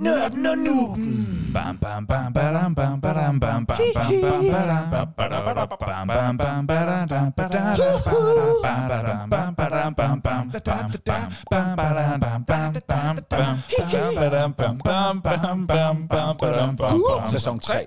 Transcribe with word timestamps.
Nørden 0.00 0.46
og 0.46 0.56
nuben. 0.66 1.52
Bam 1.54 1.78
bam 1.78 2.06
bam 2.06 2.32
badam 2.32 2.74
bam 2.74 3.00
badam 3.00 3.40
bam 3.40 3.66
bam 3.66 3.78
bam 3.94 4.10
bam 4.22 4.44
badam 4.52 4.90
bam 4.90 5.08
badam 5.16 5.44
bam 5.46 6.06
bam 6.08 6.36
bam 6.36 6.66
badam 6.66 7.06
badam 7.06 7.32
badam 7.36 7.76
bam 8.60 8.86
badam 8.90 9.28
bam 9.30 9.54
bam 9.54 9.94
bam 9.94 9.94
bam 9.94 9.94
badam 9.94 9.94
bam 9.96 10.20
bam 10.20 10.40
bam 12.46 13.12
bam 13.30 13.54
badam 14.16 14.52
bam 14.52 14.78
bam 14.84 15.20
bam 15.20 15.66
bam 15.66 16.06
bam 16.06 16.36
badam 16.36 16.76
bam 16.76 17.00
bam 17.08 17.26
Sæson 17.26 17.60
3. 17.60 17.86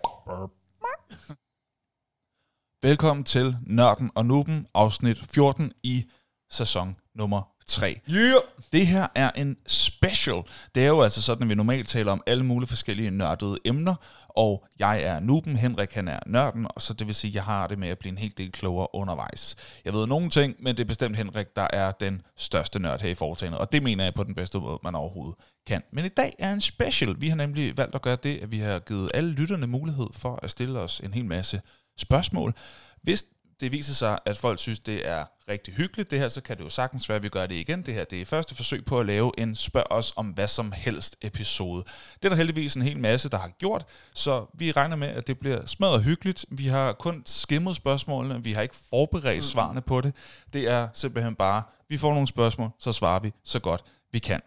Velkommen 2.82 3.24
til 3.24 3.58
Nørden 3.68 4.12
og 4.16 4.26
Nuben, 4.26 4.68
afsnit 4.74 5.18
14 5.34 5.72
i 5.84 6.06
sæson 6.50 6.96
nummer 7.16 7.42
3. 7.68 8.02
Yeah. 8.10 8.42
Det 8.74 8.88
her 8.88 9.08
er 9.16 9.32
en 9.32 9.58
special. 9.68 10.42
Det 10.76 10.84
er 10.84 10.88
jo 10.88 11.02
altså 11.02 11.22
sådan, 11.22 11.44
at 11.44 11.50
vi 11.50 11.56
normalt 11.56 11.88
taler 11.88 12.12
om 12.12 12.22
alle 12.28 12.46
mulige 12.46 12.68
forskellige 12.68 13.12
nørdede 13.12 13.58
emner, 13.66 13.96
og 14.30 14.66
jeg 14.80 15.04
er 15.04 15.20
nuben, 15.20 15.56
Henrik 15.56 15.94
han 15.94 16.08
er 16.08 16.20
nørden, 16.26 16.68
og 16.70 16.82
så 16.82 16.94
det 16.94 17.08
vil 17.08 17.16
sige, 17.16 17.32
at 17.32 17.36
jeg 17.36 17.44
har 17.44 17.68
det 17.68 17.80
med 17.80 17.88
at 17.88 18.00
blive 18.00 18.12
en 18.12 18.18
helt 18.18 18.38
del 18.38 18.52
klogere 18.52 18.88
undervejs. 18.94 19.56
Jeg 19.86 19.94
ved 19.94 20.08
nogle 20.08 20.30
ting, 20.30 20.56
men 20.60 20.78
det 20.78 20.84
er 20.84 20.88
bestemt 20.88 21.18
Henrik, 21.18 21.48
der 21.56 21.68
er 21.74 21.92
den 21.92 22.22
største 22.38 22.80
nørd 22.80 23.02
her 23.02 23.10
i 23.10 23.16
foretagendet, 23.16 23.60
og 23.60 23.72
det 23.72 23.84
mener 23.84 24.04
jeg 24.04 24.14
på 24.14 24.24
den 24.24 24.36
bedste 24.36 24.60
måde, 24.60 24.80
man 24.84 24.96
overhovedet 24.96 25.36
kan. 25.68 25.82
Men 25.94 26.06
i 26.06 26.10
dag 26.10 26.36
er 26.40 26.54
en 26.54 26.62
special. 26.62 27.16
Vi 27.22 27.30
har 27.30 27.36
nemlig 27.36 27.78
valgt 27.78 27.96
at 27.96 28.02
gøre 28.02 28.18
det, 28.24 28.38
at 28.38 28.52
vi 28.52 28.58
har 28.60 28.80
givet 28.80 29.12
alle 29.14 29.32
lytterne 29.32 29.68
mulighed 29.68 30.08
for 30.14 30.40
at 30.44 30.50
stille 30.50 30.80
os 30.80 31.02
en 31.04 31.14
hel 31.14 31.26
masse 31.26 31.62
spørgsmål. 31.98 32.54
Hvis 33.02 33.26
det 33.60 33.72
viser 33.72 33.94
sig, 33.94 34.20
at 34.26 34.38
folk 34.38 34.60
synes, 34.60 34.80
det 34.80 35.08
er 35.08 35.26
rigtig 35.50 35.74
hyggeligt 35.74 36.12
det 36.12 36.20
her, 36.20 36.30
så 36.30 36.42
kan 36.42 36.58
det 36.58 36.64
jo 36.64 36.70
sagtens 36.70 37.10
være, 37.10 37.16
at 37.16 37.24
vi 37.24 37.30
gør 37.30 37.46
det 37.46 37.56
igen. 37.56 37.82
Det 37.82 37.94
her 37.94 38.04
det 38.04 38.22
er 38.22 38.26
første 38.26 38.56
forsøg 38.56 38.86
på 38.86 39.00
at 39.00 39.06
lave 39.06 39.32
en 39.38 39.56
spørg 39.56 39.88
os 39.90 40.14
om 40.16 40.28
hvad 40.28 40.48
som 40.48 40.72
helst 40.72 41.16
episode. 41.22 41.84
Det 42.14 42.26
er 42.26 42.30
der 42.30 42.36
heldigvis 42.36 42.76
en 42.76 42.82
hel 42.82 43.00
masse, 43.00 43.30
der 43.30 43.38
har 43.38 43.50
gjort, 43.60 43.86
så 44.16 44.46
vi 44.54 44.72
regner 44.72 44.96
med, 44.96 45.08
at 45.08 45.28
det 45.28 45.40
bliver 45.40 45.66
smadret 45.66 46.04
hyggeligt. 46.04 46.46
Vi 46.50 46.68
har 46.68 46.94
kun 46.94 47.24
skimmet 47.26 47.76
spørgsmålene, 47.76 48.44
vi 48.44 48.54
har 48.54 48.62
ikke 48.62 48.76
forberedt 48.90 49.46
svarene 49.46 49.82
på 49.82 50.02
det. 50.02 50.16
Det 50.54 50.70
er 50.70 50.88
simpelthen 50.94 51.36
bare, 51.36 51.64
vi 51.90 51.98
får 51.98 52.14
nogle 52.14 52.28
spørgsmål, 52.28 52.70
så 52.80 52.94
svarer 52.94 53.20
vi 53.20 53.32
så 53.44 53.60
godt 53.60 53.84
vi 54.12 54.20
kan. 54.20 54.42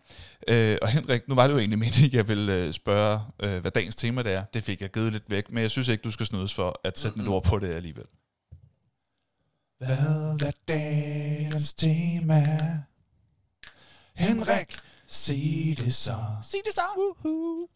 Øh, 0.49 0.79
og 0.83 0.89
Henrik, 0.89 1.29
nu 1.29 1.35
var 1.35 1.47
det 1.47 1.55
jo 1.55 1.59
egentlig 1.59 1.79
meningen, 1.79 2.05
at 2.05 2.15
jeg 2.15 2.29
ville 2.29 2.55
øh, 2.55 2.73
spørge, 2.73 3.21
øh, 3.43 3.61
hvad 3.61 3.71
dagens 3.71 3.97
tema 3.97 4.23
det 4.23 4.33
er. 4.33 4.45
Det 4.55 4.63
fik 4.63 4.81
jeg 4.81 4.91
givet 4.91 5.13
lidt 5.13 5.31
væk, 5.31 5.51
men 5.51 5.63
jeg 5.63 5.71
synes 5.71 5.89
ikke, 5.89 6.03
du 6.03 6.11
skal 6.11 6.27
snydes 6.27 6.55
for 6.55 6.81
at 6.85 6.99
sætte 6.99 7.21
et 7.21 7.29
ord 7.29 7.45
på 7.45 7.59
det 7.59 7.75
alligevel. 7.75 8.05
Hvad 9.87 10.47
er 10.47 10.51
dagens 10.69 11.75
tema? 11.75 12.45
Henrik, 14.15 14.77
sig 15.07 15.75
det 15.79 15.95
så. 15.95 16.17
Sig 16.43 16.61
det 16.65 16.75
så. 16.75 16.81
Woohoo. 16.97 17.69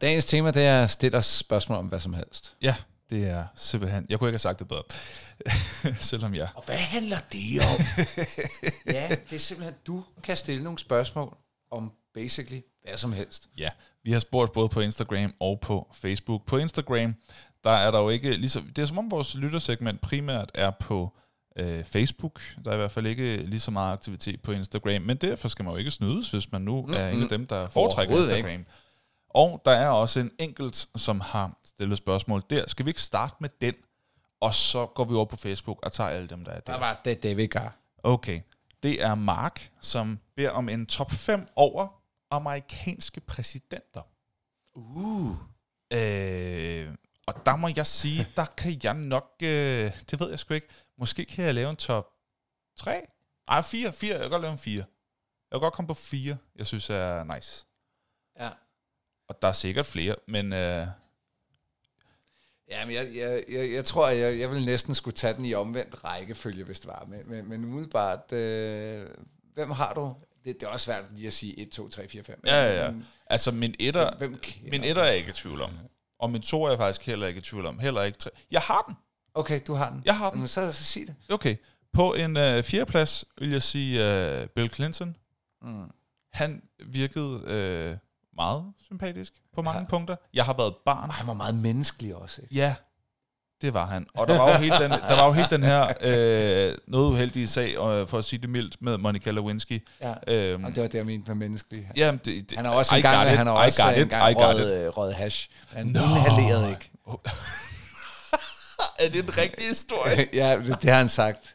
Dagens 0.00 0.24
tema, 0.24 0.50
det 0.50 0.62
er 0.62 0.82
at 0.82 0.90
stille 0.90 1.18
os 1.18 1.26
spørgsmål 1.26 1.78
om 1.78 1.86
hvad 1.86 2.00
som 2.00 2.14
helst. 2.14 2.56
Ja, 2.62 2.74
det 3.10 3.28
er 3.28 3.46
simpelthen... 3.56 4.06
Jeg 4.08 4.18
kunne 4.18 4.28
ikke 4.28 4.34
have 4.34 4.38
sagt 4.38 4.58
det 4.58 4.68
bedre. 4.68 4.82
Selvom 6.10 6.34
jeg... 6.34 6.48
Og 6.54 6.64
hvad 6.64 6.76
handler 6.76 7.18
det 7.32 7.60
om? 7.60 8.06
ja, 8.96 9.08
det 9.30 9.36
er 9.36 9.40
simpelthen, 9.40 9.74
du 9.86 10.04
kan 10.22 10.36
stille 10.36 10.64
nogle 10.64 10.78
spørgsmål 10.78 11.36
om 11.70 11.92
basically 12.14 12.60
hvad 12.84 12.96
som 12.96 13.12
helst. 13.12 13.48
Ja, 13.58 13.70
vi 14.04 14.12
har 14.12 14.20
spurgt 14.20 14.52
både 14.52 14.68
på 14.68 14.80
Instagram 14.80 15.34
og 15.40 15.60
på 15.60 15.90
Facebook. 15.94 16.46
På 16.46 16.56
Instagram, 16.58 17.14
der 17.64 17.70
er 17.70 17.90
der 17.90 17.98
jo 17.98 18.08
ikke... 18.08 18.36
Ligesom, 18.36 18.66
det 18.76 18.82
er 18.82 18.86
som 18.86 18.98
om 18.98 19.10
vores 19.10 19.34
lyttersegment 19.34 20.00
primært 20.00 20.50
er 20.54 20.70
på 20.70 21.16
øh, 21.56 21.84
Facebook. 21.84 22.40
Der 22.64 22.70
er 22.70 22.74
i 22.74 22.78
hvert 22.78 22.90
fald 22.90 23.06
ikke 23.06 23.36
lige 23.36 23.60
så 23.60 23.70
meget 23.70 23.92
aktivitet 23.92 24.42
på 24.42 24.52
Instagram, 24.52 25.02
men 25.02 25.16
derfor 25.16 25.48
skal 25.48 25.64
man 25.64 25.72
jo 25.72 25.78
ikke 25.78 25.90
snydes, 25.90 26.30
hvis 26.30 26.52
man 26.52 26.62
nu 26.62 26.82
mm, 26.82 26.92
er 26.92 27.08
en 27.08 27.22
af 27.22 27.28
dem, 27.28 27.46
der 27.46 27.68
foretrækker 27.68 28.16
Instagram. 28.16 28.50
Ikke. 28.50 28.64
Og 29.30 29.62
der 29.64 29.70
er 29.70 29.88
også 29.88 30.20
en 30.20 30.30
enkelt, 30.38 30.88
som 30.96 31.20
har 31.20 31.58
stillet 31.64 31.98
spørgsmål 31.98 32.42
der. 32.50 32.68
Skal 32.68 32.84
vi 32.86 32.90
ikke 32.90 33.02
starte 33.02 33.34
med 33.40 33.48
den, 33.60 33.74
og 34.40 34.54
så 34.54 34.86
går 34.86 35.04
vi 35.04 35.14
over 35.14 35.24
på 35.24 35.36
Facebook 35.36 35.78
og 35.82 35.92
tager 35.92 36.10
alle 36.10 36.28
dem, 36.28 36.44
der 36.44 36.52
er 36.52 36.60
der? 36.60 36.72
Der 36.72 36.80
var 36.80 37.00
det, 37.04 37.22
det 37.22 37.36
vi 37.36 37.46
gør. 37.46 37.78
Okay. 38.02 38.40
Det 38.82 39.02
er 39.02 39.14
Mark, 39.14 39.70
som 39.80 40.18
beder 40.36 40.50
om 40.50 40.68
en 40.68 40.86
top 40.86 41.10
5 41.10 41.46
over 41.56 42.02
amerikanske 42.30 43.20
præsidenter. 43.20 44.02
Uh. 44.74 45.36
Øh, 45.92 46.88
og 47.26 47.46
der 47.46 47.56
må 47.56 47.68
jeg 47.76 47.86
sige, 47.86 48.26
der 48.36 48.44
kan 48.44 48.80
jeg 48.82 48.94
nok, 48.94 49.32
øh, 49.42 49.90
det 50.10 50.20
ved 50.20 50.30
jeg 50.30 50.38
sgu 50.38 50.54
ikke, 50.54 50.68
måske 50.98 51.24
kan 51.24 51.44
jeg 51.44 51.54
lave 51.54 51.70
en 51.70 51.76
top 51.76 52.08
3? 52.76 53.06
Nej, 53.48 53.62
4, 53.62 53.92
4, 53.92 54.12
jeg 54.12 54.20
kan 54.20 54.30
godt 54.30 54.42
lave 54.42 54.52
en 54.52 54.58
4. 54.58 54.74
Jeg 54.76 54.84
kan 55.52 55.60
godt 55.60 55.74
komme 55.74 55.88
på 55.88 55.94
4, 55.94 56.36
jeg 56.56 56.66
synes 56.66 56.90
er 56.90 57.34
nice. 57.34 57.66
Ja. 58.40 58.50
Og 59.28 59.42
der 59.42 59.48
er 59.48 59.52
sikkert 59.52 59.86
flere, 59.86 60.16
men 60.28 60.52
øh, 60.52 60.86
Ja, 62.70 62.84
men 62.84 62.94
jeg, 62.94 63.08
jeg, 63.14 63.44
jeg, 63.48 63.72
jeg 63.72 63.84
tror, 63.84 64.08
jeg, 64.08 64.38
jeg 64.38 64.50
vil 64.50 64.64
næsten 64.64 64.94
skulle 64.94 65.16
tage 65.16 65.34
den 65.34 65.44
i 65.44 65.54
omvendt 65.54 66.04
rækkefølge, 66.04 66.64
hvis 66.64 66.80
det 66.80 66.88
var. 66.88 67.06
Men, 67.08 67.20
men, 67.26 67.48
men 67.48 67.64
umiddelbart, 67.64 68.32
øh, 68.32 69.06
hvem 69.54 69.70
har 69.70 69.94
du? 69.94 70.14
Det, 70.44 70.60
det 70.60 70.66
er 70.66 70.70
også 70.70 70.84
svært 70.84 71.04
lige 71.16 71.26
at 71.26 71.32
sige 71.32 71.58
1, 71.58 71.70
2, 71.70 71.88
3, 71.88 72.08
4, 72.08 72.22
5. 72.22 72.40
ja, 72.46 72.64
ja, 72.64 72.84
ja. 72.84 72.90
Men, 72.90 73.06
Altså 73.26 73.50
min 73.50 73.74
etter, 73.78 74.16
hvem, 74.16 74.30
hvem 74.30 74.40
min 74.70 74.84
etter 74.84 75.02
er 75.02 75.06
jeg 75.06 75.16
ikke 75.16 75.30
i 75.30 75.32
tvivl 75.32 75.60
om. 75.60 75.70
Og 76.22 76.30
min 76.30 76.42
to 76.42 76.64
er 76.64 76.68
jeg 76.68 76.78
faktisk 76.78 77.06
heller 77.06 77.26
ikke 77.26 77.38
i 77.38 77.42
tvivl 77.42 77.66
om. 77.66 77.78
Heller 77.78 78.02
ikke 78.02 78.18
tre. 78.18 78.30
Jeg 78.50 78.60
har 78.60 78.82
den. 78.88 78.96
Okay, 79.34 79.60
du 79.66 79.74
har 79.74 79.90
den. 79.90 80.02
Jeg 80.04 80.16
har 80.18 80.30
den. 80.30 80.38
Men 80.38 80.48
så, 80.48 80.72
så 80.72 80.84
sig 80.84 81.06
det. 81.06 81.14
Okay. 81.30 81.56
På 81.92 82.14
en 82.14 82.36
øh, 82.36 82.62
fjerdeplads 82.62 83.24
vil 83.38 83.50
jeg 83.50 83.62
sige 83.62 84.14
øh, 84.40 84.46
Bill 84.46 84.70
Clinton. 84.74 85.16
Mm. 85.62 85.90
Han 86.32 86.62
virkede 86.86 87.42
øh, 87.46 87.96
meget 88.36 88.72
sympatisk 88.84 89.32
på 89.54 89.62
mange 89.62 89.80
Ja. 89.80 89.86
punkter. 89.86 90.16
Jeg 90.34 90.44
har 90.44 90.54
været 90.56 90.74
barn. 90.86 91.08
Og 91.08 91.14
han 91.14 91.26
var 91.26 91.32
meget 91.32 91.54
menneskelig 91.54 92.14
også. 92.16 92.42
Ikke? 92.42 92.54
Ja, 92.54 92.74
det 93.62 93.74
var 93.74 93.86
han. 93.86 94.06
Og 94.14 94.28
der 94.28 94.38
var 94.38 94.52
jo 94.52 94.58
hele 94.58 94.78
den, 94.78 94.90
der 94.90 95.16
var 95.16 95.26
jo 95.26 95.32
hele 95.32 95.48
den 95.50 95.62
her 95.62 95.92
øh, 96.00 96.74
noget 96.88 97.10
uheldige 97.10 97.48
sag, 97.48 97.68
øh, 97.74 98.06
for 98.08 98.18
at 98.18 98.24
sige 98.24 98.40
det 98.40 98.50
mildt, 98.50 98.76
med 98.82 98.98
Monica 98.98 99.30
Lewinsky. 99.30 99.82
Ja. 100.02 100.14
Øhm, 100.26 100.64
Og 100.64 100.70
det 100.74 100.82
var 100.82 100.88
det, 100.88 100.94
jeg 100.94 101.06
mente 101.06 101.28
med 101.28 101.36
menneskelig. 101.36 101.86
jamen, 101.96 102.20
det, 102.24 102.50
det, 102.50 102.56
Han 102.58 102.64
har 102.64 102.72
også 102.72 102.96
I 102.96 103.02
got 103.02 103.12
it, 103.12 103.16
han 103.36 103.46
har 103.46 103.54
også 103.54 103.90
it, 103.90 104.10
got 104.10 104.30
it. 104.30 104.36
røget, 104.36 104.82
øh, 104.84 104.88
røget 104.88 105.14
hash. 105.14 105.48
Han 105.72 105.88
inhalerede 105.88 106.70
ikke. 106.70 106.90
er 108.98 109.08
det 109.08 109.18
en 109.24 109.38
rigtig 109.38 109.68
historie? 109.68 110.28
ja, 110.42 110.56
det, 110.56 110.82
det 110.82 110.90
har 110.90 110.98
han 110.98 111.08
sagt. 111.08 111.54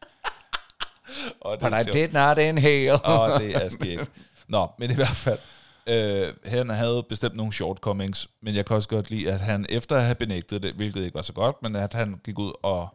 Og 1.42 1.60
But 1.60 1.72
I 1.88 1.92
did 1.92 2.10
not 2.14 2.38
inhale. 2.38 3.10
Åh, 3.10 3.40
det 3.40 3.56
er 3.56 3.70
skægt. 3.70 4.12
Nå, 4.50 4.68
men 4.80 4.92
i 4.92 4.96
hvert 4.96 5.08
fald, 5.08 5.40
øh, 5.88 6.34
han 6.46 6.70
havde 6.70 7.04
bestemt 7.10 7.36
nogle 7.36 7.54
shortcomings, 7.54 8.30
men 8.42 8.56
jeg 8.56 8.66
kan 8.66 8.76
også 8.76 8.90
godt 8.90 9.10
lide, 9.10 9.32
at 9.32 9.40
han 9.40 9.66
efter 9.70 9.96
at 9.98 10.04
have 10.04 10.16
benægtet 10.16 10.64
det, 10.64 10.74
hvilket 10.74 11.04
ikke 11.04 11.16
var 11.16 11.22
så 11.22 11.34
godt, 11.34 11.56
men 11.62 11.76
at 11.76 11.94
han 11.94 12.20
gik 12.24 12.40
ud 12.40 12.52
og, 12.64 12.90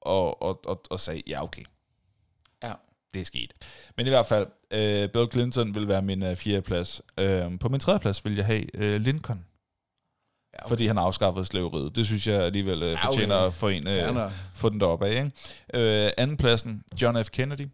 og, 0.00 0.42
og, 0.42 0.60
og, 0.66 0.82
og 0.90 1.00
sagde, 1.00 1.22
ja 1.26 1.42
okay, 1.42 1.62
Ja. 2.62 2.72
det 3.14 3.20
er 3.20 3.24
sket. 3.24 3.52
Men 3.96 4.06
i 4.06 4.08
hvert 4.08 4.26
fald, 4.26 4.46
øh, 4.70 5.08
Bill 5.08 5.30
Clinton 5.32 5.74
vil 5.74 5.88
være 5.88 6.02
min 6.02 6.22
øh, 6.22 6.36
fjerde 6.36 6.62
plads. 6.62 7.02
Øh, 7.18 7.58
på 7.58 7.68
min 7.68 7.80
tredje 7.80 8.00
plads 8.00 8.24
vil 8.24 8.36
jeg 8.36 8.46
have 8.46 8.76
øh, 8.76 9.00
Lincoln, 9.00 9.44
Ja, 10.54 10.58
okay. 10.62 10.68
fordi 10.68 10.86
han 10.86 10.98
afskaffede 10.98 11.44
slaveriet. 11.44 11.96
Det 11.96 12.06
synes 12.06 12.26
jeg 12.26 12.42
alligevel 12.42 12.82
øh, 12.82 12.88
Ja, 12.88 12.94
okay. 12.94 13.04
fortjener 13.04 13.36
at 13.36 13.54
få, 13.54 13.68
en, 13.68 13.88
øh, 13.88 14.30
få 14.54 14.68
den 14.68 14.80
deroppe 14.80 15.06
af. 15.06 15.10
Ikke? 15.10 16.04
Øh, 16.06 16.10
anden 16.16 16.36
pladsen, 16.36 16.82
John 17.02 17.24
F. 17.24 17.28
Kennedy. 17.30 17.66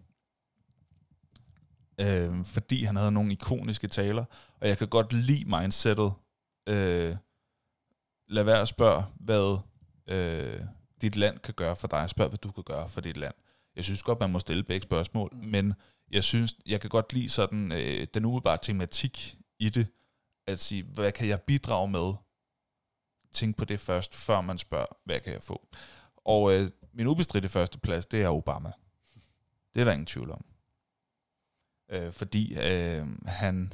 Øh, 2.01 2.45
fordi 2.45 2.85
han 2.85 2.97
havde 2.97 3.13
nogle 3.13 3.33
ikoniske 3.33 3.89
taler, 3.89 4.25
og 4.61 4.69
jeg 4.69 4.79
kan 4.79 4.89
godt 4.89 5.13
lide 5.13 5.45
mindsetet. 5.45 6.13
Øh, 6.69 7.17
lad 8.29 8.45
være 8.45 8.61
at 8.61 8.69
spørge, 8.69 9.05
hvad 9.21 9.59
øh, 10.07 10.61
dit 11.01 11.17
land 11.17 11.39
kan 11.39 11.55
gøre 11.55 11.77
for 11.77 11.89
dig. 11.89 12.11
Spørg, 12.11 12.29
hvad 12.29 12.39
du 12.39 12.51
kan 12.51 12.65
gøre 12.65 12.89
for 12.89 13.01
dit 13.01 13.17
land. 13.17 13.35
Jeg 13.77 13.85
synes 13.85 14.03
godt, 14.03 14.21
man 14.21 14.31
må 14.31 14.39
stille 14.39 14.63
begge 14.63 14.83
spørgsmål, 14.83 15.31
mm. 15.33 15.39
men 15.39 15.75
jeg 16.11 16.25
synes, 16.25 16.55
jeg 16.67 16.81
kan 16.81 16.91
godt 16.91 17.13
lide 17.13 17.29
sådan 17.29 17.73
øh, 17.73 18.07
den 18.15 18.25
umiddelbare 18.25 18.59
tematik 18.63 19.37
i 19.59 19.69
det, 19.69 19.87
at 20.47 20.61
sige, 20.61 20.83
hvad 20.83 21.13
kan 21.13 21.29
jeg 21.29 21.43
bidrage 21.43 21.89
med? 21.89 22.13
Tænk 23.33 23.57
på 23.57 23.65
det 23.65 23.81
først, 23.81 24.15
før 24.15 24.41
man 24.41 24.59
spørger, 24.59 24.87
hvad 25.05 25.21
kan 25.21 25.33
jeg 25.33 25.43
få? 25.43 25.69
Og 26.17 26.53
øh, 26.53 26.71
min 26.93 27.07
ubestridte 27.07 27.49
første 27.49 27.79
plads, 27.79 28.07
det 28.07 28.23
er 28.23 28.29
Obama. 28.29 28.73
Det 29.75 29.81
er 29.81 29.85
der 29.85 29.93
ingen 29.93 30.07
tvivl 30.07 30.31
om. 30.31 30.45
Øh, 31.91 32.13
fordi 32.13 32.55
øh, 32.55 33.07
han, 33.27 33.73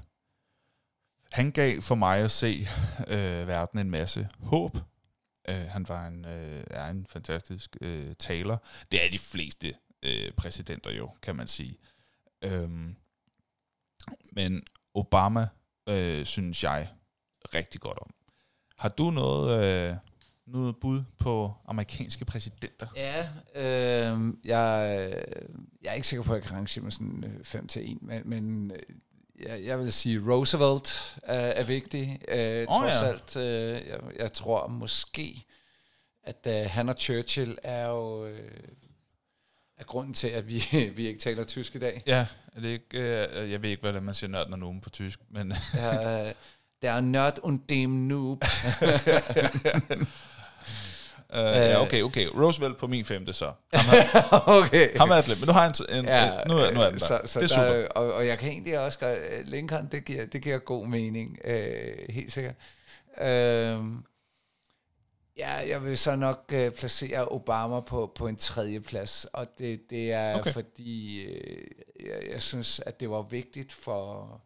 han 1.32 1.50
gav 1.50 1.82
for 1.82 1.94
mig 1.94 2.18
at 2.18 2.30
se 2.30 2.68
øh, 3.06 3.48
verden 3.48 3.78
en 3.78 3.90
masse 3.90 4.28
håb. 4.38 4.76
Øh, 5.48 5.66
han 5.66 5.88
var 5.88 6.06
en, 6.06 6.24
øh, 6.24 6.64
er 6.70 6.86
en 6.86 7.06
fantastisk 7.06 7.76
øh, 7.80 8.14
taler. 8.18 8.56
Det 8.92 9.04
er 9.04 9.10
de 9.10 9.18
fleste 9.18 9.74
øh, 10.02 10.32
præsidenter 10.32 10.92
jo, 10.92 11.10
kan 11.22 11.36
man 11.36 11.48
sige. 11.48 11.76
Øh, 12.44 12.70
men 14.32 14.62
Obama 14.94 15.48
øh, 15.88 16.24
synes 16.24 16.64
jeg 16.64 16.88
rigtig 17.54 17.80
godt 17.80 17.98
om. 17.98 18.14
Har 18.78 18.88
du 18.88 19.10
noget, 19.10 19.64
øh, 19.64 19.96
noget 20.46 20.76
bud 20.80 21.02
på 21.18 21.52
amerikanske 21.68 22.24
præsidenter? 22.24 22.86
Ja, 22.96 23.28
øh, 23.54 24.34
jeg, 24.44 25.24
jeg 25.82 25.90
er 25.90 25.94
ikke 25.94 26.08
sikker 26.08 26.24
på, 26.24 26.32
at 26.32 26.36
jeg 26.36 26.48
kan 26.48 26.56
rangere 26.56 26.82
med 26.82 26.92
sådan 26.92 27.40
5 27.42 27.66
til 27.66 27.92
1, 27.92 28.02
men, 28.02 28.22
men 28.24 28.70
øh, 28.70 28.78
jeg, 29.48 29.64
jeg 29.64 29.78
vil 29.78 29.92
sige, 29.92 30.32
Roosevelt 30.32 31.16
er, 31.22 31.38
er 31.38 31.64
vigtig. 31.64 32.20
Øh, 32.28 32.66
oh, 32.68 32.74
trods 32.74 32.94
ja. 32.94 33.06
alt, 33.06 33.36
øh, 33.36 33.88
jeg, 33.88 34.00
jeg 34.18 34.32
tror 34.32 34.68
måske, 34.68 35.44
at 36.24 36.46
øh, 36.46 36.70
han 36.70 36.88
og 36.88 36.94
Churchill 36.98 37.58
er 37.62 37.88
jo 37.88 38.26
øh, 38.26 38.50
er 39.78 39.84
grunden 39.84 40.14
til, 40.14 40.28
at 40.28 40.48
vi, 40.48 40.62
vi 40.96 41.06
ikke 41.06 41.20
taler 41.20 41.44
tysk 41.44 41.74
i 41.74 41.78
dag. 41.78 42.02
Ja, 42.06 42.26
er 42.52 42.60
det 42.60 42.68
ikke, 42.68 42.98
øh, 42.98 43.50
jeg 43.50 43.62
ved 43.62 43.70
ikke, 43.70 43.90
hvad 43.90 44.00
man 44.00 44.14
siger 44.14 44.30
nørd, 44.30 44.48
når 44.50 44.56
nogen 44.56 44.80
på 44.80 44.90
tysk, 44.90 45.20
men 45.30 45.52
Ja, 45.74 46.28
øh, 46.28 46.34
der 46.82 46.90
er 46.90 47.00
nørd 47.00 47.38
und 47.42 47.60
dem 47.68 47.90
noob. 47.90 48.44
øh, 51.34 51.40
ja, 51.42 51.82
okay, 51.82 52.02
okay. 52.02 52.26
Roosevelt 52.26 52.78
på 52.78 52.86
min 52.86 53.04
femte 53.04 53.32
så. 53.32 53.44
Ham, 53.74 53.86
er- 53.94 54.44
okay. 54.46 54.98
ham 54.98 55.10
er 55.10 55.28
men 55.38 55.46
nu 55.46 55.52
har 55.52 55.62
han 55.62 55.74
en, 55.88 55.98
en, 55.98 56.04
Ja, 56.04 56.30
nu, 56.46 56.54
er, 56.58 56.74
nu 56.74 56.80
er 56.80 56.90
den 56.90 56.98
der. 57.00 57.06
Så, 57.06 57.20
så 57.24 57.40
det 57.40 57.50
er 57.50 57.54
super. 57.54 57.72
Der, 57.72 57.88
og, 57.88 58.12
og 58.12 58.26
jeg 58.26 58.38
kan 58.38 58.48
egentlig 58.48 58.78
også 58.78 58.98
gøre, 58.98 59.42
Lincoln, 59.44 59.88
det 59.92 60.04
giver, 60.04 60.26
det 60.26 60.42
giver 60.42 60.58
god 60.58 60.86
mening, 60.86 61.38
øh, 61.44 61.96
helt 62.08 62.32
sikkert. 62.32 62.54
Øh, 63.20 63.80
ja, 65.38 65.68
jeg 65.68 65.84
vil 65.84 65.98
så 65.98 66.16
nok 66.16 66.44
øh, 66.52 66.70
placere 66.70 67.28
Obama 67.32 67.80
på, 67.80 68.12
på 68.14 68.26
en 68.26 68.36
tredje 68.36 68.80
plads, 68.80 69.26
og 69.32 69.46
det, 69.58 69.90
det 69.90 70.12
er 70.12 70.38
okay. 70.38 70.52
fordi, 70.52 71.22
øh, 71.24 71.66
jeg, 72.00 72.22
jeg 72.32 72.42
synes, 72.42 72.80
at 72.80 73.00
det 73.00 73.10
var 73.10 73.22
vigtigt 73.22 73.72
for, 73.72 74.40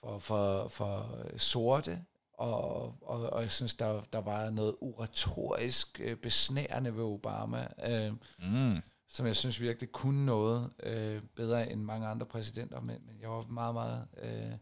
for, 0.00 0.18
for, 0.18 0.68
for 0.68 1.16
sorte, 1.36 2.00
og, 2.38 2.94
og, 3.02 3.30
og 3.30 3.42
jeg 3.42 3.50
synes, 3.50 3.74
der, 3.74 4.00
der 4.12 4.18
var 4.20 4.50
noget 4.50 4.76
oratorisk 4.80 6.00
øh, 6.00 6.16
besnærende 6.16 6.96
ved 6.96 7.02
Obama. 7.02 7.68
Øh, 7.86 8.12
Mm. 8.38 8.80
som 9.08 9.26
jeg 9.26 9.36
synes 9.36 9.60
virkelig 9.60 9.92
kunne 9.92 10.26
noget 10.26 10.70
øh, 10.82 11.22
bedre 11.36 11.70
end 11.72 11.80
mange 11.82 12.06
andre 12.06 12.26
præsidenter, 12.26 12.80
men, 12.80 12.98
men 13.06 13.20
jeg 13.20 13.30
var 13.30 13.42
meget, 13.42 13.74
meget... 13.74 14.08
Øh, 14.22 14.52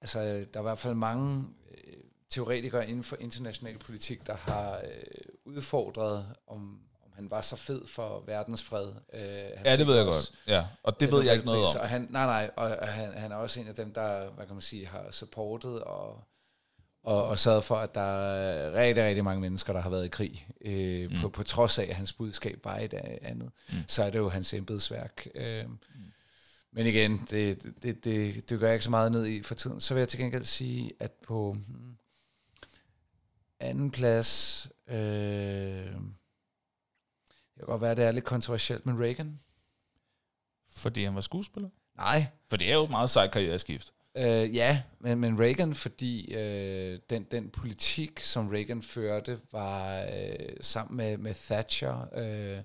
altså, 0.00 0.20
der 0.22 0.46
er 0.54 0.58
i 0.58 0.62
hvert 0.62 0.78
fald 0.78 0.94
mange 0.94 1.46
øh, 1.70 2.04
teoretikere 2.28 2.88
inden 2.88 3.04
for 3.04 3.16
international 3.16 3.78
politik, 3.78 4.26
der 4.26 4.34
har 4.34 4.76
øh, 4.76 5.34
udfordret, 5.44 6.36
om, 6.46 6.56
om 6.56 6.80
han 7.20 7.30
var 7.30 7.42
så 7.42 7.56
fed 7.56 7.86
for 7.86 8.22
verdensfred. 8.26 8.86
Øh, 9.12 9.22
han 9.56 9.66
Ja, 9.66 9.76
det 9.76 9.86
ved 9.86 9.96
jeg 9.96 10.06
også 10.06 10.30
godt. 10.30 10.48
Ja, 10.48 10.66
og 10.82 11.00
det 11.00 11.12
ved 11.12 11.24
jeg 11.24 11.34
ikke 11.34 11.46
noget 11.46 11.64
om. 11.64 11.76
Og 11.76 11.88
han, 11.88 12.06
nej, 12.10 12.26
nej, 12.26 12.50
og 12.56 12.88
han, 12.88 13.12
han 13.12 13.32
er 13.32 13.36
også 13.36 13.60
en 13.60 13.68
af 13.68 13.74
dem, 13.74 13.92
der, 13.92 14.30
hvad 14.30 14.46
kan 14.46 14.54
man 14.54 14.62
sige, 14.62 14.86
har 14.86 15.06
supportet 15.10 15.80
og, 15.80 16.24
og, 17.02 17.24
og 17.24 17.38
sørget 17.38 17.64
for, 17.64 17.76
at 17.76 17.94
der 17.94 18.00
er 18.00 18.72
rigtig, 18.72 19.04
rigtig 19.04 19.24
mange 19.24 19.40
mennesker, 19.40 19.72
der 19.72 19.80
har 19.80 19.90
været 19.90 20.04
i 20.04 20.08
krig. 20.08 20.46
Øh, 20.64 21.10
mm. 21.10 21.20
på, 21.20 21.28
på 21.28 21.42
trods 21.42 21.78
af, 21.78 21.84
at 21.84 21.94
hans 21.94 22.12
budskab 22.12 22.60
var 22.64 22.76
et 22.76 22.94
andet, 23.22 23.50
mm. 23.68 23.78
så 23.86 24.04
er 24.04 24.10
det 24.10 24.18
jo 24.18 24.28
hans 24.28 24.54
embedsværk. 24.54 25.26
Øh, 25.34 25.64
mm. 25.64 25.78
Men 26.72 26.86
igen, 26.86 27.26
det, 27.30 27.62
det, 27.82 28.04
det 28.04 28.50
dykker 28.50 28.66
jeg 28.66 28.74
ikke 28.74 28.84
så 28.84 28.90
meget 28.90 29.12
ned 29.12 29.26
i 29.26 29.42
for 29.42 29.54
tiden. 29.54 29.80
Så 29.80 29.94
vil 29.94 30.00
jeg 30.00 30.08
til 30.08 30.18
gengæld 30.18 30.44
sige, 30.44 30.92
at 31.00 31.12
på 31.26 31.52
hmm, 31.52 31.96
anden 33.60 33.90
plads, 33.90 34.68
øh, 34.88 35.86
kan 37.60 37.66
godt 37.66 37.82
være, 37.82 37.90
at 37.90 37.96
det 37.96 38.04
er 38.04 38.12
lidt 38.12 38.24
kontroversielt, 38.24 38.86
men 38.86 39.00
Reagan? 39.02 39.38
Fordi 40.76 41.04
han 41.04 41.14
var 41.14 41.20
skuespiller? 41.20 41.68
Nej, 41.96 42.26
For 42.50 42.56
det 42.56 42.70
er 42.70 42.74
jo 42.74 42.84
et 42.84 42.90
meget 42.90 43.10
sejt 43.10 43.30
karriereskift. 43.30 43.92
Øh, 44.16 44.56
ja, 44.56 44.82
men, 45.00 45.20
men 45.20 45.40
Reagan, 45.40 45.74
fordi 45.74 46.34
øh, 46.34 46.98
den, 47.10 47.26
den 47.30 47.50
politik, 47.50 48.20
som 48.20 48.48
Reagan 48.48 48.82
førte, 48.82 49.38
var 49.52 50.00
øh, 50.02 50.06
sammen 50.60 50.96
med, 50.96 51.16
med 51.16 51.34
Thatcher, 51.34 52.08
øh, 52.16 52.58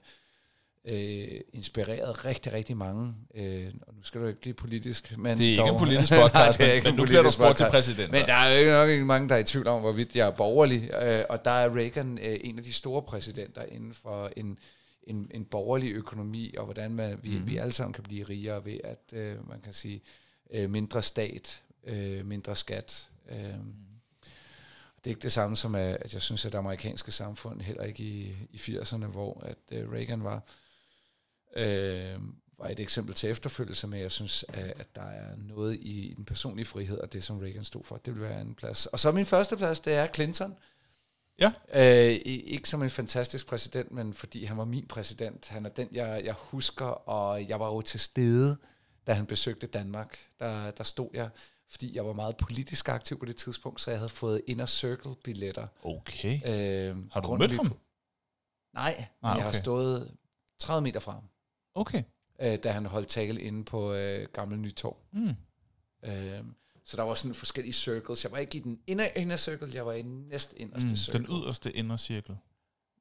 øh, 0.86 1.40
inspireret 1.54 2.26
rigtig, 2.26 2.54
rigtig 2.54 2.78
mange. 2.78 3.14
Øh, 3.36 3.72
og 3.88 3.94
nu 3.94 4.04
skal 4.04 4.22
du 4.22 4.28
ikke 4.28 4.42
blive 4.42 4.54
politisk, 4.54 5.18
men 5.18 5.38
Det 5.38 5.46
er 5.46 5.50
ikke 5.50 5.62
dog, 5.62 5.70
en 5.70 5.80
politisk 5.80 6.12
Nej, 6.12 6.22
podcast, 6.22 6.60
men, 6.60 6.70
ikke 6.70 6.84
men 6.84 6.94
en 6.94 6.98
nu 7.00 7.06
bliver 7.06 7.22
du 7.24 7.32
spurgt 7.32 7.58
til 7.58 7.64
podcast. 7.64 7.74
præsidenter. 7.88 8.20
Men 8.20 8.26
der 8.28 8.34
er 8.34 8.60
jo 8.60 8.72
nok 8.72 8.90
ikke 8.90 9.06
mange, 9.06 9.30
der 9.30 9.36
er 9.36 9.40
i 9.40 9.44
tvivl 9.44 9.68
om, 9.68 9.82
hvorvidt 9.82 10.16
jeg 10.16 10.28
er 10.28 10.32
borgerlig. 10.32 10.90
Øh, 10.94 11.24
og 11.30 11.46
der 11.46 11.52
er 11.52 11.76
Reagan 11.76 12.20
øh, 12.22 12.38
en 12.44 12.58
af 12.58 12.64
de 12.64 12.74
store 12.74 13.02
præsidenter 13.02 13.64
inden 13.64 13.94
for 13.94 14.32
en, 14.38 14.60
en, 15.08 15.32
en 15.34 15.46
borgerlig 15.46 15.92
økonomi, 15.92 16.56
og 16.58 16.66
hvordan 16.66 16.92
man, 16.96 17.10
vi, 17.24 17.30
Mhm. 17.30 17.32
mm-hmm. 17.38 17.48
vi 17.52 17.58
alle 17.58 17.72
sammen 17.74 17.94
kan 17.94 18.04
blive 18.04 18.24
rigere 18.24 18.66
ved, 18.66 18.80
at 18.84 19.14
øh, 19.14 19.50
man 19.50 19.62
kan 19.62 19.74
sige, 19.74 20.02
øh, 20.52 20.70
mindre 20.70 21.02
stat, 21.04 21.62
øh, 21.84 22.26
mindre 22.26 22.56
skat. 22.56 23.10
Øh, 23.30 23.38
det 24.98 25.12
er 25.12 25.16
ikke 25.16 25.22
det 25.22 25.32
samme 25.32 25.56
som, 25.58 25.76
at 25.76 26.14
jeg 26.14 26.22
synes, 26.22 26.46
at 26.46 26.52
det 26.52 26.58
amerikanske 26.58 27.12
samfund, 27.12 27.62
heller 27.62 27.84
ikke 27.84 28.04
i, 28.04 28.36
i 28.52 28.58
80'erne, 28.58 29.06
hvor 29.06 29.40
at 29.46 29.58
øh, 29.72 29.92
Reagan 29.92 30.24
var, 30.24 30.42
øh, 31.56 32.20
var 32.58 32.68
et 32.68 32.80
eksempel 32.80 33.14
til 33.16 33.30
efterfølgelse, 33.30 33.88
men 33.88 34.00
jeg 34.00 34.12
synes, 34.12 34.46
at, 34.48 34.74
at 34.80 34.96
der 34.96 35.02
er 35.02 35.36
noget 35.38 35.76
i, 35.76 36.00
i 36.10 36.14
den 36.14 36.26
personlige 36.26 36.66
frihed, 36.66 36.98
og 36.98 37.14
det, 37.14 37.24
som 37.24 37.40
Reagan 37.40 37.66
stod 37.66 37.84
for, 37.84 37.98
det 37.98 38.14
vil 38.14 38.22
være 38.22 38.42
en 38.42 38.56
plads. 38.56 38.86
Og 38.86 39.00
så 39.00 39.12
min 39.12 39.26
første 39.26 39.58
plads, 39.58 39.80
det 39.80 39.94
er 39.94 40.08
Clinton. 40.16 40.56
Ja. 41.40 41.52
Øh, 41.76 42.20
ikke 42.26 42.70
som 42.70 42.84
en 42.84 42.90
fantastisk 42.90 43.48
præsident, 43.48 43.92
men 43.92 44.14
fordi 44.14 44.44
han 44.44 44.58
var 44.58 44.66
min 44.66 44.88
præsident. 44.88 45.48
Han 45.48 45.66
er 45.66 45.70
den, 45.70 45.88
jeg, 45.92 46.22
jeg 46.26 46.34
husker, 46.34 46.86
og 46.86 47.48
jeg 47.50 47.60
var 47.60 47.68
jo 47.68 47.82
til 47.82 48.00
stede, 48.00 48.58
da 49.08 49.14
han 49.14 49.26
besøgte 49.26 49.68
Danmark. 49.68 50.18
Der, 50.40 50.72
der 50.72 50.84
stod 50.84 51.10
jeg, 51.14 51.30
fordi 51.70 51.96
jeg 51.96 52.06
var 52.06 52.14
meget 52.14 52.38
politisk 52.38 52.90
aktiv 52.90 53.20
på 53.20 53.26
det 53.26 53.36
tidspunkt, 53.36 53.82
så 53.82 53.92
jeg 53.92 54.00
havde 54.00 54.10
fået 54.10 54.42
Inner 54.48 54.66
Circle-billetter. 54.66 55.68
Okay. 55.84 56.40
Øh, 56.46 56.98
Har 57.12 57.22
du 57.22 57.36
mødt 57.36 57.52
ham? 57.52 57.78
Nej, 58.74 59.06
Ah, 59.24 59.36
jeg 59.38 59.44
har 59.44 59.50
okay. 59.50 59.60
stået 59.60 60.12
30 60.60 60.82
meter 60.82 61.00
fra 61.00 61.12
ham, 61.12 61.24
Okay. 61.76 62.04
øh, 62.42 62.58
da 62.64 62.72
han 62.72 62.86
holdt 62.86 63.08
tale 63.08 63.42
inde 63.42 63.66
på 63.66 63.94
øh, 63.94 64.28
Gamle 64.34 64.58
Nytorv. 64.58 64.98
Mm. 65.12 65.36
Øh, 66.06 66.44
så 66.86 66.98
der 66.98 67.04
var 67.04 67.14
sådan 67.14 67.36
forskellige 67.36 67.74
circles. 67.74 68.24
Jeg 68.24 68.32
var 68.32 68.38
ikke 68.38 68.58
i 68.58 68.62
den 68.62 68.80
inner, 68.88 69.08
inner 69.16 69.36
circle, 69.38 69.70
jeg 69.74 69.86
var 69.86 69.94
i 69.94 70.02
den 70.02 70.26
næst 70.30 70.54
inderste 70.58 70.90
Mm. 70.90 70.96
circle. 70.96 71.20
Den 71.20 71.28
yderste 71.44 71.72
indercirkel. 71.72 72.38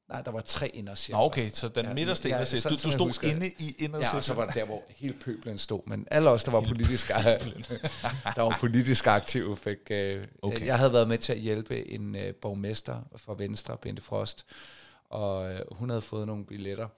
Nej, 0.09 0.23
der 0.23 0.31
var 0.31 0.41
tre 0.41 0.69
indercirkler. 0.69 1.19
Nå, 1.19 1.25
okay, 1.27 1.51
så 1.51 1.69
den 1.69 1.87
Ja, 1.87 1.95
midterste 1.95 2.29
ja, 2.29 2.35
indercirkel. 2.35 2.71
Du, 2.71 2.75
du 2.85 2.91
stod 2.91 3.07
husker 3.07 3.29
inde 3.31 3.49
i 3.49 3.77
Ja, 3.81 3.85
indercirklen. 3.85 4.17
og 4.19 4.25
så 4.25 4.35
var 4.35 4.47
det 4.47 4.55
der, 4.55 4.65
hvor 4.67 4.83
hele 4.89 5.15
pøblen 5.15 5.59
stod. 5.59 5.81
Men 5.87 6.07
alle 6.11 6.31
os, 6.31 6.45
der 6.45 6.51
var 6.51 6.61
politisk, 6.61 7.09
der 8.37 8.41
var 8.43 8.57
politisk 8.61 9.07
aktive, 9.07 9.57
fik... 9.57 9.79
Øh, 9.91 10.17
Okay. 10.43 10.57
okay. 10.57 10.67
Jeg 10.67 10.79
havde 10.79 10.93
været 10.93 11.09
med 11.09 11.19
til 11.19 11.33
at 11.33 11.39
hjælpe 11.39 11.89
en 11.91 12.17
øh, 12.17 12.35
borgmester 12.35 13.01
fra 13.17 13.35
Venstre, 13.39 13.77
Bente 13.83 14.03
Frost, 14.03 14.47
og 15.05 15.53
øh, 15.53 15.61
hun 15.73 15.89
havde 15.89 16.03
fået 16.03 16.27
nogle 16.27 16.47
billetter. 16.47 16.89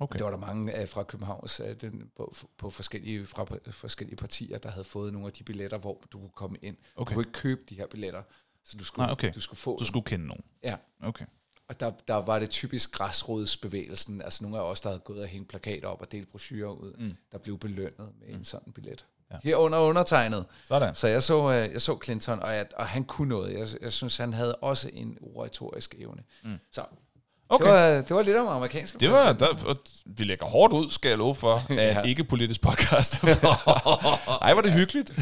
Okay. 0.00 0.16
Det 0.18 0.24
var 0.24 0.30
der 0.30 0.38
mange 0.38 0.86
fra 0.86 1.02
Københavns, 1.02 1.60
den, 1.80 2.10
på, 2.16 2.34
på 2.58 2.70
forskellige, 2.70 3.26
fra 3.26 3.46
forskellige 3.70 4.16
partier, 4.16 4.58
der 4.58 4.70
havde 4.70 4.84
fået 4.84 5.12
nogle 5.12 5.26
af 5.26 5.32
de 5.32 5.44
billetter, 5.44 5.78
hvor 5.78 6.02
du 6.12 6.18
kunne 6.18 6.30
komme 6.34 6.58
ind. 6.62 6.76
Okay. 6.96 7.10
Du 7.10 7.14
kunne 7.14 7.22
ikke 7.22 7.32
købe 7.32 7.60
de 7.68 7.74
her 7.74 7.86
billetter, 7.86 8.22
så 8.64 8.76
du 8.76 8.84
skulle, 8.84 9.04
Nej, 9.06 9.12
okay. 9.12 9.32
du 9.34 9.40
skulle 9.40 9.58
få 9.58 9.70
Du 9.72 9.78
dem. 9.78 9.86
skulle 9.86 10.04
kende 10.04 10.26
nogen. 10.26 10.44
Ja. 10.62 10.76
Okay. 11.02 11.24
Og 11.68 11.80
der, 11.80 11.90
der 12.08 12.14
var 12.14 12.38
det 12.38 12.50
typisk 12.50 12.92
græsrodsbevægelsen, 12.92 14.22
altså 14.22 14.44
nogle 14.44 14.58
af 14.58 14.62
os, 14.62 14.80
der 14.80 14.88
havde 14.88 15.00
gået 15.00 15.22
og 15.22 15.28
hængt 15.28 15.48
plakater 15.48 15.88
op 15.88 16.00
og 16.00 16.12
delt 16.12 16.30
brochurer 16.30 16.70
ud, 16.72 16.92
Mm. 16.98 17.14
der 17.32 17.38
blev 17.38 17.58
belønnet 17.58 18.12
med 18.20 18.28
mm. 18.28 18.34
en 18.34 18.44
sådan 18.44 18.72
billet. 18.72 19.06
Ja. 19.30 19.36
Herunder 19.44 19.78
undertegnet. 19.78 20.46
Sådan. 20.64 20.94
Så 20.94 21.08
jeg 21.08 21.22
så, 21.22 21.50
øh, 21.52 21.72
jeg 21.72 21.82
så 21.82 21.98
Clinton, 22.04 22.40
og, 22.40 22.54
jeg, 22.54 22.66
og 22.76 22.86
han 22.86 23.04
kunne 23.04 23.28
noget. 23.28 23.58
Jeg, 23.58 23.82
jeg 23.82 23.92
synes, 23.92 24.16
han 24.16 24.32
havde 24.32 24.56
også 24.56 24.90
en 24.92 25.18
oratorisk 25.20 25.94
evne. 25.98 26.22
Mm. 26.44 26.56
Så 26.72 26.84
Okay. 27.50 27.64
det, 27.64 27.72
var, 27.72 28.00
det 28.00 28.16
var 28.16 28.22
lidt 28.22 28.36
om 28.36 28.46
amerikanske 28.48 28.98
Det 28.98 29.10
var, 29.10 29.32
der, 29.32 29.76
vi 30.06 30.24
lægger 30.24 30.46
hårdt 30.46 30.72
ud, 30.72 30.90
skal 30.90 31.08
jeg 31.08 31.18
love 31.18 31.34
for, 31.34 31.64
af 31.70 31.94
Ja. 31.94 32.02
ikke 32.02 32.24
politisk 32.24 32.60
podcast. 32.60 33.22
Ej, 34.42 34.52
var 34.54 34.60
det 34.62 34.72
hyggeligt. 34.72 35.12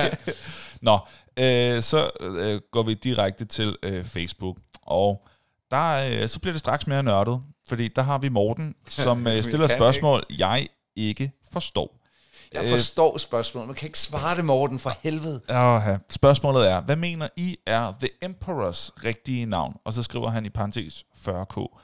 Nå, 0.82 0.98
øh, 1.36 1.82
så 1.82 2.10
øh, 2.20 2.60
går 2.72 2.82
vi 2.82 2.94
direkte 2.94 3.44
til 3.44 3.76
øh, 3.82 4.04
Facebook, 4.04 4.56
og 4.82 5.26
der, 5.70 6.20
øh, 6.22 6.28
så 6.28 6.40
bliver 6.40 6.52
det 6.52 6.60
straks 6.60 6.86
mere 6.86 7.02
nørdet, 7.02 7.40
fordi 7.68 7.88
der 7.88 8.02
har 8.02 8.18
vi 8.18 8.28
Morten, 8.28 8.74
som 8.88 9.26
øh, 9.26 9.42
stiller 9.42 9.64
et 9.64 9.70
spørgsmål, 9.70 10.22
jeg 10.38 10.66
ikke 10.96 11.32
forstår. 11.52 11.99
Jeg 12.52 12.70
forstår 12.70 13.18
spørgsmålet, 13.18 13.68
man 13.68 13.74
kan 13.76 13.86
ikke 13.86 13.98
svare 13.98 14.36
det, 14.36 14.44
Morten, 14.44 14.78
for 14.78 14.92
helvede. 15.02 15.40
Åh, 15.50 15.82
spørgsmålet 16.10 16.70
er, 16.70 16.80
hvad 16.80 16.96
mener 16.96 17.28
I 17.36 17.56
er 17.66 17.92
The 18.00 18.08
Emperors 18.22 18.90
rigtige 19.04 19.46
navn? 19.46 19.76
Og 19.84 19.92
så 19.92 20.02
skriver 20.02 20.28
han 20.28 20.46
i 20.46 20.50
parentes 20.50 21.04
40k. 21.14 21.78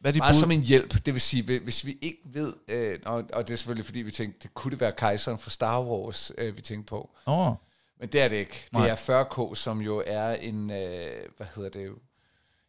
Hvad 0.00 0.10
er 0.10 0.12
de 0.12 0.20
bud? 0.20 0.40
som 0.40 0.50
en 0.50 0.60
hjælp, 0.62 1.06
det 1.06 1.14
vil 1.14 1.20
sige, 1.20 1.60
hvis- 1.60 1.84
vi 1.86 1.98
ikke 2.02 2.18
ved, 2.24 2.52
øh, 2.68 2.98
og, 3.06 3.24
og 3.32 3.46
det 3.48 3.52
er 3.52 3.56
selvfølgelig 3.56 3.84
fordi, 3.86 3.98
vi 4.02 4.10
tænkte, 4.10 4.38
det 4.42 4.54
kunne 4.54 4.70
det 4.70 4.80
være 4.80 4.92
kejseren 4.92 5.38
for 5.38 5.50
Star 5.50 5.82
Wars, 5.82 6.32
øh, 6.38 6.56
vi 6.56 6.62
tænkte 6.62 6.88
på. 6.90 7.10
Åh, 7.26 7.52
Men 8.00 8.08
det 8.08 8.20
er 8.22 8.28
det 8.28 8.36
ikke. 8.36 8.64
Nej. 8.72 8.82
Det 8.82 8.90
er 8.90 9.24
40K, 9.24 9.54
som 9.56 9.80
jo 9.80 10.02
er 10.06 10.34
en, 10.34 10.70
øh, 10.70 11.10
hvad 11.36 11.46
hedder 11.54 11.70
det, 11.70 11.90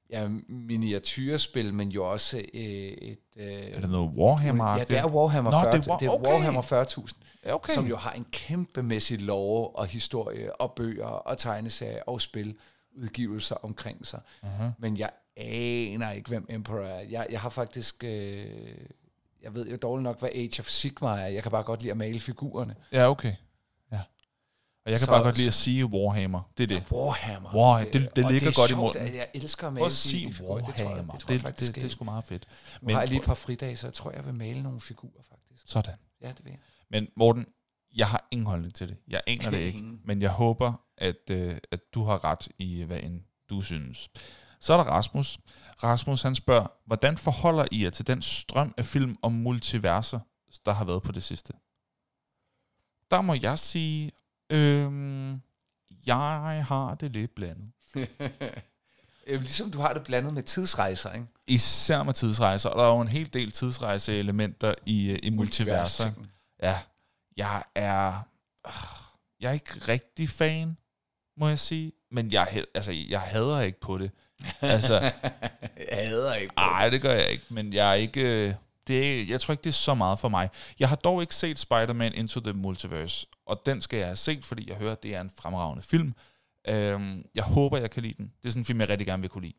ja, 0.09 0.27
miniatyrspil, 0.47 1.74
men 1.74 1.89
jo 1.89 2.12
også 2.12 2.38
øh, 2.38 2.63
et... 2.63 3.19
Øh, 3.38 3.45
er 3.47 3.79
det 3.79 3.89
noget 3.89 4.12
Warhammer? 4.17 4.77
Ja, 4.77 4.83
det 4.83 4.97
er 4.97 5.05
Warhammer 5.07 5.51
Nå, 5.51 5.57
40. 5.63 5.71
det 5.77 5.88
er 5.88 5.93
War- 5.93 6.00
det 6.00 6.05
er 6.05 6.09
okay. 6.12 6.29
Warhammer 6.31 6.62
40.000, 6.62 7.13
Ja, 7.45 7.53
okay. 7.55 7.74
som 7.74 7.88
jo 7.88 7.95
har 7.97 8.12
en 8.12 8.25
kæmpemæssig 8.31 9.21
lore 9.21 9.67
og 9.69 9.85
historie 9.88 10.62
og 10.62 10.74
bøger 10.75 11.05
og 11.05 11.38
tegneserier 11.38 12.03
og 12.07 12.21
spil 12.21 12.55
udgivelser 12.97 13.55
omkring 13.55 14.07
sig. 14.07 14.19
Uh-huh. 14.43 14.63
Men 14.79 14.97
jeg 14.97 15.09
aner 15.38 16.12
ikke, 16.12 16.29
hvem 16.29 16.45
Emperor 16.50 16.85
er. 16.85 17.01
Jeg, 17.09 17.27
jeg 17.29 17.39
har 17.39 17.50
faktisk... 17.50 18.03
Øh, 18.03 18.45
jeg 19.43 19.53
ved 19.55 19.69
jo 19.69 19.75
dårligt 19.75 20.03
nok, 20.03 20.19
hvad 20.19 20.29
Age 20.35 20.59
of 20.59 20.67
Sigmar 20.67 21.17
er. 21.17 21.27
Jeg 21.27 21.43
kan 21.43 21.51
bare 21.51 21.63
godt 21.63 21.81
lide 21.81 21.91
at 21.91 21.97
male 21.97 22.19
figurerne. 22.19 22.75
Ja, 22.91 23.09
okay. 23.09 23.33
Ja. 24.86 24.89
Og 24.89 24.92
jeg 24.92 25.00
kan 25.00 25.06
Så- 25.06 25.12
bare 25.12 25.24
godt 25.24 25.38
lide 25.38 25.48
at 25.48 25.54
sige 25.54 25.86
Warhammer. 25.86 26.51
Det 26.58 26.63
er 26.63 26.68
det. 26.68 26.92
Warhammer. 26.92 27.50
War- 27.50 27.84
det- 27.84 28.15
det 28.15 28.25
og 28.25 28.32
ligger 28.32 28.50
er 28.50 28.54
godt 28.56 28.72
i 28.72 28.74
sjovt, 28.74 28.82
munden. 28.82 29.01
at 29.01 29.15
Jeg 29.15 29.27
elsker 29.34 29.68
at 29.68 29.74
male 29.74 29.80
Prøv 29.82 29.86
at 29.86 29.92
sige 29.92 30.27
de 30.27 30.34
figurer. 30.34 30.65
Det 30.65 30.65
tror 30.65 30.74
jeg, 30.77 30.88
Warhammer. 30.88 31.13
det, 31.13 31.22
tror 31.22 31.32
jeg 31.32 31.39
Det, 31.39 31.46
faktisk, 31.48 31.68
det, 31.75 31.82
det 31.82 31.88
er 31.88 31.89
sgu 31.92 32.04
meget 32.06 32.24
fedt. 32.24 32.48
Nu 32.82 32.94
har 32.94 33.00
jeg 33.01 33.10
lige 33.10 33.20
et 33.20 33.25
par 33.25 33.34
fridage, 33.34 33.77
så 33.77 33.88
jeg 33.88 33.94
tror, 33.94 34.12
jeg 34.12 34.25
vil 34.25 34.34
male 34.34 34.63
nogle 34.63 34.82
figurer, 34.82 35.24
faktisk. 35.30 35.63
Sådan. 35.68 35.94
Ja, 36.22 36.30
det 36.30 36.44
vil 36.46 36.50
jeg. 36.51 36.60
Men 36.89 37.08
Morten, 37.18 37.46
jeg 37.96 38.08
har 38.10 38.27
ingen 38.32 38.48
holdning 38.48 38.74
til 38.74 38.88
det. 38.88 38.98
Jeg 39.08 39.22
aner 39.27 39.50
det 39.56 39.58
ikke. 39.60 39.82
Men 40.06 40.22
jeg 40.22 40.30
håber, 40.32 40.74
at, 40.98 41.30
øh, 41.32 41.58
at 41.72 41.80
du 41.94 42.04
har 42.04 42.24
ret 42.24 42.48
i, 42.60 42.84
hvad 42.84 43.00
end 43.04 43.22
du 43.50 43.62
synes. 43.62 44.10
Så 44.60 44.74
er 44.74 44.77
der 44.77 44.84
Rasmus. 44.92 45.39
Rasmus 45.84 46.22
han 46.22 46.36
spørger, 46.36 46.68
hvordan 46.86 47.18
forholder 47.18 47.65
I 47.72 47.84
jer 47.84 47.89
til 47.89 48.08
den 48.08 48.22
strøm 48.22 48.74
af 48.77 48.86
film 48.86 49.18
om 49.22 49.32
multiverser, 49.32 50.20
der 50.65 50.72
har 50.74 50.86
været 50.86 51.04
på 51.04 51.12
det 51.12 51.24
sidste? 51.24 51.54
Der 53.12 53.22
må 53.22 53.34
jeg 53.42 53.60
sige, 53.60 54.12
øhm, 54.49 55.41
jeg 56.05 56.65
har 56.67 56.95
det 56.99 57.11
lidt 57.11 57.35
blandet. 57.35 57.71
Øh, 59.27 59.41
ligesom 59.41 59.71
du 59.71 59.79
har 59.79 59.93
det 59.93 60.03
blandet 60.03 60.33
med 60.33 60.43
tidsrejser, 60.43 61.13
ikke? 61.13 61.27
Især 61.47 62.03
med 62.03 62.13
tidsrejser, 62.13 62.69
og 62.69 62.79
der 62.79 62.83
er 62.83 62.95
jo 62.95 63.01
en 63.01 63.07
hel 63.07 63.33
del 63.33 63.51
tidsrejseelementer 63.51 64.73
i, 64.85 65.11
øh, 65.11 65.19
i 65.23 65.29
multiverser. 65.29 66.11
Ja, 66.63 66.79
jeg 67.37 67.63
er, 67.75 68.13
øh, 68.67 68.73
jeg 69.39 69.49
er 69.49 69.53
ikke 69.53 69.73
rigtig 69.87 70.29
fan, 70.29 70.77
må 71.37 71.47
jeg 71.47 71.59
sige. 71.59 71.91
Men 72.11 72.31
jeg, 72.31 72.63
altså, 72.75 72.91
jeg 72.91 73.21
hader 73.21 73.61
ikke 73.61 73.79
på 73.79 73.97
det. 73.97 74.11
Altså, 74.61 74.99
jeg 75.91 76.07
hader 76.07 76.33
ikke. 76.33 76.53
nej, 76.55 76.89
det 76.89 77.01
gør 77.01 77.13
jeg 77.13 77.29
ikke. 77.29 77.45
Men 77.49 77.73
jeg 77.73 77.89
er 77.89 77.93
ikke... 77.93 78.57
øh, 78.89 78.96
Det 78.96 79.22
er, 79.22 79.25
jeg 79.25 79.42
tror 79.42 79.51
ikke, 79.51 79.63
det 79.63 79.70
er 79.70 79.74
så 79.74 79.94
meget 79.94 80.20
for 80.20 80.30
mig. 80.30 80.50
Jeg 80.80 80.89
har 80.89 80.96
dog 80.96 81.22
ikke 81.22 81.36
set 81.36 81.60
Spider-Man 81.60 82.13
Into 82.13 82.39
the 82.39 82.54
Multiverse, 82.54 83.27
og 83.46 83.62
den 83.65 83.82
skal 83.82 83.98
jeg 83.98 84.08
have 84.08 84.15
set, 84.15 84.46
fordi 84.46 84.70
jeg 84.70 84.77
hører, 84.77 84.92
at 84.92 85.04
det 85.04 85.15
er 85.15 85.22
en 85.22 85.32
fremragende 85.39 85.84
film. 85.84 86.13
Øhm, 86.68 87.25
jeg 87.36 87.44
håber, 87.44 87.77
jeg 87.77 87.92
kan 87.92 88.04
lide 88.04 88.13
den. 88.18 88.32
Det 88.42 88.48
er 88.48 88.51
sådan 88.51 88.62
en 88.62 88.65
film, 88.65 88.80
jeg 88.80 88.89
rigtig 88.89 89.08
gerne 89.08 89.22
vil 89.22 89.30
kunne 89.30 89.44
lide. 89.44 89.58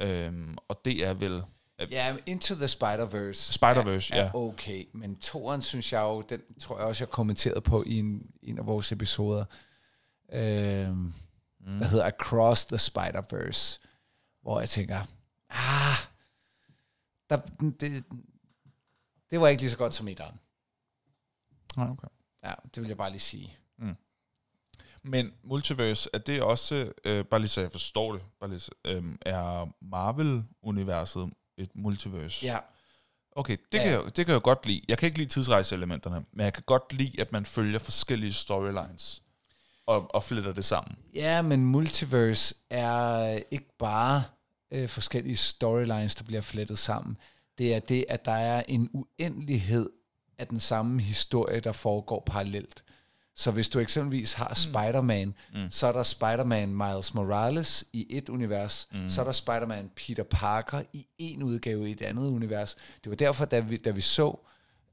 Øhm, 0.00 0.56
og 0.68 0.80
det 0.84 1.06
er 1.06 1.14
vel... 1.14 1.42
Ja, 1.90 2.16
Into 2.26 2.54
the 2.54 2.66
Spider-Verse. 2.66 3.58
Spider-Verse, 3.58 4.14
er, 4.14 4.20
er 4.20 4.24
ja. 4.24 4.34
okay. 4.34 4.84
Men 4.94 5.16
toeren, 5.16 5.62
synes 5.62 5.92
jeg 5.92 6.00
jo, 6.00 6.22
den 6.22 6.40
tror 6.60 6.78
jeg 6.78 6.86
også, 6.86 7.04
jeg 7.04 7.10
kommenterede 7.10 7.60
på 7.60 7.84
i 7.86 7.98
en, 7.98 8.22
en 8.42 8.58
af 8.58 8.66
vores 8.66 8.92
episoder. 8.92 9.44
Øhm, 10.32 11.12
mm. 11.60 11.78
Der 11.78 11.84
hedder 11.84 12.06
Across 12.06 12.64
the 12.64 12.76
Spider-Verse. 12.76 13.86
Hvor 14.42 14.60
jeg 14.60 14.68
tænker, 14.68 15.00
ah, 15.50 15.96
der, 17.30 17.36
det, 17.80 18.04
det 19.30 19.40
var 19.40 19.48
ikke 19.48 19.62
lige 19.62 19.70
så 19.70 19.76
godt 19.76 19.94
som 19.94 20.08
etteren. 20.08 20.40
Nej, 21.76 21.88
okay. 21.90 22.08
Ja, 22.44 22.52
det 22.74 22.80
vil 22.80 22.88
jeg 22.88 22.96
bare 22.96 23.10
lige 23.10 23.20
sige. 23.20 23.56
Men 25.02 25.32
Multiverse, 25.44 26.10
er 26.12 26.18
det 26.18 26.42
også, 26.42 26.92
øh, 27.04 27.24
bare 27.24 27.40
lige 27.40 27.48
så 27.48 27.60
jeg 27.60 27.72
forstår 27.72 28.12
det, 28.12 28.22
bare 28.40 28.50
lige, 28.50 28.60
så- 28.60 28.70
øhm, 28.84 29.18
er 29.22 29.66
Marvel-universet 29.84 31.30
et 31.56 31.70
multiverse? 31.74 32.46
Ja, 32.46 32.58
Okay, 33.36 33.56
det, 33.72 33.78
Ja. 33.78 33.82
kan 33.84 33.92
jeg, 33.92 34.16
det 34.16 34.26
kan 34.26 34.32
jeg 34.32 34.42
godt 34.42 34.66
lide. 34.66 34.82
Jeg 34.88 34.98
kan 34.98 35.06
ikke 35.06 35.18
lide 35.18 35.28
tidsrejseelementerne, 35.28 36.24
men 36.32 36.44
jeg 36.44 36.52
kan 36.52 36.62
godt 36.66 36.92
lide, 36.92 37.20
at 37.20 37.32
man 37.32 37.46
følger 37.46 37.78
forskellige 37.78 38.32
storylines 38.32 39.22
og, 39.86 40.14
og 40.14 40.24
fletter 40.24 40.52
det 40.52 40.64
sammen. 40.64 40.96
Ja, 41.14 41.42
men 41.42 41.64
multiverse 41.64 42.54
er 42.70 43.42
ikke 43.50 43.68
bare 43.78 44.22
øh, 44.70 44.88
forskellige 44.88 45.36
storylines, 45.36 46.14
der 46.14 46.24
bliver 46.24 46.40
flettet 46.42 46.78
sammen. 46.78 47.16
Det 47.60 47.74
er 47.74 47.78
det, 47.80 48.04
at 48.08 48.24
der 48.24 48.32
er 48.32 48.62
en 48.68 48.90
uendelighed 48.92 49.90
af 50.38 50.46
den 50.46 50.60
samme 50.60 51.02
historie, 51.02 51.60
der 51.60 51.72
foregår 51.72 52.22
parallelt. 52.26 52.84
Så 53.36 53.50
hvis 53.50 53.68
du 53.68 53.78
eksempelvis 53.78 54.32
har 54.32 54.54
Spider-Man, 54.54 55.34
mm. 55.54 55.70
så 55.70 55.86
er 55.86 55.92
der 55.92 56.02
Spider-Man 56.02 56.74
Miles 56.74 57.14
Morales 57.14 57.84
i 57.92 58.06
et 58.10 58.28
univers, 58.28 58.88
mm. 58.92 59.08
så 59.08 59.20
er 59.20 59.24
der 59.24 59.32
Spider-Man 59.32 59.90
Peter 59.96 60.22
Parker 60.22 60.82
i 60.92 61.06
en 61.18 61.42
udgave 61.42 61.88
i 61.88 61.92
et 61.92 62.02
andet 62.02 62.28
univers. 62.28 62.76
Det 63.04 63.10
var 63.10 63.16
derfor, 63.16 63.44
da 63.44 63.60
vi, 63.60 63.76
da 63.76 63.90
vi 63.90 64.00
så 64.00 64.38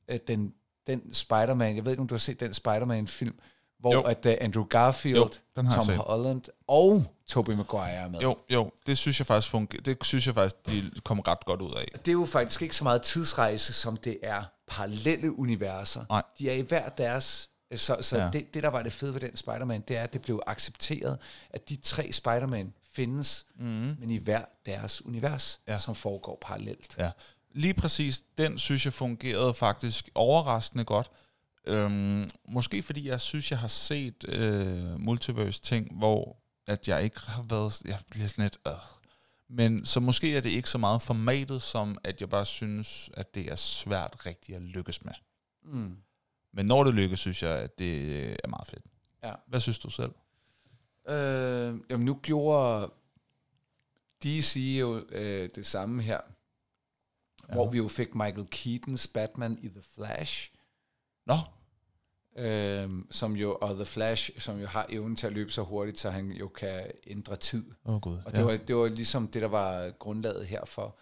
øh, 0.08 0.20
den, 0.28 0.54
den 0.88 1.14
Spider-Man, 1.14 1.76
jeg 1.76 1.86
ved 1.86 1.92
ikke, 1.92 2.02
om 2.02 2.08
du 2.08 2.16
har 2.16 2.20
set 2.20 2.40
den 2.40 2.54
Spider-Man-film, 2.54 3.40
hvor 3.79 3.93
Jo. 3.93 4.01
at 4.01 4.25
uh, 4.25 4.31
Andrew 4.41 4.63
Garfield, 4.63 5.17
Jo, 5.17 5.29
den 5.55 5.65
har 5.65 5.84
Tom. 5.84 5.96
Holland 5.96 6.41
og 6.67 7.03
Tobey 7.27 7.53
Maguire 7.53 7.91
er 7.91 8.07
med. 8.07 8.19
Jo, 8.19 8.38
jo, 8.50 8.72
det 8.88 8.98
synes 8.98 9.19
jeg 9.19 9.25
faktisk, 9.27 9.51
funger, 9.51 9.81
det 9.81 9.98
synes 10.01 10.25
jeg 10.27 10.34
faktisk, 10.36 10.55
de 10.67 10.91
kom 11.03 11.19
ret 11.19 11.46
godt 11.46 11.62
ud 11.62 11.74
af. 11.74 11.86
Det 12.00 12.07
er 12.07 12.12
jo 12.13 12.25
faktisk 12.25 12.62
ikke 12.62 12.75
så 12.75 12.84
meget 12.84 13.01
tidsrejse, 13.01 13.74
som 13.74 13.98
det 13.98 14.17
er 14.24 14.43
parallelle 14.67 15.39
universer. 15.39 16.05
Nej. 16.10 16.22
De 16.39 16.50
er 16.50 16.53
i 16.53 16.62
hver 16.62 16.89
deres... 16.89 17.50
Så, 17.75 17.98
så 18.01 18.17
Ja. 18.17 18.29
det, 18.34 18.53
det, 18.53 18.63
der 18.63 18.69
var 18.69 18.84
det 18.84 18.93
fede 18.93 19.13
ved 19.13 19.22
den 19.22 19.36
Spider-Man, 19.36 19.84
det 19.88 19.98
er, 19.98 20.03
at 20.03 20.13
det 20.13 20.22
blev 20.22 20.41
accepteret, 20.48 21.17
at 21.50 21.69
de 21.69 21.75
tre 21.75 22.12
Spider-Man 22.12 22.74
findes, 22.93 23.46
mm. 23.60 23.96
men 24.00 24.10
i 24.12 24.17
hver 24.17 24.41
deres 24.65 25.05
univers, 25.05 25.60
ja. 25.67 25.77
som 25.77 25.96
foregår 25.96 26.38
parallelt. 26.41 26.96
Ja. 27.00 27.12
Lige 27.53 27.74
præcis 27.74 28.22
den 28.38 28.57
synes 28.57 28.86
jeg 28.86 28.93
fungerede 28.93 29.53
faktisk 29.53 30.10
overraskende 30.15 30.86
godt. 30.86 31.12
Øhm, 31.68 32.30
måske 32.48 32.84
fordi 32.84 33.08
jeg 33.08 33.22
synes, 33.22 33.52
jeg 33.52 33.60
har 33.60 33.68
set 33.68 34.26
øh, 34.28 35.00
multiverse 35.00 35.62
ting, 35.62 35.98
hvor 35.98 36.38
at 36.68 36.88
jeg 36.88 37.04
ikke 37.04 37.20
har 37.20 37.46
været... 37.50 37.82
Jeg 37.86 38.00
bliver 38.10 38.28
sådan 38.28 38.44
lidt... 38.44 38.58
Øh. 38.68 38.74
Men 39.50 39.86
så 39.86 40.00
måske 40.00 40.38
er 40.38 40.42
det 40.42 40.50
ikke 40.50 40.70
så 40.70 40.78
meget 40.78 41.02
formatet, 41.02 41.62
som 41.62 41.98
at 42.04 42.22
jeg 42.22 42.30
bare 42.30 42.46
synes, 42.46 43.10
at 43.14 43.36
det 43.36 43.52
er 43.52 43.56
svært 43.56 44.26
rigtigt 44.26 44.56
at 44.56 44.62
lykkes 44.62 45.06
med. 45.06 45.14
Mm. 45.64 45.98
Men 46.54 46.66
når 46.66 46.84
det 46.84 46.94
lykkes, 46.94 47.20
synes 47.20 47.44
jeg, 47.44 47.58
at 47.58 47.80
det 47.80 48.32
er 48.44 48.48
meget 48.48 48.68
fedt. 48.68 48.86
Ja. 49.24 49.34
Hvad 49.48 49.60
synes 49.60 49.80
du 49.80 49.90
selv? 49.90 50.12
Øh, 51.10 51.80
jamen 51.90 52.06
nu 52.06 52.20
gjorde 52.24 52.92
DC 54.24 54.78
jo 54.80 55.06
øh, 55.10 55.50
det 55.56 55.66
samme 55.66 56.04
her, 56.04 56.20
ja. 57.50 57.54
hvor 57.54 57.70
vi 57.70 57.78
jo 57.78 57.88
fik 57.88 58.16
Michael 58.16 58.48
Keatons 58.48 59.08
Batman 59.08 59.60
i 59.62 59.70
The 59.70 59.82
Flash, 59.96 60.52
Nå, 61.28 61.38
øh, 62.38 62.89
som 63.12 63.36
jo, 63.36 63.58
og 63.62 63.75
The 63.75 63.86
Flash, 63.86 64.39
som 64.39 64.60
jo 64.60 64.67
har 64.67 64.86
evnen 64.89 65.15
til 65.15 65.27
at 65.27 65.34
løbe 65.34 65.51
så 65.51 65.62
hurtigt, 65.63 66.00
så 66.00 66.10
han 66.10 66.32
jo 66.32 66.48
kan 66.48 66.91
ændre 67.08 67.36
tid. 67.36 67.65
oh, 67.86 68.00
gud. 68.01 68.17
Og 68.25 68.32
det, 68.32 68.38
ja. 68.38 68.44
var, 68.44 68.58
det 68.58 68.75
var 68.75 68.88
ligesom 68.88 69.27
det, 69.27 69.41
der 69.41 69.48
var 69.48 69.89
grundlaget 69.89 70.48
herfor. 70.48 70.98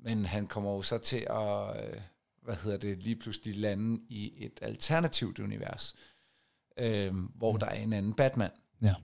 Men 0.00 0.24
han 0.24 0.46
kommer 0.46 0.74
jo 0.74 0.82
så 0.82 0.98
til 0.98 1.26
at, 1.30 1.84
øh, 1.84 2.00
hvad 2.42 2.54
hedder 2.56 2.76
det, 2.78 3.02
lige 3.02 3.16
pludselig 3.16 3.56
lande 3.56 4.00
i 4.08 4.44
et 4.44 4.58
alternativt 4.62 5.38
univers, 5.38 5.94
øh, 6.78 7.14
hvor 7.34 7.52
mm. 7.52 7.58
der 7.58 7.66
er 7.66 7.74
en 7.74 7.92
anden 7.92 8.14
Batman. 8.14 8.50
Ja. 8.82 8.94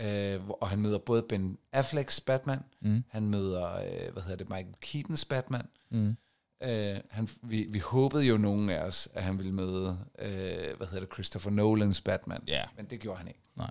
Øh, 0.00 0.48
og 0.48 0.68
han 0.68 0.78
møder 0.80 0.98
både 0.98 1.22
Ben 1.22 1.58
Afflecks 1.72 2.20
Batman, 2.20 2.60
Mm. 2.80 3.04
han 3.08 3.30
møder, 3.30 3.72
øh, 3.74 4.12
hvad 4.12 4.22
hedder 4.22 4.36
det, 4.36 4.48
Michael 4.48 4.74
Keatons 4.80 5.24
Batman. 5.24 5.66
Mm. 5.90 6.16
Øh, 6.62 6.96
han, 7.10 7.28
vi, 7.42 7.66
vi 7.70 7.78
håbede 7.78 8.24
jo 8.24 8.36
nogen 8.36 8.70
af 8.70 8.82
os, 8.82 9.08
at 9.14 9.22
han 9.22 9.38
ville 9.38 9.52
møde, 9.52 9.98
øh, 10.18 10.76
hvad 10.76 10.86
hedder 10.86 11.00
det, 11.00 11.12
Christopher 11.12 11.50
Nolans 11.50 12.00
Batman. 12.00 12.44
Ja. 12.46 12.64
Men 12.76 12.86
det 12.86 13.00
gjorde 13.00 13.18
han 13.18 13.28
ikke. 13.28 13.40
Nej. 13.56 13.70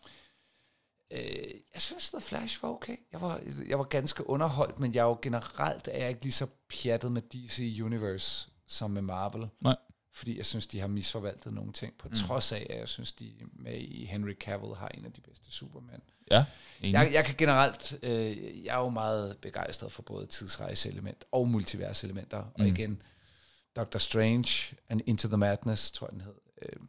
Øh, 1.12 1.53
jeg 1.74 1.82
synes, 1.82 2.12
The 2.12 2.22
Flash 2.22 2.63
var 2.63 2.70
okay. 2.70 2.98
Jeg 3.12 3.22
var, 3.22 3.41
jeg 3.67 3.79
var 3.79 3.86
ganske 3.86 4.29
underholdt, 4.29 4.79
men 4.79 4.96
jeg 4.96 5.01
er 5.01 5.06
jo 5.06 5.17
generelt 5.22 5.88
er 5.88 5.98
jeg 5.98 6.10
ikke 6.10 6.24
lige 6.24 6.34
så 6.34 6.48
pjattet 6.70 7.12
med 7.12 7.22
DC 7.22 7.79
Universe 7.84 8.50
som 8.67 8.91
med 8.91 9.01
Marvel. 9.01 9.50
Nej. 9.62 9.75
Fordi 10.18 10.38
jeg 10.38 10.46
synes, 10.46 10.68
de 10.68 10.80
har 10.80 10.88
misforvaltet 10.88 11.54
nogle 11.54 11.74
ting, 11.74 11.94
på 12.00 12.08
mm. 12.08 12.16
trods 12.16 12.52
af, 12.52 12.68
at 12.70 12.80
jeg 12.80 12.88
synes, 12.88 13.12
de 13.12 13.34
med 13.54 13.78
i 13.80 14.06
Henry 14.06 14.34
Cavill 14.34 14.76
har 14.76 14.88
en 14.88 15.06
af 15.06 15.14
de 15.14 15.22
bedste 15.22 15.52
Superman. 15.52 16.02
Ja, 16.32 16.46
enig. 16.82 16.94
Jeg, 16.94 17.14
jeg 17.14 17.26
kan 17.26 17.36
generelt, 17.38 18.00
øh, 18.04 18.66
jeg 18.66 18.76
er 18.76 18.80
jo 18.80 18.90
meget 18.90 19.38
begejstret 19.42 19.92
for 19.92 20.02
både 20.02 20.26
tidsrejseelement 20.28 21.26
og 21.32 21.48
multiverselementer. 21.48 22.44
Mm. 22.44 22.52
Og 22.62 22.68
igen, 22.68 23.02
Doctor 23.76 24.00
Strange 24.00 24.76
and 24.90 25.02
Into 25.06 25.28
the 25.28 25.38
Madness, 25.38 25.92
tror 25.92 26.08
jeg 26.08 26.12
den 26.14 26.22
hed. 26.22 26.36
Øh, 26.62 26.80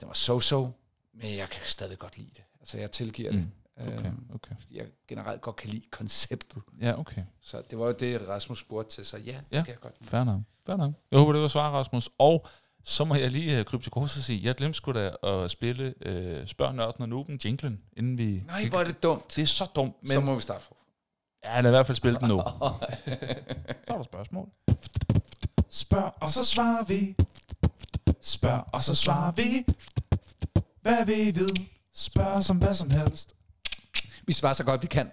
den 0.00 0.08
var 0.08 0.14
so-so, 0.14 0.68
men 1.14 1.36
jeg 1.36 1.48
kan 1.50 1.60
stadig 1.66 1.98
godt 1.98 2.16
lide 2.18 2.30
det. 2.36 2.42
Altså 2.60 2.78
jeg 2.78 2.90
tilgiver 2.90 3.32
Mm. 3.32 3.38
det. 3.38 3.50
Okay, 3.86 4.06
Øh, 4.06 4.12
okay. 4.34 4.54
fordi 4.60 4.78
jeg 4.78 4.86
generelt 5.08 5.40
godt 5.40 5.56
kan 5.56 5.68
lide 5.70 5.82
konceptet. 5.90 6.62
Ja, 6.80 6.98
okay. 6.98 7.22
Så 7.40 7.62
det 7.70 7.78
var 7.78 7.86
jo 7.86 7.92
det, 7.92 8.28
Rasmus 8.28 8.58
spurgte 8.58 8.94
til, 8.94 9.04
så 9.04 9.16
ja, 9.18 9.32
det 9.32 9.36
Ja. 9.52 9.62
kan 9.62 9.72
jeg 9.72 9.80
godt 9.80 9.94
lide. 10.00 10.10
Fair 10.10 10.24
nok. 10.24 10.40
Fair 10.66 10.76
nok. 10.76 10.92
Jeg 11.10 11.18
håber, 11.18 11.32
det 11.32 11.42
var 11.42 11.48
svar, 11.48 11.70
Rasmus. 11.70 12.08
Og 12.18 12.46
så 12.84 13.04
må 13.04 13.14
jeg 13.14 13.30
lige 13.30 13.58
uh, 13.58 13.64
krybe 13.64 13.82
til 13.84 13.92
kors 13.92 14.16
og 14.16 14.22
sige, 14.22 14.40
jeg 14.44 14.54
glemte 14.54 14.76
sgu 14.76 14.92
da 14.92 15.10
at 15.22 15.50
spille 15.50 15.94
uh, 16.06 16.46
Spørg 16.48 16.74
Nørden 16.74 17.02
og 17.02 17.08
Nuben 17.08 17.40
jinglen, 17.44 17.80
inden 17.96 18.18
vi... 18.18 18.42
Nej, 18.46 18.68
hvor 18.68 18.78
er 18.80 18.84
det 18.84 19.02
dumt. 19.02 19.36
Det 19.36 19.42
er 19.42 19.46
så 19.46 19.66
dumt, 19.74 19.96
men... 20.02 20.08
så 20.10 20.20
må 20.20 20.34
vi 20.34 20.40
starte 20.40 20.64
for. 20.64 20.76
Ja, 21.44 21.60
lad 21.60 21.70
i 21.70 21.72
hvert 21.74 21.86
fald 21.86 21.96
spille 21.96 22.18
den 22.20 22.28
nu. 22.28 22.42
så 23.86 23.92
er 23.92 23.96
der 23.96 24.02
spørgsmål. 24.02 24.48
Spørg, 25.70 26.12
og 26.20 26.30
så 26.30 26.44
svarer 26.44 26.84
vi. 26.84 27.16
Spørg, 28.22 28.64
og 28.72 28.82
så 28.82 28.94
svarer 28.94 29.32
vi. 29.32 29.64
Hvad 30.82 31.06
vi 31.06 31.40
ved. 31.40 31.56
Spørg 31.94 32.44
som 32.44 32.56
hvad 32.56 32.74
som 32.74 32.90
helst. 32.90 33.34
Vi 34.30 34.34
svarer 34.34 34.52
så 34.52 34.64
godt, 34.64 34.82
vi 34.82 34.86
kan. 34.86 35.10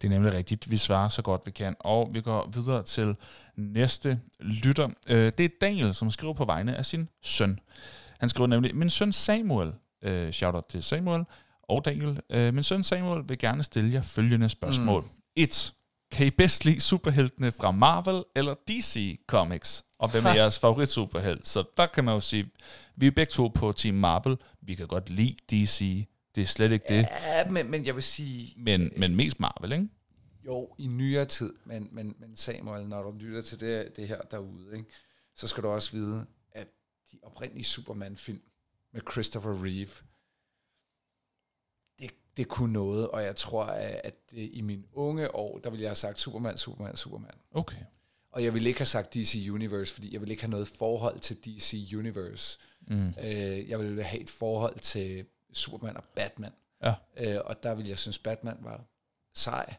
Det 0.00 0.04
er 0.04 0.08
nemlig 0.08 0.32
rigtigt. 0.32 0.70
Vi 0.70 0.76
svarer 0.76 1.08
så 1.08 1.22
godt 1.22 1.40
vi 1.44 1.50
kan. 1.50 1.76
Og 1.80 2.10
vi 2.12 2.20
går 2.20 2.50
videre 2.54 2.82
til 2.82 3.16
næste 3.56 4.20
lytter. 4.40 4.88
Øh, 5.08 5.32
det 5.38 5.44
er 5.44 5.48
Daniel, 5.60 5.94
som 5.94 6.10
skriver 6.10 6.34
på 6.34 6.44
vegne 6.44 6.76
af 6.76 6.86
sin 6.86 7.08
søn. 7.22 7.60
Han 8.20 8.28
skriver 8.28 8.46
nemlig, 8.46 8.76
min 8.76 8.90
søn 8.90 9.12
Samuel, 9.12 9.72
øh, 10.04 10.32
shout 10.32 10.54
out 10.54 10.64
til 10.64 10.82
Samuel 10.82 11.24
og 11.62 11.84
Daniel, 11.84 12.20
øh, 12.30 12.54
min 12.54 12.62
søn 12.62 12.82
Samuel 12.82 13.28
vil 13.28 13.38
gerne 13.38 13.62
stille 13.62 13.92
jer 13.92 14.02
følgende 14.02 14.48
spørgsmål. 14.48 15.04
1. 15.36 15.74
Kan 16.10 16.26
I 16.26 16.30
bedst 16.30 16.64
lide 16.64 16.80
superheltene 16.80 17.52
fra 17.52 17.70
Marvel 17.70 18.24
eller 18.36 18.54
DC 18.68 19.20
Comics? 19.26 19.84
Og 19.98 20.10
hvem 20.10 20.26
er 20.26 20.34
jeres 20.40 20.58
favorit 20.58 20.90
superhelt? 20.90 21.46
Så 21.46 21.64
der 21.76 21.86
kan 21.86 22.04
man 22.04 22.14
jo 22.14 22.20
sige, 22.20 22.50
vi 22.96 23.06
er 23.06 23.10
begge 23.10 23.30
to 23.30 23.48
på 23.54 23.72
Team 23.72 23.94
Marvel. 23.94 24.36
Vi 24.62 24.74
kan 24.74 24.86
godt 24.86 25.10
lide 25.10 25.36
DC. 25.50 26.06
Det 26.34 26.42
er 26.42 26.46
slet 26.46 26.72
ikke 26.72 26.86
det. 26.88 27.02
Ja, 27.02 27.50
men, 27.50 27.70
men 27.70 27.86
jeg 27.86 27.94
vil 27.94 28.02
sige, 28.02 28.54
Men, 28.56 28.92
men 28.96 29.16
mest 29.16 29.40
Marvel, 29.40 29.72
ikke? 29.72 29.88
jo, 30.46 30.74
i 30.78 30.86
nyere 30.86 31.24
tid, 31.24 31.52
men, 31.64 31.88
men, 31.92 32.16
men 32.18 32.36
Samuel, 32.36 32.88
når 32.88 33.02
du 33.02 33.10
lytter 33.10 33.42
til 33.42 33.60
det, 33.60 33.96
det 33.96 34.08
her 34.08 34.20
derude, 34.20 34.76
ikke, 34.76 34.90
så 35.34 35.48
skal 35.48 35.62
du 35.62 35.68
også 35.68 35.92
vide, 35.92 36.26
at 36.52 36.68
de 37.12 37.18
oprindelige 37.22 37.64
Superman-film 37.64 38.42
med 38.92 39.00
Christopher 39.12 39.64
Reeve, 39.64 39.90
det, 41.98 42.10
det 42.36 42.48
kunne 42.48 42.72
noget, 42.72 43.10
og 43.10 43.22
jeg 43.22 43.36
tror, 43.36 43.64
at, 43.64 44.00
at 44.04 44.14
i 44.32 44.60
mine 44.60 44.84
unge 44.92 45.34
år, 45.34 45.58
der 45.58 45.70
ville 45.70 45.82
jeg 45.82 45.90
have 45.90 45.96
sagt 45.96 46.20
Superman, 46.20 46.56
Superman, 46.56 46.96
Superman. 46.96 47.34
Okay. 47.50 47.82
Og 48.30 48.44
jeg 48.44 48.54
ville 48.54 48.68
ikke 48.68 48.80
have 48.80 48.86
sagt 48.86 49.14
DC 49.14 49.48
Universe, 49.50 49.94
fordi 49.94 50.12
jeg 50.12 50.20
ville 50.20 50.32
ikke 50.32 50.42
have 50.42 50.50
noget 50.50 50.68
forhold 50.68 51.20
til 51.20 51.36
DC 51.44 51.92
Universe. 51.96 52.58
Mm. 52.88 53.08
Øh, 53.08 53.68
jeg 53.68 53.78
ville 53.78 54.02
have 54.02 54.22
et 54.22 54.30
forhold 54.30 54.78
til 54.78 55.26
Superman 55.52 55.96
og 55.96 56.04
Batman. 56.04 56.52
Ja. 56.82 56.94
Øh, 57.16 57.40
og 57.44 57.62
der 57.62 57.74
ville 57.74 57.88
jeg 57.90 57.98
synes, 57.98 58.18
Batman 58.18 58.58
var 58.60 58.84
sej, 59.34 59.74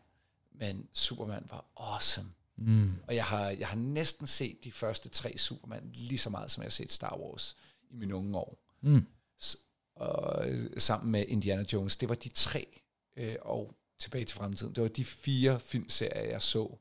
men 0.51 0.87
Superman 0.93 1.45
var 1.49 1.65
awesome. 1.77 2.29
Mm. 2.55 2.93
Og 3.07 3.15
jeg 3.15 3.25
har, 3.25 3.49
jeg 3.49 3.67
har 3.67 3.75
næsten 3.75 4.27
set 4.27 4.63
de 4.63 4.71
første 4.71 5.09
tre 5.09 5.37
Superman 5.37 5.89
lige 5.93 6.17
så 6.17 6.29
meget, 6.29 6.51
som 6.51 6.61
jeg 6.61 6.65
har 6.65 6.71
set 6.71 6.91
Star 6.91 7.17
Wars 7.17 7.57
i 7.89 7.95
mine 7.95 8.15
unge 8.15 8.37
år. 8.37 8.57
Mm. 8.81 9.07
S- 9.41 9.57
og 9.95 10.49
øh, 10.49 10.69
sammen 10.77 11.11
med 11.11 11.25
Indiana 11.27 11.65
Jones. 11.73 11.97
Det 11.97 12.09
var 12.09 12.15
de 12.15 12.29
tre, 12.29 12.81
øh, 13.17 13.35
og 13.41 13.75
tilbage 13.99 14.25
til 14.25 14.35
fremtiden. 14.35 14.75
Det 14.75 14.83
var 14.83 14.89
de 14.89 15.05
fire 15.05 15.59
filmserier, 15.59 16.29
jeg 16.29 16.41
så 16.41 16.77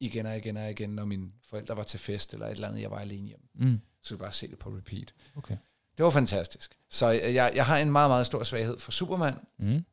igen 0.00 0.26
og 0.26 0.36
igen 0.36 0.56
og 0.56 0.70
igen, 0.70 0.90
når 0.90 1.04
mine 1.04 1.32
forældre 1.44 1.76
var 1.76 1.82
til 1.82 2.00
fest, 2.00 2.32
eller 2.32 2.46
et 2.46 2.52
eller 2.52 2.68
andet, 2.68 2.80
jeg 2.80 2.90
var 2.90 2.98
alene 2.98 3.28
hjemme. 3.28 3.46
Mm. 3.54 3.80
Så 4.02 4.14
jeg 4.14 4.18
bare 4.18 4.32
se 4.32 4.48
det 4.48 4.58
på 4.58 4.70
repeat. 4.70 5.14
Okay. 5.36 5.56
Det 5.96 6.04
var 6.04 6.10
fantastisk. 6.10 6.78
Så 6.90 7.08
jeg, 7.08 7.52
jeg 7.54 7.66
har 7.66 7.76
en 7.78 7.92
meget, 7.92 8.10
meget 8.10 8.26
stor 8.26 8.42
svaghed 8.42 8.78
for 8.78 8.90
Superman, 8.92 9.34
Mm. 9.58 9.84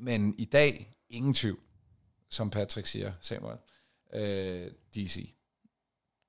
men 0.00 0.34
i 0.38 0.44
dag, 0.44 0.92
ingen 1.08 1.34
tvivl, 1.34 1.58
som 2.30 2.50
Patrick 2.50 2.86
siger, 2.86 3.12
Samuel, 3.20 3.56
øh, 4.14 4.70
DC. 4.94 5.34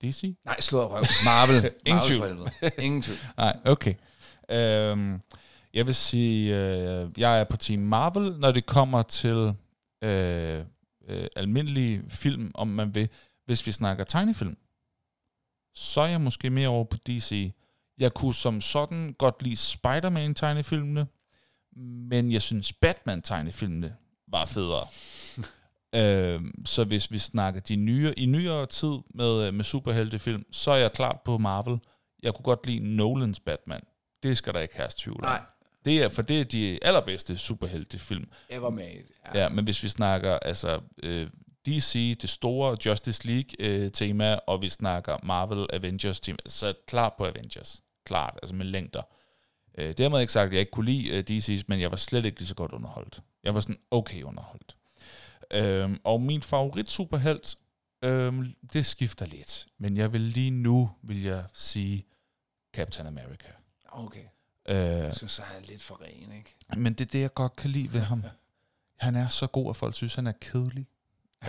DC? 0.04 0.36
Nej, 0.46 0.60
slået 0.60 0.92
røv. 0.92 1.04
Marvel. 1.26 1.72
Ingen 1.88 2.04
tvivl. 2.04 2.52
Ingen 2.80 3.02
tvivl. 3.06 3.20
Nej, 3.38 3.58
okay. 3.66 3.94
Øhm, 4.50 5.22
jeg 5.74 5.86
vil 5.88 5.96
sige, 5.96 6.56
øh, 6.58 7.10
jeg 7.18 7.40
er 7.40 7.44
på 7.44 7.58
Team 7.58 7.80
Marvel, 7.82 8.40
når 8.40 8.52
det 8.52 8.66
kommer 8.66 9.02
til 9.02 9.54
øh, 10.04 10.66
øh, 11.08 11.28
almindelige 11.36 12.04
film, 12.10 12.52
om 12.54 12.68
man 12.68 12.96
vil. 12.96 13.10
Hvis 13.46 13.68
vi 13.68 13.72
snakker 13.72 14.04
tegnefilm, 14.04 14.58
så 15.76 16.02
er 16.02 16.08
jeg 16.08 16.22
måske 16.22 16.50
mere 16.50 16.68
over 16.68 16.84
på 16.84 16.98
DC. 16.98 17.52
Jeg 18.02 18.14
kunne 18.14 18.36
som 18.36 18.62
sådan 18.62 19.16
godt 19.18 19.44
lide 19.44 19.58
Spider-Man-tegnefilmene, 19.58 21.08
men 22.10 22.32
jeg 22.32 22.42
synes 22.42 22.74
Batman-tegnefilmene 22.74 23.94
var 24.28 24.46
federe. 24.46 24.88
øhm, 26.02 26.66
så 26.66 26.84
hvis 26.84 27.12
vi 27.12 27.20
snakker 27.20 27.62
de 27.62 27.76
nye, 27.76 28.14
i 28.18 28.26
nyere 28.26 28.66
tid 28.66 28.98
med, 29.14 29.48
øh, 29.48 29.54
med 29.54 29.64
superheltefilm, 29.64 30.44
så 30.52 30.72
er 30.72 30.76
jeg 30.76 30.92
klart 30.92 31.18
på 31.26 31.38
Marvel. 31.38 31.80
Jeg 32.24 32.34
kunne 32.34 32.44
godt 32.44 32.66
lide 32.68 32.96
Nolans 32.96 33.40
Batman. 33.40 33.82
Det 34.24 34.38
skal 34.38 34.54
der 34.54 34.60
ikke 34.60 34.76
have 34.76 34.90
tvivl 34.98 35.18
om. 35.18 35.30
Nej, 35.30 35.42
Det 35.86 36.04
er, 36.04 36.10
for 36.10 36.22
det 36.22 36.42
er 36.42 36.46
de 36.46 36.80
allerbedste 36.82 37.38
superheltefilm. 37.38 38.26
i 38.94 38.98
det. 38.98 39.34
Ja. 39.34 39.42
ja, 39.44 39.50
men 39.50 39.64
hvis 39.64 39.84
vi 39.84 39.90
snakker 39.90 40.40
altså 40.40 40.82
øh, 41.04 41.28
DC, 41.66 42.18
det 42.22 42.30
store 42.30 42.78
Justice 42.86 43.28
League-tema, 43.28 44.36
og 44.36 44.62
vi 44.62 44.70
snakker 44.70 45.18
Marvel 45.24 45.68
Avengers-tema, 45.74 46.38
så 46.48 46.66
er 46.66 46.70
jeg 46.70 46.76
klart 46.88 47.14
på 47.18 47.26
Avengers. 47.26 47.82
Klart, 48.06 48.40
altså 48.44 48.56
med 48.56 48.66
længder. 48.66 49.02
Øh, 49.78 49.94
dermed 49.98 50.22
ikke 50.22 50.34
sagt, 50.34 50.48
at 50.48 50.52
jeg 50.54 50.60
ikke 50.60 50.72
kunne 50.72 50.86
lide 50.86 51.08
øh, 51.10 51.24
DC's, 51.30 51.64
men 51.68 51.80
jeg 51.82 51.92
var 51.92 51.98
slet 51.98 52.26
ikke 52.26 52.40
lige 52.40 52.48
så 52.48 52.56
godt 52.56 52.72
underholdt. 52.72 53.22
Jeg 53.44 53.56
var 53.56 53.62
sådan 53.62 53.78
okay 53.92 54.24
underholdt. 54.24 54.76
Øhm, 55.52 56.00
og 56.04 56.22
min 56.22 56.42
favorit 56.42 56.92
superhelt, 56.92 57.56
øhm, 58.02 58.56
det 58.74 58.86
skifter 58.86 59.26
lidt. 59.26 59.68
Men 59.78 59.98
jeg 59.98 60.14
vil 60.14 60.22
lige 60.22 60.52
nu, 60.52 60.92
vil 61.04 61.24
jeg 61.24 61.46
sige 61.54 62.06
Captain 62.74 63.08
America. 63.08 63.48
Okay. 63.92 64.24
Øh, 64.70 64.76
Jeg 64.76 65.16
synes, 65.16 65.38
han 65.38 65.62
er 65.64 65.66
lidt 65.68 65.82
for 65.84 66.02
ren, 66.02 66.32
ikke? 66.38 66.56
men 66.78 66.94
det 66.94 67.02
er 67.02 67.10
det, 67.12 67.22
jeg 67.22 67.34
godt 67.34 67.56
kan 67.56 67.70
lide 67.70 67.94
ved 67.94 68.00
ham. 68.02 68.24
Han 68.98 69.16
er 69.16 69.28
så 69.28 69.48
god, 69.48 69.70
at 69.70 69.76
folk 69.76 69.96
synes, 69.96 70.16
han 70.16 70.28
er 70.28 70.32
kedelig. 70.42 70.88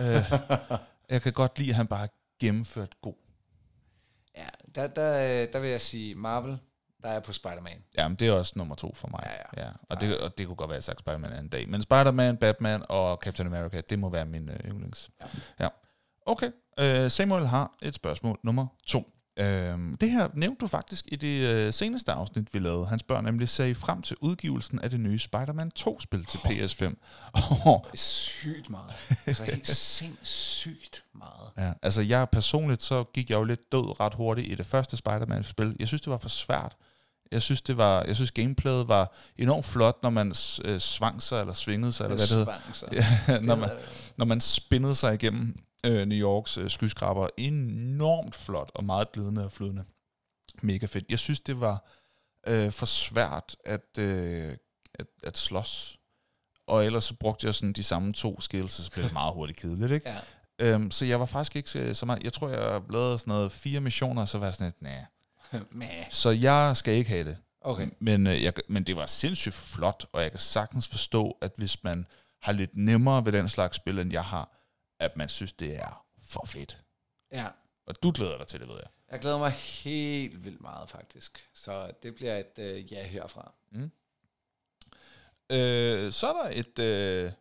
Øh, 0.01 0.31
jeg 1.09 1.21
kan 1.21 1.33
godt 1.33 1.59
lide, 1.59 1.69
at 1.69 1.75
han 1.75 1.87
bare 1.87 2.07
gennemført 2.39 3.01
god. 3.01 3.15
Ja, 4.37 4.47
der, 4.75 4.87
der, 4.87 5.45
der 5.45 5.59
vil 5.59 5.69
jeg 5.69 5.81
sige 5.81 6.15
Marvel, 6.15 6.59
der 7.03 7.09
er 7.09 7.13
jeg 7.13 7.23
på 7.23 7.33
Spider-Man. 7.33 7.83
Jamen, 7.97 8.15
det 8.15 8.27
er 8.27 8.31
også 8.31 8.53
nummer 8.55 8.75
to 8.75 8.93
for 8.93 9.07
mig. 9.07 9.23
Ja, 9.25 9.31
ja. 9.31 9.67
ja. 9.67 9.71
Og, 9.89 10.01
det, 10.01 10.19
og 10.19 10.37
det 10.37 10.47
kunne 10.47 10.55
godt 10.55 10.69
være, 10.69 10.75
at 10.75 10.79
jeg 10.79 10.83
sagt 10.83 10.99
Spider-Man 10.99 11.39
en 11.39 11.49
dag. 11.49 11.69
Men 11.69 11.81
Spider-Man, 11.81 12.37
Batman 12.37 12.83
og 12.89 13.17
Captain 13.17 13.47
America, 13.47 13.81
det 13.89 13.99
må 13.99 14.09
være 14.09 14.25
min 14.25 14.49
øh, 14.49 14.59
yndlings. 14.65 15.09
Ja. 15.21 15.25
ja. 15.59 15.67
Okay, 16.25 16.51
øh, 16.79 17.11
Samuel 17.11 17.47
har 17.47 17.75
et 17.81 17.95
spørgsmål 17.95 18.39
nummer 18.43 18.67
to. 18.85 19.09
Øh, 19.37 19.77
det 20.01 20.11
her 20.11 20.27
nævnte 20.33 20.59
du 20.59 20.67
faktisk 20.67 21.05
i 21.07 21.15
det 21.15 21.49
øh, 21.49 21.73
seneste 21.73 22.11
afsnit, 22.11 22.53
vi 22.53 22.59
lavede. 22.59 22.85
Han 22.85 22.99
spørger 22.99 23.21
nemlig, 23.21 23.49
ser 23.49 23.65
I 23.65 23.73
frem 23.73 24.01
til 24.01 24.17
udgivelsen 24.21 24.79
af 24.79 24.89
det 24.89 24.99
nye 24.99 25.19
Spider-Man 25.19 25.71
2-spil 25.79 26.25
til 26.25 26.37
PS5? 26.37 26.93
Og 27.33 27.87
Sygt 27.95 28.69
meget. 28.69 28.93
Altså 29.25 29.43
helt 29.43 29.67
sindssygt 29.97 31.03
meget. 31.15 31.67
Ja, 31.67 31.73
altså 31.81 32.01
jeg 32.01 32.29
personligt, 32.29 32.81
så 32.81 33.03
gik 33.13 33.29
jeg 33.29 33.35
jo 33.35 33.43
lidt 33.43 33.71
død 33.71 33.99
ret 33.99 34.13
hurtigt 34.13 34.51
i 34.51 34.55
det 34.55 34.65
første 34.65 34.97
Spider-Man-spil. 34.97 35.75
Jeg 35.79 35.87
synes, 35.87 36.01
det 36.01 36.11
var 36.11 36.17
for 36.17 36.29
svært. 36.29 36.75
Jeg 37.31 37.41
synes, 37.41 37.61
det 37.61 37.77
var, 37.77 38.03
jeg 38.03 38.15
synes 38.15 38.31
gameplayet 38.31 38.87
var 38.87 39.15
enormt 39.37 39.65
flot, 39.65 40.03
når 40.03 40.09
man 40.09 40.33
øh, 40.65 40.79
svang 40.79 41.21
sig, 41.21 41.39
eller 41.39 41.53
svingede 41.53 41.91
sig, 41.91 42.03
eller 42.03 42.17
hvad 42.17 42.27
det 42.27 42.37
hedder. 42.37 43.03
Ja, 43.27 43.39
når, 43.39 43.55
man, 43.55 43.69
Det 43.69 43.77
når 44.17 44.25
man 44.25 44.41
spinnede 44.41 44.95
sig 44.95 45.13
igennem 45.13 45.55
øh, 45.85 46.05
New 46.05 46.17
Yorks 46.17 46.57
øh, 46.57 46.69
skyskraber. 46.69 47.27
Enormt 47.37 48.35
flot, 48.35 48.71
og 48.75 48.83
meget 48.83 49.11
glidende 49.11 49.45
og 49.45 49.51
flydende. 49.51 49.83
Mega 50.61 50.85
fedt. 50.85 51.05
Jeg 51.09 51.19
synes, 51.19 51.39
det 51.39 51.59
var 51.59 51.85
øh, 52.47 52.71
for 52.71 52.85
svært 52.85 53.55
at, 53.65 53.97
øh, 53.97 54.57
at, 54.93 55.07
at 55.23 55.37
slås. 55.37 55.99
Og 56.67 56.85
ellers 56.85 57.03
så 57.03 57.15
brugte 57.15 57.47
jeg 57.47 57.55
sådan 57.55 57.73
de 57.73 57.83
samme 57.83 58.13
to 58.13 58.41
skills, 58.41 58.71
så 58.71 58.91
blev 58.91 59.05
det 59.05 59.13
meget 59.13 59.33
hurtigt 59.33 59.59
kedeligt, 59.59 59.91
ikke? 59.91 60.09
Ja. 60.09 60.19
Øhm, 60.59 60.91
så 60.91 61.05
jeg 61.05 61.19
var 61.19 61.25
faktisk 61.25 61.55
ikke 61.55 61.69
så, 61.69 61.93
så 61.93 62.05
meget. 62.05 62.23
Jeg 62.23 62.33
tror, 62.33 62.49
jeg 62.49 62.81
lavede 62.89 63.19
sådan 63.19 63.31
noget 63.31 63.51
fire 63.51 63.79
missioner, 63.79 64.21
og 64.21 64.27
så 64.29 64.37
var 64.37 64.45
jeg 64.45 64.55
sådan 64.55 64.73
lidt. 64.81 64.81
Mæh. 64.81 65.87
Så 66.09 66.29
jeg 66.29 66.77
skal 66.77 66.93
ikke 66.93 67.09
have 67.09 67.23
det. 67.23 67.37
Okay. 67.61 67.87
Men, 67.99 68.27
øh, 68.27 68.43
jeg, 68.43 68.53
men 68.67 68.83
det 68.83 68.95
var 68.95 69.05
sindssygt 69.05 69.55
flot, 69.55 70.05
og 70.13 70.21
jeg 70.21 70.31
kan 70.31 70.39
sagtens 70.39 70.87
forstå, 70.87 71.37
at 71.41 71.51
hvis 71.57 71.83
man 71.83 72.07
har 72.41 72.51
lidt 72.51 72.77
nemmere 72.77 73.25
ved 73.25 73.31
den 73.31 73.49
slags 73.49 73.75
spil, 73.75 73.99
end 73.99 74.11
jeg 74.11 74.23
har, 74.23 74.49
at 75.03 75.17
man 75.17 75.29
synes, 75.29 75.53
det 75.53 75.75
er 75.75 76.05
for 76.23 76.45
fedt. 76.45 76.83
Ja. 77.31 77.47
Og 77.85 78.03
du 78.03 78.11
glæder 78.15 78.37
dig 78.37 78.47
til 78.47 78.59
det, 78.59 78.67
ved 78.67 78.75
jeg. 78.75 78.89
Jeg 79.11 79.19
glæder 79.19 79.37
mig 79.37 79.51
helt 79.51 80.45
vildt 80.45 80.61
meget, 80.61 80.89
faktisk. 80.89 81.49
Så 81.53 81.91
det 82.03 82.15
bliver 82.15 82.37
et 82.37 82.59
øh, 82.59 82.93
ja 82.93 83.07
herfra. 83.07 83.53
Øh, 85.49 86.11
så 86.11 86.27
er 86.27 86.43
der 86.43 86.49
et, 86.53 86.79
øh, 86.79 87.31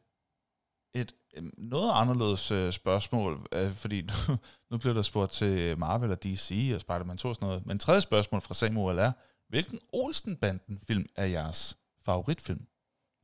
et 0.94 1.14
øh, 1.34 1.44
noget 1.58 1.92
anderledes 1.94 2.50
øh, 2.50 2.72
spørgsmål, 2.72 3.46
øh, 3.52 3.72
fordi 3.74 4.00
nu, 4.00 4.36
nu 4.70 4.78
bliver 4.78 4.94
der 4.94 5.02
spurgt 5.02 5.32
til 5.32 5.78
Marvel 5.78 6.10
og 6.10 6.22
DC 6.22 6.70
og 6.74 6.80
Spider-Man 6.80 7.16
2 7.16 7.28
og 7.28 7.34
sådan 7.34 7.46
noget. 7.46 7.66
Men 7.66 7.78
tredje 7.78 8.00
spørgsmål 8.00 8.40
fra 8.40 8.54
Samuel 8.54 8.98
er, 8.98 9.12
hvilken 9.48 9.80
Olsenbanden-film 9.92 11.06
er 11.16 11.24
jeres 11.24 11.78
favoritfilm? 12.04 12.66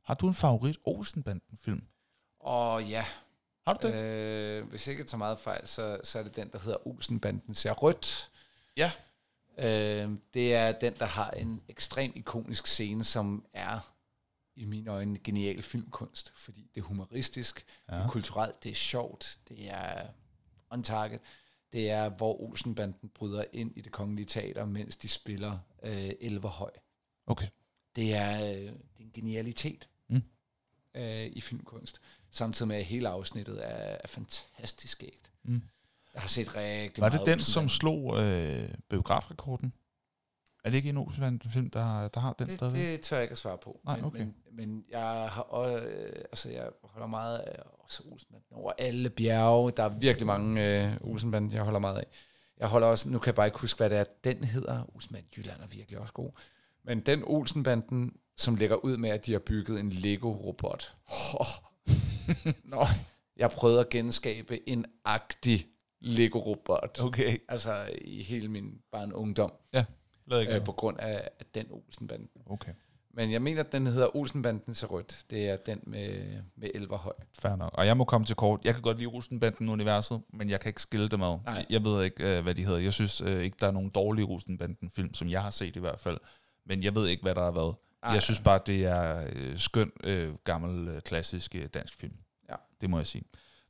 Har 0.03 0.13
du 0.13 0.27
en 0.27 0.33
favorit 0.33 0.77
Olsenbanden-film? 0.85 1.83
Og 2.39 2.83
ja, 2.83 3.05
Har 3.67 3.73
du 3.73 3.87
det? 3.87 3.95
øh, 3.95 4.69
hvis 4.69 4.87
jeg 4.87 4.93
ikke 4.93 5.03
tager 5.03 5.17
meget 5.17 5.39
fejl, 5.39 5.67
så, 5.67 5.99
så 6.03 6.19
er 6.19 6.23
det 6.23 6.35
den, 6.35 6.49
der 6.51 6.59
hedder 6.59 6.87
Olsenbanden 6.87 7.53
ser 7.53 7.71
rødt. 7.71 8.31
Ja. 8.77 8.91
Øh, 9.57 10.11
det 10.33 10.55
er 10.55 10.71
den, 10.71 10.93
der 10.99 11.05
har 11.05 11.31
en 11.31 11.61
ekstrem 11.69 12.11
ikonisk 12.15 12.67
scene, 12.67 13.03
som 13.03 13.45
er 13.53 13.93
i 14.55 14.65
mine 14.65 14.91
øjne 14.91 15.19
genial 15.23 15.61
filmkunst, 15.61 16.31
fordi 16.35 16.69
det 16.75 16.81
er 16.81 16.85
humoristisk, 16.85 17.65
ja. 17.89 17.95
det 17.95 18.03
er 18.03 18.09
kulturelt, 18.09 18.63
det 18.63 18.71
er 18.71 18.75
sjovt, 18.75 19.39
det 19.49 19.69
er 19.69 20.07
on 20.69 20.83
target. 20.83 21.19
Det 21.73 21.89
er, 21.89 22.09
hvor 22.09 22.41
Olsenbanden 22.41 23.09
bryder 23.09 23.43
ind 23.53 23.77
i 23.77 23.81
det 23.81 23.91
kongelige 23.91 24.25
teater, 24.25 24.65
mens 24.65 24.97
de 24.97 25.09
spiller 25.09 25.59
øh, 25.83 26.11
Elverhøj. 26.19 26.71
Okay. 27.27 27.47
Det 27.95 28.15
er, 28.15 28.43
øh, 28.43 28.57
det 28.57 28.99
er 28.99 29.03
en 29.03 29.11
genialitet. 29.13 29.87
Mm. 30.07 30.23
øh, 30.93 31.25
i 31.25 31.41
filmkunst. 31.41 32.01
Samtidig 32.31 32.67
med, 32.67 32.75
at 32.77 32.85
hele 32.85 33.09
afsnittet 33.09 33.59
er, 33.63 33.97
er 34.03 34.07
fantastisk 34.07 35.03
ægt. 35.03 35.31
Mm. 35.43 35.61
Jeg 36.13 36.21
har 36.21 36.29
set 36.29 36.55
rigtig 36.55 37.01
Var 37.01 37.09
meget 37.09 37.19
det 37.19 37.27
den, 37.27 37.39
som 37.39 37.69
slog 37.69 38.17
øh, 38.23 38.69
biografrekorden? 38.89 39.73
Er 40.63 40.69
det 40.69 40.77
ikke 40.77 40.89
en 40.89 40.97
Olsenbanden-film, 40.97 41.69
der, 41.69 42.07
der 42.07 42.19
har 42.19 42.33
den 42.33 42.47
det, 42.47 42.53
stadigvæk? 42.53 42.81
det 42.81 43.01
tør 43.01 43.15
jeg 43.15 43.23
ikke 43.23 43.31
at 43.31 43.37
svare 43.37 43.57
på. 43.57 43.79
Nej, 43.85 43.95
men, 43.95 44.05
okay. 44.05 44.19
men, 44.19 44.35
men 44.51 44.85
jeg 44.89 45.29
har 45.29 45.41
også, 45.41 45.85
øh, 45.85 46.23
altså 46.31 46.49
jeg 46.49 46.69
holder 46.83 47.07
meget 47.07 47.37
af 47.37 47.63
også 47.79 48.03
Olsenbanden 48.11 48.47
over 48.51 48.71
alle 48.77 49.09
bjerge. 49.09 49.71
Der 49.71 49.83
er 49.83 49.89
virkelig 49.89 50.27
mange 50.27 50.85
øh, 50.85 50.97
Olsenbanden, 51.01 51.51
jeg 51.51 51.63
holder 51.63 51.79
meget 51.79 51.97
af. 51.97 52.05
Jeg 52.57 52.67
holder 52.67 52.87
også, 52.87 53.09
nu 53.09 53.19
kan 53.19 53.27
jeg 53.27 53.35
bare 53.35 53.47
ikke 53.47 53.59
huske, 53.59 53.77
hvad 53.77 53.89
det 53.89 53.97
er, 53.97 54.03
den 54.23 54.43
hedder. 54.43 54.95
Olsenbanden 54.95 55.29
Jylland 55.37 55.61
er 55.61 55.67
virkelig 55.67 55.99
også 55.99 56.13
god. 56.13 56.31
Men 56.83 56.99
den 56.99 57.23
Olsenbanden, 57.25 58.15
som 58.37 58.55
lægger 58.55 58.75
ud 58.75 58.97
med, 58.97 59.09
at 59.09 59.25
de 59.25 59.31
har 59.31 59.39
bygget 59.39 59.79
en 59.79 59.89
Lego-robot. 59.89 60.95
Oh. 61.33 61.68
Nå, 62.63 62.85
jeg 63.37 63.51
prøvede 63.51 63.79
at 63.79 63.89
genskabe 63.89 64.69
en 64.69 64.85
agtig 65.05 65.65
Lego-robot. 66.01 66.99
Okay. 67.03 67.37
Altså 67.47 67.89
i 68.01 68.23
hele 68.23 68.47
min 68.47 68.81
barn 68.91 69.13
ungdom, 69.13 69.53
Lad 70.27 70.41
ikke 70.41 70.55
øh, 70.55 70.63
på 70.63 70.71
grund 70.71 70.99
af, 70.99 71.29
den 71.55 71.65
Olsenbanden. 71.71 72.29
Okay, 72.45 72.71
Men 73.13 73.31
jeg 73.31 73.41
mener, 73.41 73.63
at 73.63 73.71
den 73.71 73.87
hedder 73.87 74.15
Olsenbanden 74.15 74.73
til 74.73 74.87
rødt. 74.87 75.25
Det 75.29 75.49
er 75.49 75.57
den 75.57 75.79
med, 75.83 76.23
med 76.55 76.69
Elverhøj. 76.75 77.13
fair 77.33 77.55
nok. 77.55 77.71
Og 77.73 77.85
jeg 77.85 77.97
må 77.97 78.03
komme 78.03 78.25
til 78.25 78.35
kort. 78.35 78.59
Jeg 78.63 78.73
kan 78.73 78.81
godt 78.83 78.97
lide 78.97 79.07
Olsenbanden-universet, 79.07 80.21
men 80.33 80.49
jeg 80.49 80.59
kan 80.59 80.69
ikke 80.69 80.81
skille 80.81 81.07
dem 81.07 81.21
ad. 81.21 81.37
Nej. 81.45 81.65
Jeg 81.69 81.83
ved 81.83 82.03
ikke, 82.03 82.37
øh, 82.37 82.43
hvad 82.43 82.55
de 82.55 82.65
hedder. 82.65 82.79
Jeg 82.79 82.93
synes 82.93 83.21
øh, 83.21 83.43
ikke, 83.43 83.57
der 83.59 83.67
er 83.67 83.71
nogen 83.71 83.89
dårlige 83.89 84.25
Olsenbanden-film, 84.25 85.13
som 85.13 85.29
jeg 85.29 85.43
har 85.43 85.49
set 85.49 85.75
i 85.75 85.79
hvert 85.79 85.99
fald. 85.99 86.17
Men 86.65 86.83
jeg 86.83 86.95
ved 86.95 87.07
ikke, 87.07 87.23
hvad 87.23 87.35
der 87.35 87.43
har 87.43 87.51
været. 87.51 87.75
Ej, 88.03 88.11
Jeg 88.13 88.23
synes 88.23 88.39
bare, 88.39 88.59
det 88.65 88.85
er 88.85 89.27
øh, 89.35 89.57
skøn, 89.59 89.91
øh, 90.03 90.33
gammel, 90.43 90.87
øh, 90.87 91.01
klassisk 91.01 91.55
øh, 91.55 91.65
dansk 91.73 91.95
film. 91.99 92.13
Ja. 92.49 92.55
Det 92.81 92.89
må 92.89 92.97
jeg 92.97 93.07
sige. 93.07 93.23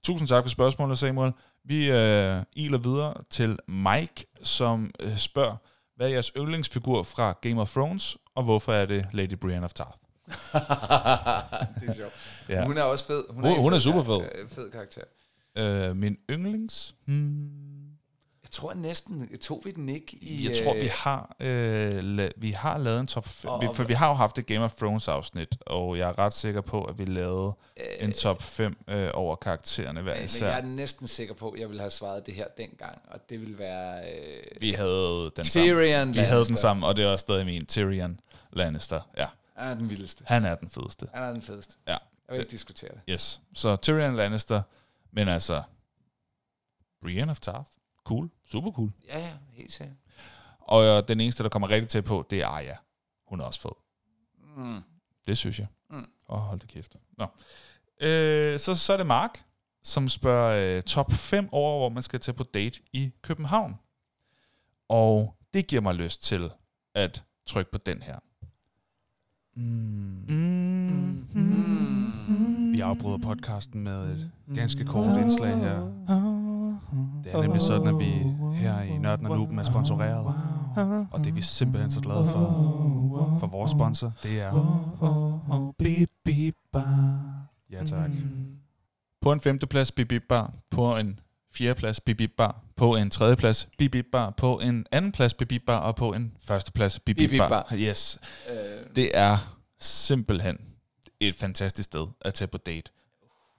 Tusind 0.03 0.27
tak 0.27 0.43
for 0.43 0.49
spørgsmålet, 0.49 0.99
Samuel. 0.99 1.31
Vi 1.65 1.91
øh, 1.91 2.43
iler 2.53 2.77
videre 2.77 3.13
til 3.29 3.59
Mike, 3.67 4.25
som 4.43 4.91
øh, 4.99 5.17
spørger, 5.17 5.55
hvad 5.95 6.07
er 6.07 6.11
jeres 6.11 6.31
yndlingsfigur 6.37 7.03
fra 7.03 7.33
Game 7.41 7.61
of 7.61 7.71
Thrones, 7.71 8.17
og 8.35 8.43
hvorfor 8.43 8.73
er 8.73 8.85
det 8.85 9.07
Lady 9.13 9.33
Brienne 9.37 9.65
of 9.65 9.73
Tarth? 9.73 9.97
det 11.81 11.89
er 11.89 11.93
sjovt. 11.95 12.13
Ja. 12.49 12.65
Hun 12.65 12.77
er 12.77 12.83
også 12.83 13.05
fed. 13.05 13.23
Hun- 13.29 13.45
en 13.45 13.61
hun 13.61 13.73
er 13.73 13.75
fed 13.75 13.79
super 13.79 14.03
karakter- 14.03 14.41
øh, 14.41 14.49
Fed 14.49 14.71
karakter. 14.71 15.01
Øh, 15.57 15.95
min 15.95 16.17
yndlings? 16.31 16.95
Hmm. 17.05 17.49
Jeg 18.49 18.53
tror 18.53 18.73
næsten, 18.73 19.37
tog 19.37 19.61
vi 19.65 19.71
den 19.71 19.89
ikke 19.89 20.17
i... 20.21 20.47
Jeg 20.47 20.57
tror, 20.63 20.73
øh, 20.75 20.81
vi 20.81 20.87
har, 20.87 21.35
øh, 21.39 21.99
la- 22.17 22.31
vi 22.37 22.51
har 22.51 22.77
lavet 22.77 22.99
en 22.99 23.07
top 23.07 23.27
5, 23.27 23.51
Og- 23.51 23.61
vi, 23.61 23.67
for 23.75 23.83
vi 23.83 23.93
har 23.93 24.07
jo 24.07 24.13
haft 24.13 24.37
et 24.37 24.45
Game 24.45 24.63
of 24.65 24.73
Thrones 24.73 25.07
afsnit, 25.07 25.57
og 25.65 25.97
jeg 25.97 26.09
er 26.09 26.19
ret 26.19 26.33
sikker 26.33 26.61
på, 26.61 26.83
at 26.83 26.99
vi 26.99 27.05
lavede 27.05 27.53
øh, 27.77 27.85
en 27.99 28.13
top 28.13 28.43
5 28.43 28.77
øh, 28.87 29.09
over 29.13 29.35
karaktererne 29.35 30.01
hver 30.01 30.11
men, 30.13 30.19
men 30.19 30.25
især. 30.25 30.47
jeg 30.47 30.57
er 30.57 30.61
næsten 30.65 31.07
sikker 31.07 31.33
på, 31.33 31.49
at 31.49 31.59
jeg 31.59 31.67
ville 31.69 31.79
have 31.81 31.89
svaret 31.91 32.25
det 32.25 32.33
her 32.33 32.47
dengang, 32.57 33.01
og 33.11 33.29
det 33.29 33.41
ville 33.41 33.57
være... 33.59 34.13
Øh, 34.13 34.43
Vi 34.61 34.71
havde 34.71 35.31
den 35.35 35.45
samme. 35.45 35.65
Tyrion 35.67 35.79
Vi 36.13 36.19
havde 36.19 36.29
den 36.29 36.45
Lannister. 36.45 36.55
samme, 36.55 36.87
og 36.87 36.95
det 36.95 37.05
er 37.05 37.09
også 37.09 37.23
stadig 37.23 37.45
min. 37.45 37.65
Tyrion 37.65 38.19
Lannister. 38.53 39.01
Ja, 39.17 39.27
Han 39.55 39.69
er 39.71 39.75
den 39.75 39.89
vildeste. 39.89 40.23
han 40.27 40.45
er 40.45 40.55
den 40.55 40.69
fedeste. 40.69 41.07
Han 41.13 41.23
er 41.23 41.33
den 41.33 41.41
fedeste. 41.41 41.75
Ja. 41.87 41.91
Jeg 41.91 41.99
vil 42.29 42.39
ikke 42.39 42.51
diskutere 42.51 42.89
det. 42.91 43.01
Yes. 43.09 43.41
Så 43.53 43.75
Tyrion 43.75 44.15
Lannister, 44.15 44.61
men 45.11 45.27
altså, 45.27 45.61
Brienne 47.01 47.31
of 47.31 47.39
Tarth. 47.39 47.69
Cool. 48.09 48.29
Super 48.51 48.71
cool. 48.71 48.91
Ja, 49.07 49.19
ja, 49.19 49.33
helt 49.51 49.71
sikkert. 49.71 49.97
Og 50.59 50.83
øh, 50.83 51.03
den 51.07 51.19
eneste, 51.19 51.43
der 51.43 51.49
kommer 51.49 51.69
rigtig 51.69 51.89
til 51.89 52.01
på, 52.01 52.25
det 52.29 52.41
er 52.41 52.47
Arya. 52.47 52.75
Hun 53.27 53.39
er 53.39 53.43
også 53.45 53.61
fed. 53.61 53.71
Mm. 54.57 54.81
Det 55.27 55.37
synes 55.37 55.59
jeg. 55.59 55.67
Åh, 55.91 55.97
Mm. 55.97 56.05
oh, 56.27 56.39
hold 56.39 56.59
da 56.59 56.65
kæft. 56.67 56.95
Nå. 57.17 57.23
Øh, 58.01 58.59
så, 58.59 58.75
så 58.75 58.93
er 58.93 58.97
det 58.97 59.05
Mark, 59.07 59.43
som 59.83 60.09
spørger 60.09 60.77
øh, 60.77 60.83
top 60.83 61.11
5 61.13 61.49
over, 61.51 61.79
hvor 61.79 61.89
man 61.89 62.03
skal 62.03 62.19
tage 62.19 62.35
på 62.35 62.43
date 62.43 62.79
i 62.93 63.11
København. 63.21 63.75
Og 64.89 65.35
det 65.53 65.67
giver 65.67 65.81
mig 65.81 65.95
lyst 65.95 66.23
til 66.23 66.51
at 66.95 67.23
trykke 67.45 67.71
på 67.71 67.77
den 67.77 68.01
her. 68.01 68.19
Mm. 69.55 70.25
Mm. 70.27 71.27
Mm. 71.33 72.71
Vi 72.73 72.79
afbryder 72.79 73.17
podcasten 73.17 73.81
med 73.83 74.11
et 74.11 74.31
ganske 74.55 74.85
kort 74.85 75.21
indslag 75.21 75.57
her. 75.57 75.79
Det 77.31 77.37
er 77.37 77.41
nemlig 77.41 77.61
sådan, 77.61 77.87
at 77.87 77.99
vi 77.99 78.11
her 78.55 78.81
i 78.81 78.97
Nørden 78.97 79.25
og 79.25 79.37
Nuben 79.37 79.59
er 79.59 79.63
sponsoreret. 79.63 80.25
Og 81.11 81.19
det 81.19 81.27
er 81.27 81.31
vi 81.33 81.41
simpelthen 81.41 81.91
så 81.91 82.01
glade 82.01 82.27
for. 82.27 83.37
For 83.39 83.47
vores 83.47 83.71
sponsor, 83.71 84.11
det 84.23 84.41
er... 84.41 84.51
Ja 87.71 87.85
tak. 87.85 88.09
På 89.21 89.31
en 89.31 89.39
femteplads, 89.41 89.91
Bip 89.91 90.07
Bip 90.07 90.23
Bar. 90.29 90.53
På 90.71 90.97
en 90.97 91.19
fjerdeplads, 91.53 91.99
Bip 91.99 92.17
Bip 92.17 92.31
Bar. 92.37 92.61
På 92.75 92.95
en 92.95 93.09
tredjeplads, 93.09 93.69
Bip 93.77 93.91
Bip 93.91 94.05
Bar. 94.11 94.29
På 94.29 94.59
en 94.59 94.85
andenplads, 94.91 95.33
Bip 95.33 95.47
Bip 95.47 95.61
Bar. 95.67 95.77
Og 95.77 95.95
på 95.95 96.13
en 96.13 96.33
førsteplads, 96.39 96.99
Bar. 97.39 97.49
Bar. 97.49 97.75
Yes. 97.75 98.19
Øh, 98.49 98.55
Det 98.95 99.11
er 99.17 99.57
simpelthen 99.79 100.57
et 101.19 101.35
fantastisk 101.35 101.85
sted 101.85 102.07
at 102.21 102.33
tage 102.33 102.47
på 102.47 102.57
date. 102.57 102.91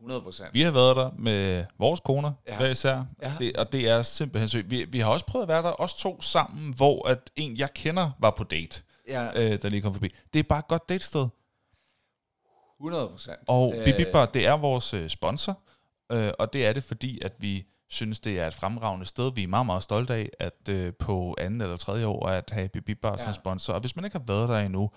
100 0.01 0.21
procent. 0.23 0.55
Vi 0.55 0.63
har 0.63 0.71
været 0.71 0.97
der 0.97 1.11
med 1.19 1.65
vores 1.79 2.01
koner, 2.01 2.33
ja. 2.49 2.57
Hver 2.57 2.69
især, 2.69 3.05
Ja. 3.23 3.33
det, 3.39 3.57
og 3.57 3.73
det 3.73 3.89
er 3.89 4.03
simpelthen 4.03 4.49
sødt. 4.49 4.71
Vi, 4.71 4.85
vi 4.85 4.99
har 5.01 5.11
også 5.13 5.27
prøvet 5.27 5.43
at 5.43 5.49
være 5.49 5.63
der, 5.63 5.81
os 5.81 5.95
to 5.95 6.23
sammen, 6.23 6.75
hvor 6.75 7.09
at 7.09 7.31
en, 7.37 7.57
jeg 7.57 7.75
kender, 7.75 8.11
var 8.19 8.31
på 8.31 8.45
date, 8.45 8.83
Ja, 9.09 9.27
øh, 9.53 9.63
der 9.63 9.69
lige 9.69 9.83
kom 9.83 9.93
forbi. 9.93 10.15
Det 10.33 10.39
er 10.39 10.43
bare 10.43 10.59
et 10.59 10.69
godt 10.69 10.89
datested. 10.89 11.27
100 12.81 13.09
procent. 13.09 13.39
Og 13.49 13.75
øh, 13.77 13.85
Bip 13.85 14.07
Bar, 14.13 14.27
det 14.27 14.47
er 14.47 14.53
vores 14.57 14.95
øh, 14.95 15.09
sponsor, 15.09 15.59
øh, 16.13 16.31
og 16.39 16.53
det 16.53 16.67
er 16.67 16.73
det, 16.73 16.85
fordi 16.85 17.21
at 17.25 17.33
vi 17.39 17.67
synes, 17.91 18.21
det 18.21 18.41
er 18.41 18.47
et 18.47 18.55
fremragende 18.55 19.07
sted. 19.07 19.33
Vi 19.35 19.43
er 19.43 19.49
meget, 19.49 19.67
meget 19.67 19.83
stolte 19.83 20.15
af, 20.15 20.29
at 20.41 20.69
øh, 20.69 20.93
på 20.99 21.37
anden 21.39 21.61
eller 21.61 21.77
tredje 21.77 22.07
år 22.07 22.27
at 22.27 22.51
have 22.53 22.69
Bip 22.69 22.99
Bar 23.03 23.11
ja. 23.11 23.17
som 23.17 23.35
sponsor. 23.35 23.73
Og 23.73 23.81
hvis 23.81 23.97
man 23.97 24.05
ikke 24.05 24.17
har 24.17 24.25
været 24.27 24.49
der 24.49 24.59
endnu, 24.59 24.91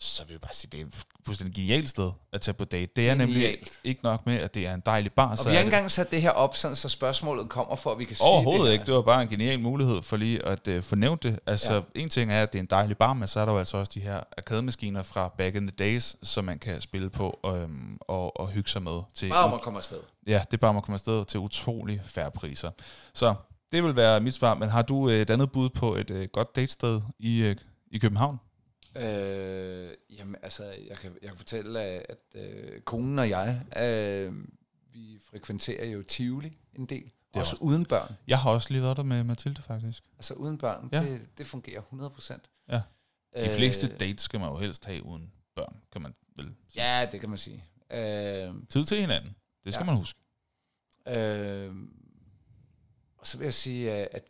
så 0.00 0.24
vil 0.24 0.32
jeg 0.32 0.40
bare 0.40 0.54
sige, 0.54 0.70
det 0.72 0.80
er 0.80 0.86
et 0.86 1.04
fuldstændig 1.26 1.54
genialt 1.54 1.90
sted 1.90 2.10
at 2.32 2.40
tage 2.40 2.54
på 2.54 2.64
date. 2.64 2.92
Det 2.96 3.10
er 3.10 3.14
nemlig 3.14 3.42
Genialt. 3.42 3.80
ikke 3.84 4.00
nok 4.02 4.26
med, 4.26 4.34
at 4.34 4.54
det 4.54 4.66
er 4.66 4.74
en 4.74 4.82
dejlig 4.86 5.12
bar. 5.12 5.30
Og 5.30 5.38
så 5.38 5.48
vi 5.48 5.54
har 5.54 5.60
ikke 5.60 5.66
engang 5.66 5.90
sat 5.90 6.10
det 6.10 6.22
her 6.22 6.30
op, 6.30 6.56
sådan, 6.56 6.76
så 6.76 6.88
spørgsmålet 6.88 7.48
kommer, 7.48 7.76
for 7.76 7.90
at 7.90 7.98
vi 7.98 8.04
kan 8.04 8.16
sige 8.16 8.26
Overhovedet 8.26 8.66
det 8.66 8.72
ikke. 8.72 8.84
Det 8.84 8.94
var 8.94 9.02
bare 9.02 9.22
en 9.22 9.28
genial 9.28 9.60
mulighed 9.60 10.02
for 10.02 10.16
lige 10.16 10.46
at 10.46 10.68
uh, 10.68 10.82
få 10.82 10.96
nævnt 10.96 11.22
det. 11.22 11.38
Altså, 11.46 11.74
ja. 11.74 11.80
En 11.94 12.08
ting 12.08 12.32
er, 12.32 12.42
at 12.42 12.52
det 12.52 12.58
er 12.58 12.62
en 12.62 12.68
dejlig 12.70 12.96
bar, 12.96 13.12
men 13.12 13.28
så 13.28 13.40
er 13.40 13.44
der 13.44 13.52
jo 13.52 13.58
altså 13.58 13.76
også 13.76 13.92
de 13.94 14.00
her 14.00 14.20
arkademaskiner 14.38 15.02
fra 15.02 15.28
back 15.38 15.56
in 15.56 15.66
the 15.66 15.76
days, 15.78 16.16
som 16.22 16.44
man 16.44 16.58
kan 16.58 16.80
spille 16.80 17.10
på 17.10 17.40
øhm, 17.46 17.98
og, 18.00 18.40
og 18.40 18.48
hygge 18.48 18.70
sig 18.70 18.82
med. 18.82 19.00
Til 19.14 19.28
Bare 19.28 19.44
om 19.44 19.54
at 19.54 19.60
komme 19.60 19.78
afsted. 19.78 19.98
Ja, 20.26 20.42
det 20.50 20.52
er 20.52 20.60
bare 20.60 20.68
om 20.68 20.76
at 20.76 20.82
komme 20.82 20.94
afsted 20.94 21.24
til 21.24 21.40
utrolig 21.40 22.00
færre 22.04 22.30
priser. 22.30 22.70
Så 23.14 23.34
det 23.72 23.84
vil 23.84 23.96
være 23.96 24.20
mit 24.20 24.34
svar, 24.34 24.54
men 24.54 24.68
har 24.68 24.82
du 24.82 25.08
øh, 25.08 25.20
et 25.20 25.30
andet 25.30 25.52
bud 25.52 25.68
på 25.68 25.94
et 25.94 26.10
øh, 26.10 26.28
godt 26.32 26.56
datested 26.56 27.00
i, 27.18 27.42
øh, 27.42 27.56
i 27.90 27.98
København? 27.98 28.38
Øh, 28.96 29.90
jamen, 30.10 30.36
altså, 30.42 30.64
jeg 30.64 30.96
kan, 30.98 31.16
jeg 31.22 31.28
kan 31.30 31.36
fortælle, 31.36 31.80
at, 31.80 32.06
at 32.08 32.42
øh, 32.42 32.80
konen 32.80 33.18
og 33.18 33.28
jeg, 33.28 33.64
øh, 33.76 34.34
vi 34.92 35.18
frekventerer 35.30 35.86
jo 35.86 36.02
Tivoli 36.02 36.58
en 36.74 36.86
del. 36.86 37.04
er 37.34 37.38
også 37.38 37.56
også- 37.56 37.64
uden 37.64 37.86
børn. 37.86 38.14
Jeg 38.26 38.38
har 38.40 38.50
også 38.50 38.68
lige 38.70 38.82
været 38.82 38.96
der 38.96 39.02
med 39.02 39.24
Mathilde, 39.24 39.62
faktisk. 39.62 40.04
Altså 40.16 40.34
uden 40.34 40.58
børn, 40.58 40.88
Ja. 40.92 41.02
det, 41.02 41.38
det 41.38 41.46
fungerer 41.46 41.80
100 41.80 42.10
procent. 42.10 42.50
Ja. 42.68 42.82
De 43.36 43.50
fleste 43.50 43.96
dates 43.96 44.20
skal 44.22 44.40
man 44.40 44.48
jo 44.48 44.58
helst 44.58 44.84
have 44.84 45.02
uden 45.04 45.32
børn, 45.54 45.76
kan 45.92 46.02
man 46.02 46.14
vel 46.36 46.54
sige. 46.68 46.84
Ja, 46.84 47.08
det 47.12 47.20
kan 47.20 47.28
man 47.28 47.38
sige. 47.38 47.64
Øh, 47.90 48.54
Tid 48.70 48.84
til 48.84 49.00
hinanden, 49.00 49.34
det 49.64 49.74
skal 49.74 49.84
Ja. 49.84 49.86
man 49.90 49.96
huske. 49.96 50.18
øh, 51.08 51.74
og 53.18 53.26
så 53.26 53.38
vil 53.38 53.44
jeg 53.44 53.54
sige, 53.54 53.92
at, 53.92 54.24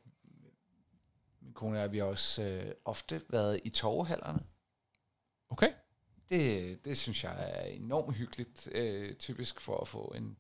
kone 1.58 1.76
og 1.76 1.82
jeg, 1.82 1.92
vi 1.92 1.98
har 1.98 2.04
også 2.04 2.42
øh, 2.42 2.72
ofte 2.84 3.22
været 3.28 3.60
i 3.64 3.70
torvehallerne. 3.70 4.40
Okay. 5.50 5.68
Det, 6.30 6.84
det 6.84 6.98
synes 6.98 7.24
jeg 7.24 7.34
er 7.38 7.66
enormt 7.66 8.16
hyggeligt, 8.16 8.68
øh, 8.72 9.14
typisk 9.14 9.60
for 9.60 9.80
at 9.80 9.88
få 9.88 10.14
en, 10.16 10.36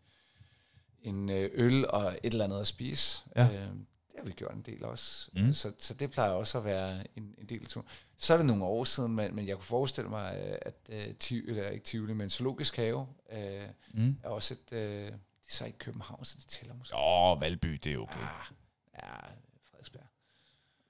en 1.02 1.30
øh, 1.30 1.50
øl 1.54 1.90
og 1.90 2.18
et 2.22 2.32
eller 2.32 2.44
andet 2.44 2.60
at 2.60 2.66
spise. 2.66 3.22
Ja. 3.36 3.44
Øh, 3.46 3.68
det 4.10 4.16
har 4.18 4.24
vi 4.24 4.32
gjort 4.32 4.54
en 4.54 4.62
del 4.62 4.84
også. 4.84 5.30
Mm. 5.34 5.52
Så, 5.54 5.72
så 5.78 5.94
det 5.94 6.10
plejer 6.10 6.30
også 6.30 6.58
at 6.58 6.64
være 6.64 7.04
en, 7.16 7.34
en 7.38 7.46
del 7.48 7.66
turen. 7.66 7.86
Så 8.16 8.32
er 8.34 8.36
det 8.36 8.46
nogle 8.46 8.64
år 8.64 8.84
siden, 8.84 9.14
men, 9.14 9.34
men 9.36 9.48
jeg 9.48 9.56
kunne 9.56 9.64
forestille 9.64 10.10
mig, 10.10 10.36
øh, 10.46 10.58
at 10.62 10.74
øh, 10.88 11.14
Tivoli, 11.14 11.50
eller 11.50 11.70
ikke 11.70 11.84
Tivoli, 11.84 12.14
men 12.14 12.30
Zoologisk 12.30 12.76
Have 12.76 13.06
øh, 13.32 13.62
Mm. 13.94 14.16
er 14.22 14.28
også 14.28 14.54
et... 14.54 14.72
Øh, 14.76 15.12
de 15.48 15.50
er 15.52 15.54
så 15.54 15.64
i 15.64 15.70
København, 15.78 16.24
så 16.24 16.36
det 16.38 16.46
tæller 16.46 16.74
måske. 16.74 16.96
Åh, 16.96 17.40
Valby, 17.40 17.68
det 17.68 17.92
er 17.92 17.98
okay. 17.98 18.20
Ah, 18.20 18.46
ja, 18.94 19.16
Frederiksberg. 19.16 19.47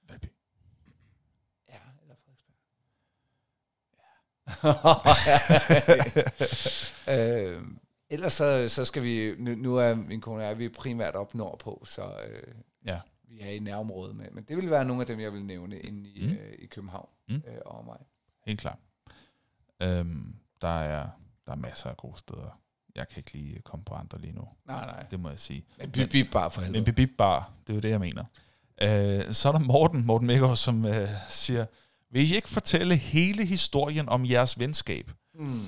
Valby. 0.09 0.25
Ja, 1.69 1.79
eller 2.01 2.15
Frederiksberg. 2.15 2.55
øh, 7.57 7.61
ellers 8.09 8.33
så, 8.33 8.69
så 8.69 8.85
skal 8.85 9.03
vi, 9.03 9.35
nu, 9.37 9.55
nu 9.55 9.75
er 9.77 9.95
min 9.95 10.21
kone 10.21 10.41
og 10.43 10.47
jeg, 10.47 10.59
vi 10.59 10.65
er 10.65 10.69
primært 10.77 11.15
op 11.15 11.35
nordpå, 11.35 11.83
så 11.85 12.01
øh, 12.27 12.53
Ja. 12.85 12.99
vi 13.23 13.39
er 13.41 13.49
i 13.49 13.59
nærområdet 13.59 14.15
med. 14.15 14.31
Men 14.31 14.43
det 14.43 14.57
vil 14.57 14.69
være 14.69 14.85
nogle 14.85 15.01
af 15.01 15.07
dem, 15.07 15.19
jeg 15.19 15.33
vil 15.33 15.45
nævne 15.45 15.79
inde 15.79 16.09
i, 16.09 16.25
Mm. 16.27 16.31
øh, 16.33 16.53
i 16.59 16.65
København 16.65 17.09
Mm. 17.27 17.35
øh, 17.35 17.57
over 17.65 17.83
mig. 17.83 17.97
Helt 18.45 18.59
klart. 18.59 18.77
Øhm, 19.81 20.35
der, 20.61 20.79
er, 20.81 21.09
der 21.45 21.51
er 21.51 21.55
masser 21.55 21.89
af 21.89 21.97
gode 21.97 22.17
steder. 22.19 22.59
Jeg 22.95 23.07
kan 23.07 23.17
ikke 23.19 23.31
lige 23.31 23.59
komme 23.61 23.85
på 23.85 23.93
andre 23.93 24.17
lige 24.17 24.33
nu. 24.33 24.47
Nej, 24.65 24.85
nej. 24.85 25.03
Det 25.11 25.19
må 25.19 25.29
jeg 25.29 25.39
sige. 25.39 25.65
Men 25.77 25.91
bip 25.91 26.27
bare 26.31 26.51
for 26.51 26.61
Men 26.61 26.65
helvede. 26.65 26.85
Bip 26.85 26.95
Bip 26.95 27.17
Bar, 27.17 27.53
det 27.67 27.73
er 27.73 27.75
jo 27.77 27.81
det, 27.81 27.89
jeg 27.89 27.99
mener. 27.99 28.25
Øh, 28.81 29.33
så 29.33 29.47
er 29.47 29.51
der 29.51 29.59
Morten, 29.59 30.05
Morten 30.05 30.27
Mækgaard, 30.27 30.57
som 30.57 30.85
øh, 30.85 31.07
siger, 31.29 31.65
vil 32.11 32.31
I 32.31 32.35
ikke 32.35 32.49
fortælle 32.49 32.95
hele 32.95 33.45
historien 33.45 34.09
om 34.09 34.25
jeres 34.25 34.59
venskab? 34.59 35.11
Mm. 35.35 35.65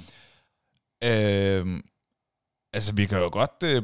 Øh, 1.03 1.83
altså, 2.73 2.93
vi 2.93 3.05
kan 3.05 3.17
jo 3.17 3.29
godt 3.31 3.63
øh, 3.63 3.83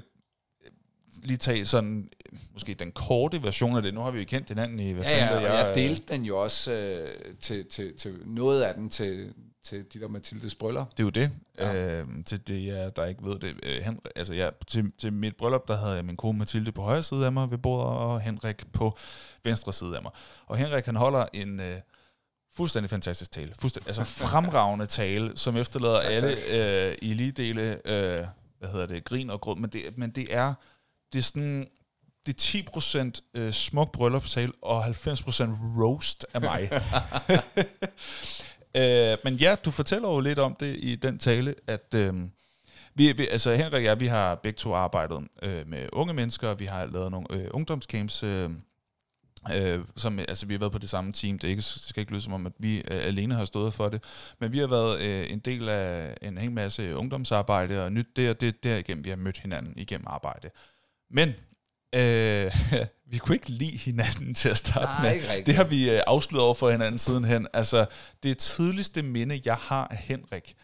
lige 1.24 1.38
tage 1.38 1.66
sådan, 1.66 2.10
måske 2.54 2.74
den 2.74 2.92
korte 2.92 3.44
version 3.44 3.78
af 3.78 3.84
det. 3.84 3.94
Nu 3.94 4.02
har 4.02 4.12
vi 4.12 4.20
jo 4.20 4.26
kendt 4.26 4.50
hinanden 4.50 4.80
i, 4.80 4.92
hvad 4.92 5.04
Ja, 5.04 5.10
ja, 5.10 5.22
fanden 5.22 5.36
og 5.36 5.42
ved 5.42 5.50
jeg 5.50 5.70
øh, 5.70 5.76
delte 5.76 6.14
den 6.14 6.24
jo 6.24 6.44
også 6.44 6.72
øh, 6.72 7.36
til, 7.40 7.66
til, 7.66 7.98
til 7.98 8.20
noget 8.26 8.62
af 8.62 8.74
den 8.74 8.90
til, 8.90 9.34
til 9.68 9.86
de 9.94 10.00
der 10.00 10.08
Mathildes 10.08 10.56
bryllup. 10.56 10.92
Det 10.92 11.00
er 11.00 11.04
jo 11.04 11.10
det. 11.10 11.32
Ja. 11.58 11.76
Øh, 11.76 12.08
til 12.26 12.48
det, 12.48 12.66
jeg, 12.66 12.96
der 12.96 13.06
ikke 13.06 13.26
ved 13.26 13.40
det. 13.40 13.56
Øh, 13.64 13.88
altså, 14.16 14.34
ja, 14.34 14.50
til, 14.68 14.92
til 14.98 15.14
mit 15.14 15.36
bryllup, 15.36 15.68
der 15.68 15.78
havde 15.78 15.96
jeg 15.96 16.06
min 16.06 16.16
kone 16.16 16.38
Mathilde 16.40 16.72
på 16.72 16.82
højre 16.82 17.04
side 17.04 17.26
af 17.26 17.32
mig 17.32 17.52
ved 17.52 17.58
bordet, 17.58 17.88
og 17.88 18.22
Henrik 18.22 18.68
på 18.74 18.98
venstre 19.44 19.74
side 19.74 19.96
af 19.96 20.02
mig. 20.02 20.12
Og 20.46 20.58
Henrik, 20.58 20.86
han 20.86 20.96
holder 20.96 21.26
en 21.34 21.60
øh, 21.60 21.76
fuldstændig 22.56 22.90
fantastisk 22.90 23.32
tale. 23.32 23.54
Fuldstændig, 23.60 23.88
altså 23.88 24.04
fremragende 24.28 24.86
tale, 24.86 25.38
som 25.38 25.58
efterlader 25.58 26.02
Tak, 26.02 26.12
alle 26.12 26.30
tak. 26.30 26.44
øh, 26.50 26.96
i 27.02 27.14
lige 27.14 27.32
dele, 27.32 27.62
øh, 27.72 28.26
hvad 28.60 28.70
hedder 28.70 28.86
det, 28.86 29.04
grin 29.04 29.30
og 29.30 29.42
gråd. 29.42 29.58
Men 29.58 29.70
det, 29.70 29.98
men 29.98 30.10
det 30.10 30.36
er, 30.36 30.54
det 31.14 31.20
er 31.20 31.24
sådan, 31.24 31.68
det 32.26 32.56
er 32.56 33.12
10% 33.14 33.22
øh, 33.34 33.54
smuk 33.54 33.92
bryllupstale 33.92 34.54
og 34.62 34.86
90% 34.86 34.90
roast 35.80 36.26
af 36.34 36.42
mig. 36.42 36.70
øh, 38.78 39.18
men 39.24 39.34
ja, 39.36 39.56
du 39.66 39.72
fortæller 39.72 40.10
jo 40.10 40.20
lidt 40.20 40.40
om 40.40 40.56
det 40.60 40.76
i 40.80 40.96
den 40.96 41.20
tale, 41.20 41.56
at 41.68 41.94
øh, 41.96 42.14
vi, 42.96 43.12
vi, 43.12 43.28
altså 43.28 43.54
Henrik 43.54 43.74
og 43.74 43.84
jeg, 43.84 44.00
vi 44.00 44.08
har 44.08 44.36
begge 44.36 44.58
to 44.58 44.74
arbejdet 44.74 45.28
øh, 45.42 45.68
med 45.68 45.90
unge 45.94 46.14
mennesker, 46.14 46.54
vi 46.54 46.66
har 46.66 46.86
lavet 46.86 47.12
nogle 47.12 47.28
øh, 47.32 47.48
ungdomscamps, 47.52 48.24
øh, 48.24 48.50
øh, 49.56 49.80
som, 49.96 50.20
altså 50.20 50.46
vi 50.46 50.54
har 50.54 50.60
været 50.60 50.72
på 50.72 50.80
det 50.80 50.90
samme 50.90 51.12
team, 51.12 51.40
det, 51.40 51.48
ikke, 51.48 51.58
det 51.58 51.66
skal 51.66 52.02
ikke 52.02 52.12
lyde 52.12 52.22
som 52.22 52.34
om, 52.34 52.46
at 52.46 52.52
vi 52.60 52.78
øh, 52.78 52.84
alene 52.90 53.34
har 53.34 53.46
stået 53.46 53.74
for 53.74 53.90
det, 53.90 54.04
men 54.40 54.52
vi 54.52 54.60
har 54.60 54.68
været 54.68 55.02
øh, 55.02 55.32
en 55.32 55.40
del 55.40 55.70
af 55.70 56.18
en 56.22 56.38
hel 56.38 56.52
masse 56.52 56.96
ungdomsarbejde, 56.96 57.84
og 57.84 57.92
nyt 57.92 58.08
det, 58.16 58.30
og 58.30 58.42
det 58.42 58.48
er 58.48 58.54
derigennem, 58.64 59.06
vi 59.06 59.10
har 59.10 59.18
mødt 59.18 59.38
hinanden 59.38 59.74
igennem 59.78 60.08
arbejde. 60.08 60.50
Men 61.10 61.34
øh, 61.96 62.52
vi 63.12 63.18
kunne 63.18 63.36
ikke 63.36 63.50
lide 63.50 63.78
hinanden 63.78 64.34
til 64.34 64.50
at 64.50 64.58
starte 64.58 64.86
Nej, 64.86 65.02
med. 65.04 65.14
ikke 65.16 65.28
rigtigt. 65.30 65.46
Det 65.46 65.56
har 65.56 65.64
vi 65.64 65.90
øh, 65.92 66.02
afsløret 66.08 66.46
over 66.46 66.54
for 66.54 66.72
hinanden 66.72 67.00
sidenhen. 67.00 67.48
Altså, 67.54 67.86
det 68.24 68.38
tidligste 68.38 69.04
minde, 69.04 69.42
jeg 69.46 69.56
har 69.56 69.88
af 69.88 69.98
Henrik, 69.98 70.56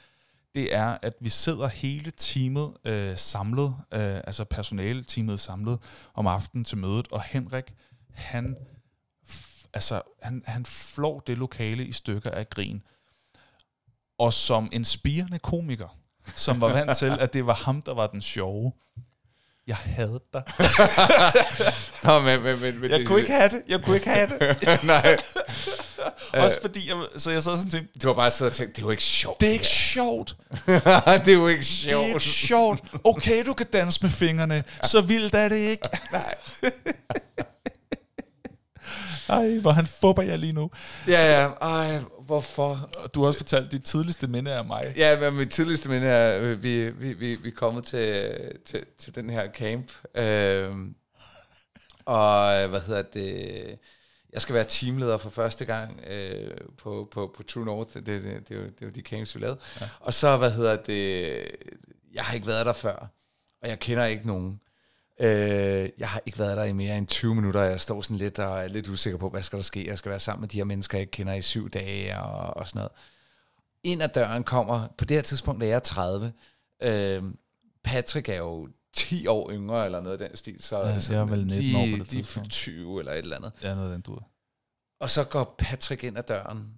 det 0.56 0.76
er, 0.76 0.98
at 1.02 1.14
vi 1.20 1.30
sidder 1.30 1.68
hele 1.68 2.12
teamet 2.12 2.74
øh, 2.86 3.18
samlet, 3.18 3.76
øh, 3.94 4.16
altså 4.16 4.44
personale-teamet 4.44 5.40
samlet 5.40 5.80
om 6.14 6.28
aftenen 6.28 6.64
til 6.64 6.78
mødet, 6.78 7.08
og 7.12 7.24
Henrik, 7.24 7.74
han, 8.14 8.56
f- 9.30 9.66
altså, 9.74 10.02
han, 10.22 10.44
han 10.46 10.66
flår 10.66 11.20
det 11.20 11.38
lokale 11.38 11.86
i 11.86 11.92
stykker 11.92 12.32
af 12.32 12.50
grin. 12.50 12.82
Og 14.18 14.34
som 14.34 14.70
en 14.74 14.86
spirende 14.86 15.40
komiker, 15.40 15.98
som 16.36 16.62
var 16.62 16.68
vant 16.74 16.98
til, 16.98 17.12
at 17.20 17.34
det 17.34 17.46
var 17.46 17.54
ham, 17.56 17.82
der 17.82 17.94
var 17.94 18.08
den 18.08 18.22
sjove, 18.22 18.74
jeg 19.68 19.76
havde 19.76 20.20
dig. 20.34 20.44
Nå, 22.04 22.20
men, 22.20 22.44
men, 22.44 22.60
men, 22.60 22.80
men, 22.80 22.92
Jeg 22.92 23.06
kunne 23.06 23.20
ikke 23.20 23.32
have 23.34 23.50
det. 23.50 23.62
Jeg 23.68 23.82
kunne 23.84 23.96
ikke 23.96 24.10
have 24.10 24.30
det. 24.30 24.84
Nej, 24.84 25.18
Også 26.44 26.62
fordi, 26.62 26.90
jeg, 26.90 26.96
så 27.18 27.32
jeg 27.32 27.44
sad 27.44 27.56
sådan 27.58 27.72
tænkte, 27.72 28.00
du 28.00 28.08
har 28.08 28.14
bare 28.16 28.32
siddet 28.32 28.52
og 28.52 28.58
tænkt, 28.58 28.76
det 28.76 28.82
er 28.82 28.86
jo 28.86 28.92
ikke 28.92 29.04
sjovt. 29.04 29.42
det 29.42 29.50
er 29.50 29.54
ikke 29.54 29.66
sjovt. 29.68 30.36
det 30.66 30.78
er 31.28 31.34
jo 31.34 31.48
ikke 31.48 31.62
Det 31.62 31.92
er 31.92 32.06
ikke 32.08 32.20
sjovt. 32.20 32.24
sjovt. 32.24 32.82
Okay, 33.04 33.46
du 33.46 33.54
kan 33.54 33.66
danse 33.74 34.00
med 34.02 34.10
fingrene. 34.10 34.64
Så 34.84 35.02
vildt 35.02 35.36
er 35.36 35.50
det 35.50 35.58
ikke. 35.58 35.90
Ej, 39.34 39.58
hvor 39.60 39.72
han 39.72 39.88
fubber 39.88 40.24
jeg 40.24 40.40
lige 40.40 40.54
nu. 40.54 40.72
Ja, 41.08 41.42
ja. 41.42 41.48
Ej, 41.62 42.00
hvorfor? 42.26 42.90
Og 42.98 43.16
Du 43.16 43.20
har 43.20 43.28
også 43.28 43.40
fortalt 43.40 43.72
dit 43.72 43.84
tidligste 43.84 44.28
minde 44.28 44.54
af 44.54 44.66
mig. 44.66 44.94
Ja, 44.98 45.20
men 45.20 45.38
mit 45.38 45.50
tidligste 45.50 45.90
minde 45.90 46.08
er, 46.08 46.42
øh, 46.42 46.64
vi, 46.64 46.90
vi, 46.90 47.14
vi, 47.14 47.36
vi 47.36 47.48
er 47.48 47.54
kommet 47.56 47.84
til, 47.84 48.32
til, 48.66 48.86
til 49.00 49.16
den 49.16 49.30
her 49.30 49.52
camp. 49.52 49.92
Øhm, 50.16 50.96
og 52.06 52.64
øh, 52.64 52.70
hvad 52.70 52.82
hedder 52.82 53.02
det? 53.02 53.80
Jeg 54.34 54.42
skal 54.42 54.56
være 54.56 54.66
teamleder 54.68 55.18
for 55.18 55.30
første 55.30 55.66
gang 55.66 56.00
øh, 56.08 56.52
på, 56.78 57.08
på, 57.12 57.34
på 57.38 57.44
True 57.44 57.66
North. 57.66 57.94
Det, 57.94 58.06
det, 58.06 58.24
det, 58.24 58.34
er 58.34 58.40
det 58.62 58.82
er 58.82 58.86
jo 58.86 58.90
de 58.90 59.02
camps, 59.02 59.36
vi 59.36 59.42
lavede. 59.42 59.60
Ja. 59.82 59.90
Og 60.00 60.14
så, 60.14 60.38
hvad 60.38 60.52
hedder 60.52 60.76
det? 60.76 61.32
Jeg 62.14 62.24
har 62.24 62.34
ikke 62.36 62.48
været 62.48 62.66
der 62.66 62.74
før, 62.74 63.08
og 63.62 63.70
jeg 63.70 63.80
kender 63.80 64.06
ikke 64.06 64.28
nogen. 64.28 64.60
Øh, 65.20 65.90
jeg 65.98 66.10
har 66.10 66.22
ikke 66.26 66.40
været 66.40 66.58
der 66.58 66.64
i 66.64 66.74
mere 66.74 66.98
end 66.98 67.08
20 67.08 67.36
minutter, 67.36 67.60
og 67.62 67.70
jeg 67.70 67.80
står 67.82 68.02
sådan 68.02 68.18
lidt 68.18 68.40
og 68.40 68.60
er 68.64 68.68
lidt 68.68 68.88
usikker 68.88 69.18
på, 69.18 69.30
hvad 69.30 69.42
skal 69.44 69.58
der 69.58 69.64
ske. 69.64 69.88
Jeg 69.88 69.98
skal 69.98 70.10
være 70.10 70.20
sammen 70.20 70.42
med 70.42 70.50
de 70.50 70.58
her 70.58 70.64
mennesker, 70.64 70.98
jeg 70.98 71.02
ikke 71.02 71.12
kender 71.12 71.34
i 71.34 71.42
syv 71.42 71.70
dage 71.70 72.20
og, 72.20 72.58
og 72.58 72.68
sådan 72.68 72.80
noget. 72.80 72.92
Ind 73.84 74.04
ad 74.04 74.10
døren 74.10 74.44
kommer, 74.44 74.88
på 74.98 75.06
det 75.06 75.18
her 75.18 75.22
tidspunkt 75.22 75.64
er 75.64 75.68
jeg 75.68 75.84
30. 75.84 76.34
Øh, 76.84 77.24
Patrick 77.84 78.30
er 78.30 78.38
jo 78.38 78.68
10 78.96 79.28
år 79.28 79.52
yngre 79.52 79.86
eller 79.86 80.02
noget 80.02 80.22
af 80.22 80.30
den 80.30 80.38
stil. 80.38 80.64
Så, 80.64 80.80
Ja, 80.80 81.00
så 81.00 81.14
jeg 81.14 81.22
er 81.22 81.26
vel 81.26 81.46
19 81.46 81.58
de, 81.64 81.78
år 81.78 81.98
på 81.98 82.04
det 82.04 82.12
de 82.12 82.20
er 82.20 82.22
tidspunkt. 82.24 82.52
20 82.52 83.00
eller 83.00 83.12
et 83.12 83.18
eller 83.18 83.36
andet. 83.36 83.52
Ja, 83.64 83.76
noget 83.76 83.94
den 83.94 84.02
du 84.02 84.20
Og 85.00 85.10
så 85.10 85.24
går 85.24 85.56
Patrick 85.58 86.04
ind 86.04 86.18
ad 86.18 86.24
døren, 86.24 86.74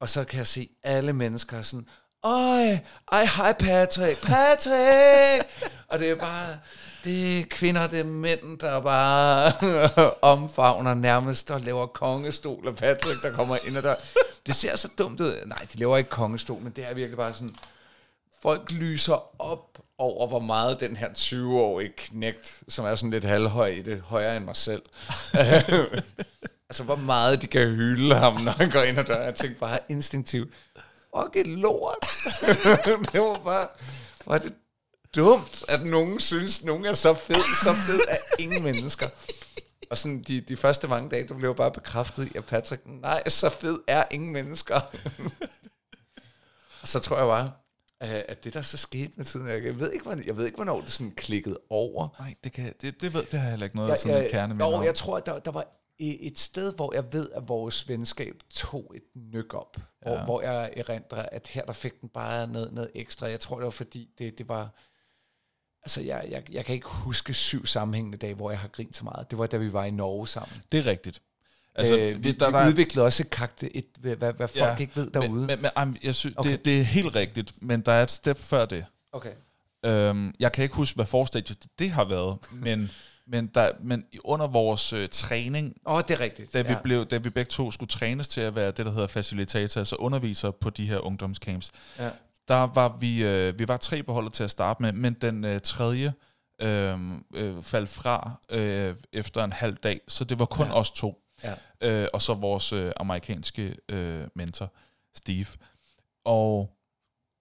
og 0.00 0.08
så 0.08 0.24
kan 0.24 0.38
jeg 0.38 0.46
se 0.46 0.68
alle 0.82 1.12
mennesker 1.12 1.62
sådan, 1.62 1.88
Øj, 2.24 2.78
ej, 3.12 3.24
hej 3.36 3.52
Patrick, 3.52 4.22
Patrick! 4.26 5.70
og 5.88 5.98
det 5.98 6.10
er 6.10 6.14
bare, 6.14 6.58
det 7.06 7.40
er 7.40 7.44
kvinder, 7.50 7.86
det 7.86 8.00
er 8.00 8.04
mænd, 8.04 8.58
der 8.58 8.80
bare 8.80 9.52
omfavner 10.32 10.94
nærmest 10.94 11.50
og 11.50 11.60
laver 11.60 11.86
kongestol 11.86 12.68
af 12.68 12.76
Patrick, 12.76 13.22
der 13.22 13.32
kommer 13.32 13.56
ind 13.66 13.76
ad 13.76 13.82
døren. 13.82 13.96
Det 14.46 14.54
ser 14.54 14.76
så 14.76 14.88
dumt 14.98 15.20
ud. 15.20 15.42
Nej, 15.46 15.66
de 15.72 15.78
laver 15.78 15.96
ikke 15.96 16.10
kongestol, 16.10 16.62
men 16.62 16.72
det 16.76 16.84
er 16.90 16.94
virkelig 16.94 17.16
bare 17.16 17.34
sådan, 17.34 17.54
folk 18.42 18.72
lyser 18.72 19.42
op 19.42 19.78
over, 19.98 20.26
hvor 20.26 20.40
meget 20.40 20.80
den 20.80 20.96
her 20.96 21.08
20-årige 21.08 21.92
knægt, 21.96 22.60
som 22.68 22.84
er 22.84 22.94
sådan 22.94 23.10
lidt 23.10 23.24
halvhøj 23.24 23.68
i 23.68 23.82
det, 23.82 24.00
højere 24.00 24.36
end 24.36 24.44
mig 24.44 24.56
selv. 24.56 24.82
altså, 26.68 26.84
hvor 26.84 26.96
meget 26.96 27.42
de 27.42 27.46
kan 27.46 27.68
hylde 27.68 28.14
ham, 28.14 28.40
når 28.40 28.52
han 28.52 28.70
går 28.70 28.82
ind 28.82 28.98
ad 28.98 29.04
døren. 29.04 29.24
Jeg 29.24 29.34
tænkte 29.34 29.60
bare 29.60 29.78
instinktivt, 29.88 30.54
fuck 31.16 31.36
et 31.36 31.46
lort. 31.46 32.06
det 33.12 33.20
var 33.20 33.40
bare, 33.44 33.66
var 34.26 34.38
det 34.38 34.52
dumt, 35.16 35.64
at 35.68 35.86
nogen 35.86 36.20
synes, 36.20 36.64
nogen 36.64 36.84
er 36.84 36.94
så 36.94 37.14
fed. 37.14 37.34
Så 37.64 37.70
fed 37.86 38.00
er 38.08 38.42
ingen 38.42 38.62
mennesker. 38.64 39.06
Og 39.90 39.98
sådan 39.98 40.22
de, 40.22 40.40
de 40.40 40.56
første 40.56 40.88
mange 40.88 41.10
dage, 41.10 41.26
du 41.28 41.34
blev 41.34 41.54
bare 41.54 41.70
bekræftet 41.70 42.28
i, 42.34 42.36
at 42.36 42.44
Patrick, 42.44 42.82
nej, 42.86 43.28
så 43.28 43.48
fed 43.48 43.78
er 43.88 44.04
ingen 44.10 44.32
mennesker. 44.32 44.80
og 46.82 46.88
så 46.88 46.98
tror 47.00 47.16
jeg 47.18 47.26
bare, 47.26 47.52
øh, 48.02 48.22
at 48.28 48.44
det 48.44 48.54
der 48.54 48.62
så 48.62 48.76
skete 48.76 49.12
med 49.16 49.24
tiden, 49.24 49.48
jeg 49.48 49.78
ved 49.78 49.92
ikke, 49.92 50.02
hvornår, 50.04 50.22
jeg 50.26 50.36
ved 50.36 50.44
ikke, 50.46 50.56
hvornår 50.56 50.80
det 50.80 50.90
sådan 50.90 51.10
klikkede 51.16 51.58
over. 51.70 52.08
Nej, 52.18 52.34
det, 52.44 52.52
kan, 52.52 52.74
det, 52.80 53.00
det, 53.00 53.14
ved, 53.14 53.22
det 53.22 53.32
har 53.32 53.40
jeg 53.46 53.50
heller 53.50 53.66
ikke 53.66 53.76
noget 53.76 53.88
Jeg, 53.90 53.98
sådan 53.98 54.22
jeg, 54.22 54.30
kerne 54.30 54.54
med. 54.54 54.66
jo, 54.66 54.82
jeg 54.82 54.94
tror, 54.94 55.20
der, 55.20 55.38
der 55.38 55.50
var 55.50 55.66
et 55.98 56.38
sted, 56.38 56.74
hvor 56.74 56.94
jeg 56.94 57.12
ved, 57.12 57.28
at 57.34 57.48
vores 57.48 57.88
venskab 57.88 58.34
tog 58.50 58.92
et 58.96 59.02
nyk 59.32 59.54
op. 59.54 59.76
Hvor, 60.02 60.12
Ja. 60.12 60.24
hvor 60.24 60.42
jeg 60.42 60.72
erindrer, 60.76 61.26
at 61.32 61.46
her 61.48 61.64
der 61.64 61.72
fik 61.72 62.00
den 62.00 62.08
bare 62.08 62.46
noget, 62.48 62.72
noget 62.72 62.90
ekstra. 62.94 63.26
Jeg 63.28 63.40
tror, 63.40 63.56
det 63.56 63.64
var 63.64 63.70
fordi, 63.70 64.08
det, 64.18 64.38
det 64.38 64.48
var... 64.48 64.70
Altså, 65.86 66.00
jeg, 66.00 66.26
jeg, 66.30 66.42
jeg 66.52 66.64
kan 66.64 66.74
ikke 66.74 66.88
huske 66.88 67.34
syv 67.34 67.66
sammenhængende 67.66 68.18
dage, 68.18 68.34
hvor 68.34 68.50
jeg 68.50 68.58
har 68.58 68.68
grint 68.68 68.96
så 68.96 69.04
meget. 69.04 69.30
Det 69.30 69.38
var, 69.38 69.46
da 69.46 69.56
vi 69.56 69.72
var 69.72 69.84
i 69.84 69.90
Norge 69.90 70.28
sammen. 70.28 70.62
Det 70.72 70.78
er 70.80 70.86
rigtigt. 70.86 71.22
Altså, 71.74 71.98
øh, 71.98 72.24
vi, 72.24 72.32
der, 72.32 72.46
vi 72.50 72.52
der, 72.52 72.68
udviklede 72.68 73.06
også 73.06 73.22
et 73.22 73.30
karakter, 73.30 73.68
et, 73.74 73.86
hvad, 74.00 74.16
hvad, 74.16 74.32
hvad 74.32 74.48
folk 74.48 74.80
ikke 74.80 74.96
ved 74.96 75.10
derude. 75.10 75.46
Men, 75.46 75.46
men, 75.46 75.70
men 75.76 75.98
jeg 76.02 76.14
synes, 76.14 76.36
Okay. 76.36 76.50
det, 76.50 76.64
det 76.64 76.80
er 76.80 76.82
helt 76.82 77.14
rigtigt, 77.14 77.52
men 77.62 77.80
der 77.80 77.92
er 77.92 78.02
et 78.02 78.10
step 78.10 78.38
før 78.38 78.66
det. 78.66 78.84
okay. 79.12 79.32
Øhm, 79.84 80.34
jeg 80.40 80.52
kan 80.52 80.62
ikke 80.62 80.74
huske, 80.74 80.94
hvad 80.94 81.06
forstadiet 81.06 81.66
det 81.78 81.90
har 81.90 82.04
været, 82.04 82.38
men, 82.52 82.90
men, 83.26 83.46
der, 83.46 83.70
men 83.80 84.04
under 84.24 84.46
vores 84.46 84.92
øh, 84.92 85.08
træning, 85.08 85.76
oh, 85.84 86.02
det 86.08 86.10
er 86.10 86.20
rigtigt. 86.20 86.52
da, 86.54 86.62
vi 86.62 86.74
blev, 86.82 87.06
da 87.06 87.16
vi 87.16 87.30
begge 87.30 87.48
to 87.48 87.70
skulle 87.70 87.88
trænes 87.88 88.28
til 88.28 88.40
at 88.40 88.54
være 88.54 88.66
det, 88.66 88.86
der 88.86 88.92
hedder 88.92 89.06
facilitator, 89.06 89.80
altså 89.80 89.96
underviser 89.96 90.50
på 90.50 90.70
de 90.70 90.86
her 90.86 90.98
ungdomscamps, 90.98 91.70
ja. 91.98 92.10
Der 92.48 92.66
var 92.74 92.96
vi, 93.00 93.24
øh, 93.24 93.58
vi 93.58 93.68
var 93.68 93.76
tre 93.76 94.02
på 94.02 94.12
holdet 94.12 94.32
til 94.32 94.44
at 94.44 94.50
starte 94.50 94.82
med, 94.82 94.92
men 94.92 95.14
den 95.14 95.44
øh, 95.44 95.60
tredje 95.60 96.12
øh, 96.62 96.98
øh, 97.34 97.62
faldt 97.62 97.88
fra 97.90 98.40
øh, 98.50 98.94
efter 99.12 99.44
en 99.44 99.52
halv 99.52 99.76
dag, 99.76 100.00
så 100.08 100.24
det 100.24 100.38
var 100.38 100.46
kun 100.46 100.66
Ja. 100.66 100.78
os 100.80 100.90
to. 100.92 101.22
Ja. 101.44 101.54
Øh, 101.80 102.08
og 102.12 102.22
så 102.22 102.34
vores 102.34 102.72
øh, 102.72 102.92
amerikanske 102.96 103.76
øh, 103.88 104.24
mentor, 104.34 104.72
Steve. 105.16 105.46
Og 106.24 106.70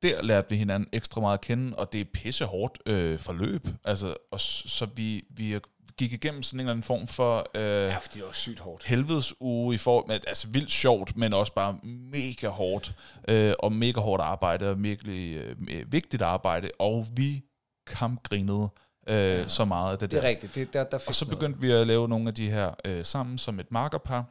der 0.02 0.24
lærte 0.24 0.50
vi 0.50 0.56
hinanden 0.56 0.90
ekstra 0.94 1.22
meget 1.22 1.38
at 1.38 1.42
kende, 1.42 1.76
og 1.78 1.92
det 1.92 2.02
er 2.02 2.06
pisse 2.14 2.46
hårdt 2.46 2.80
øh, 2.86 3.20
forløb. 3.20 3.68
Altså, 3.84 4.16
og 4.32 4.40
så 4.40 4.88
vi, 4.96 5.24
vi 5.30 5.54
er 5.54 5.60
gik 5.98 6.14
igennem 6.14 6.44
sådan 6.44 6.58
en 6.58 6.60
eller 6.60 6.72
anden 6.72 6.84
form 6.84 7.08
for 7.08 7.50
øh, 7.56 7.62
Ja, 7.64 7.98
fordi 7.98 8.20
det 8.20 8.26
var 8.26 8.32
sygt 8.32 8.60
hårdt. 8.60 8.84
helvedes 8.84 9.34
uge 9.40 9.76
i 9.76 9.78
forhold 9.78 10.08
med, 10.08 10.20
altså 10.28 10.48
vildt 10.48 10.72
sjovt, 10.72 11.18
men 11.18 11.34
også 11.34 11.54
bare 11.54 11.80
mega 11.84 12.48
hårdt, 12.48 12.96
øh, 13.28 13.54
og 13.60 13.72
mega 13.74 14.00
hårdt 14.00 14.22
arbejde, 14.24 14.70
og 14.70 14.84
virkelig 14.84 15.36
øh, 15.36 15.92
vigtigt 15.92 16.22
arbejde, 16.22 16.70
og 16.80 17.06
vi 17.16 17.42
kampgrinede 17.88 18.70
øh, 19.10 19.16
ja. 19.16 19.48
så 19.48 19.66
meget 19.66 19.92
af 19.92 20.00
det, 20.00 20.12
Det 20.12 20.18
er 20.18 20.22
der. 20.22 20.28
rigtigt. 20.28 20.56
Det, 20.56 20.74
der, 20.74 20.84
der 20.84 21.00
Og 21.08 21.16
så 21.16 21.26
noget. 21.26 21.40
begyndte 21.40 21.62
vi 21.62 21.72
at 21.72 21.88
lave 21.88 22.08
nogle 22.10 22.28
af 22.28 22.34
de 22.36 22.50
her 22.50 22.72
øh, 22.86 23.06
sammen 23.06 23.38
som 23.38 23.60
et 23.60 23.72
markerpar, 23.72 24.26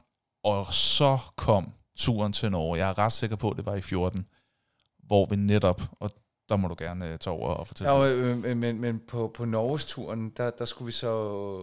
og 0.45 0.67
så 0.75 1.19
kom 1.37 1.73
turen 1.99 2.33
til 2.33 2.51
Norge. 2.51 2.79
Jeg 2.79 2.89
er 2.89 2.99
ret 2.99 3.13
sikker 3.13 3.37
på, 3.37 3.51
at 3.51 3.57
det 3.57 3.67
var 3.67 3.75
i 3.75 3.81
14, 3.81 4.27
hvor 5.07 5.27
vi 5.27 5.37
netop, 5.37 5.83
og 6.01 6.11
der 6.49 6.57
må 6.57 6.69
du 6.69 6.75
gerne 6.79 7.09
øh, 7.13 7.19
tage 7.19 7.35
over 7.35 7.49
og 7.49 7.67
fortælle. 7.67 7.93
Ja, 7.93 8.09
lidt. 8.09 8.19
øh, 8.19 8.39
men, 8.39 8.59
men, 8.59 8.81
men 8.81 9.01
på, 9.09 9.31
på 9.35 9.45
Norges 9.45 9.85
turen, 9.85 10.31
der, 10.31 10.51
der 10.51 10.65
skulle 10.65 10.87
vi 10.87 10.93
så 10.93 11.13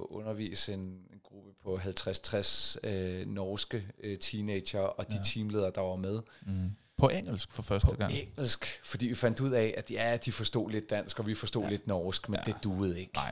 undervise 0.10 0.74
en, 0.74 0.80
en 0.80 1.20
gruppe 1.24 1.52
på 1.64 1.78
50-60 1.78 2.90
øh, 2.90 3.28
norske 3.28 3.88
øh, 4.04 4.18
teenager 4.18 4.80
og 4.80 5.08
de 5.10 5.16
ja. 5.16 5.24
teamledere, 5.24 5.72
der 5.76 5.82
var 5.82 5.96
med 5.96 6.22
Mm. 6.46 6.72
På 6.98 7.10
engelsk 7.10 7.52
for 7.52 7.62
første 7.62 7.88
på 7.88 7.96
gang. 7.96 8.14
engelsk, 8.14 8.80
fordi 8.84 9.08
vi 9.08 9.16
fandt 9.16 9.40
ud 9.40 9.50
af, 9.50 9.74
at 9.78 9.92
ja, 9.92 10.18
de 10.26 10.32
forstod 10.32 10.72
lidt 10.72 10.90
dansk, 10.90 11.20
og 11.20 11.28
vi 11.28 11.36
forstod 11.36 11.64
ja. 11.64 11.70
lidt 11.70 11.88
norsk, 11.88 12.30
men 12.30 12.40
ja. 12.48 12.52
det 12.52 12.64
duede 12.64 13.00
ikke. 13.00 13.14
Nej. 13.14 13.32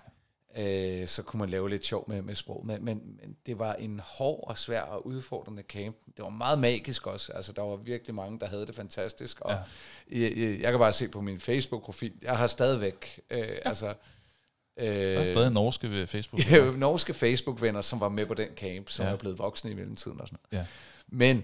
Øh, 0.57 1.07
så 1.07 1.23
kunne 1.23 1.39
man 1.39 1.49
lave 1.49 1.69
lidt 1.69 1.85
sjov 1.85 2.05
med, 2.07 2.21
med 2.21 2.35
sprog, 2.35 2.65
men, 2.65 2.85
men, 2.85 3.01
men 3.21 3.35
det 3.45 3.59
var 3.59 3.73
en 3.73 4.01
hård 4.03 4.43
og 4.47 4.57
svær 4.57 4.81
og 4.81 5.07
udfordrende 5.07 5.63
camp. 5.63 5.97
Det 6.05 6.23
var 6.23 6.29
meget 6.29 6.59
magisk 6.59 7.07
også, 7.07 7.31
altså 7.33 7.51
der 7.51 7.61
var 7.61 7.75
virkelig 7.75 8.15
mange, 8.15 8.39
der 8.39 8.47
havde 8.47 8.65
det 8.65 8.75
fantastisk, 8.75 9.39
og 9.41 9.51
ja. 9.51 9.57
jeg, 10.19 10.37
jeg, 10.37 10.59
jeg 10.61 10.71
kan 10.71 10.79
bare 10.79 10.93
se 10.93 11.07
på 11.07 11.21
min 11.21 11.39
Facebook-profil, 11.39 12.13
jeg 12.21 12.37
har 12.37 12.47
stadigvæk, 12.47 13.19
øh, 13.29 13.39
ja. 13.39 13.69
altså... 13.69 13.93
Øh, 14.77 14.85
Der 14.87 15.19
er 15.19 15.25
stadig 15.25 15.51
norske 15.51 15.89
ved 15.89 16.07
Facebook. 16.07 16.51
ja, 16.51 16.71
norske 16.77 17.13
Facebook-venner, 17.13 17.81
som 17.81 17.99
var 17.99 18.09
med 18.09 18.25
på 18.25 18.33
den 18.33 18.49
camp, 18.55 18.89
som 18.89 19.05
ja. 19.05 19.11
er 19.11 19.17
blevet 19.17 19.39
voksne 19.39 19.71
i 19.71 19.73
mellemtiden 19.73 20.21
og 20.21 20.27
sådan 20.27 20.39
noget. 20.51 20.61
Ja. 20.61 20.67
Men 21.07 21.43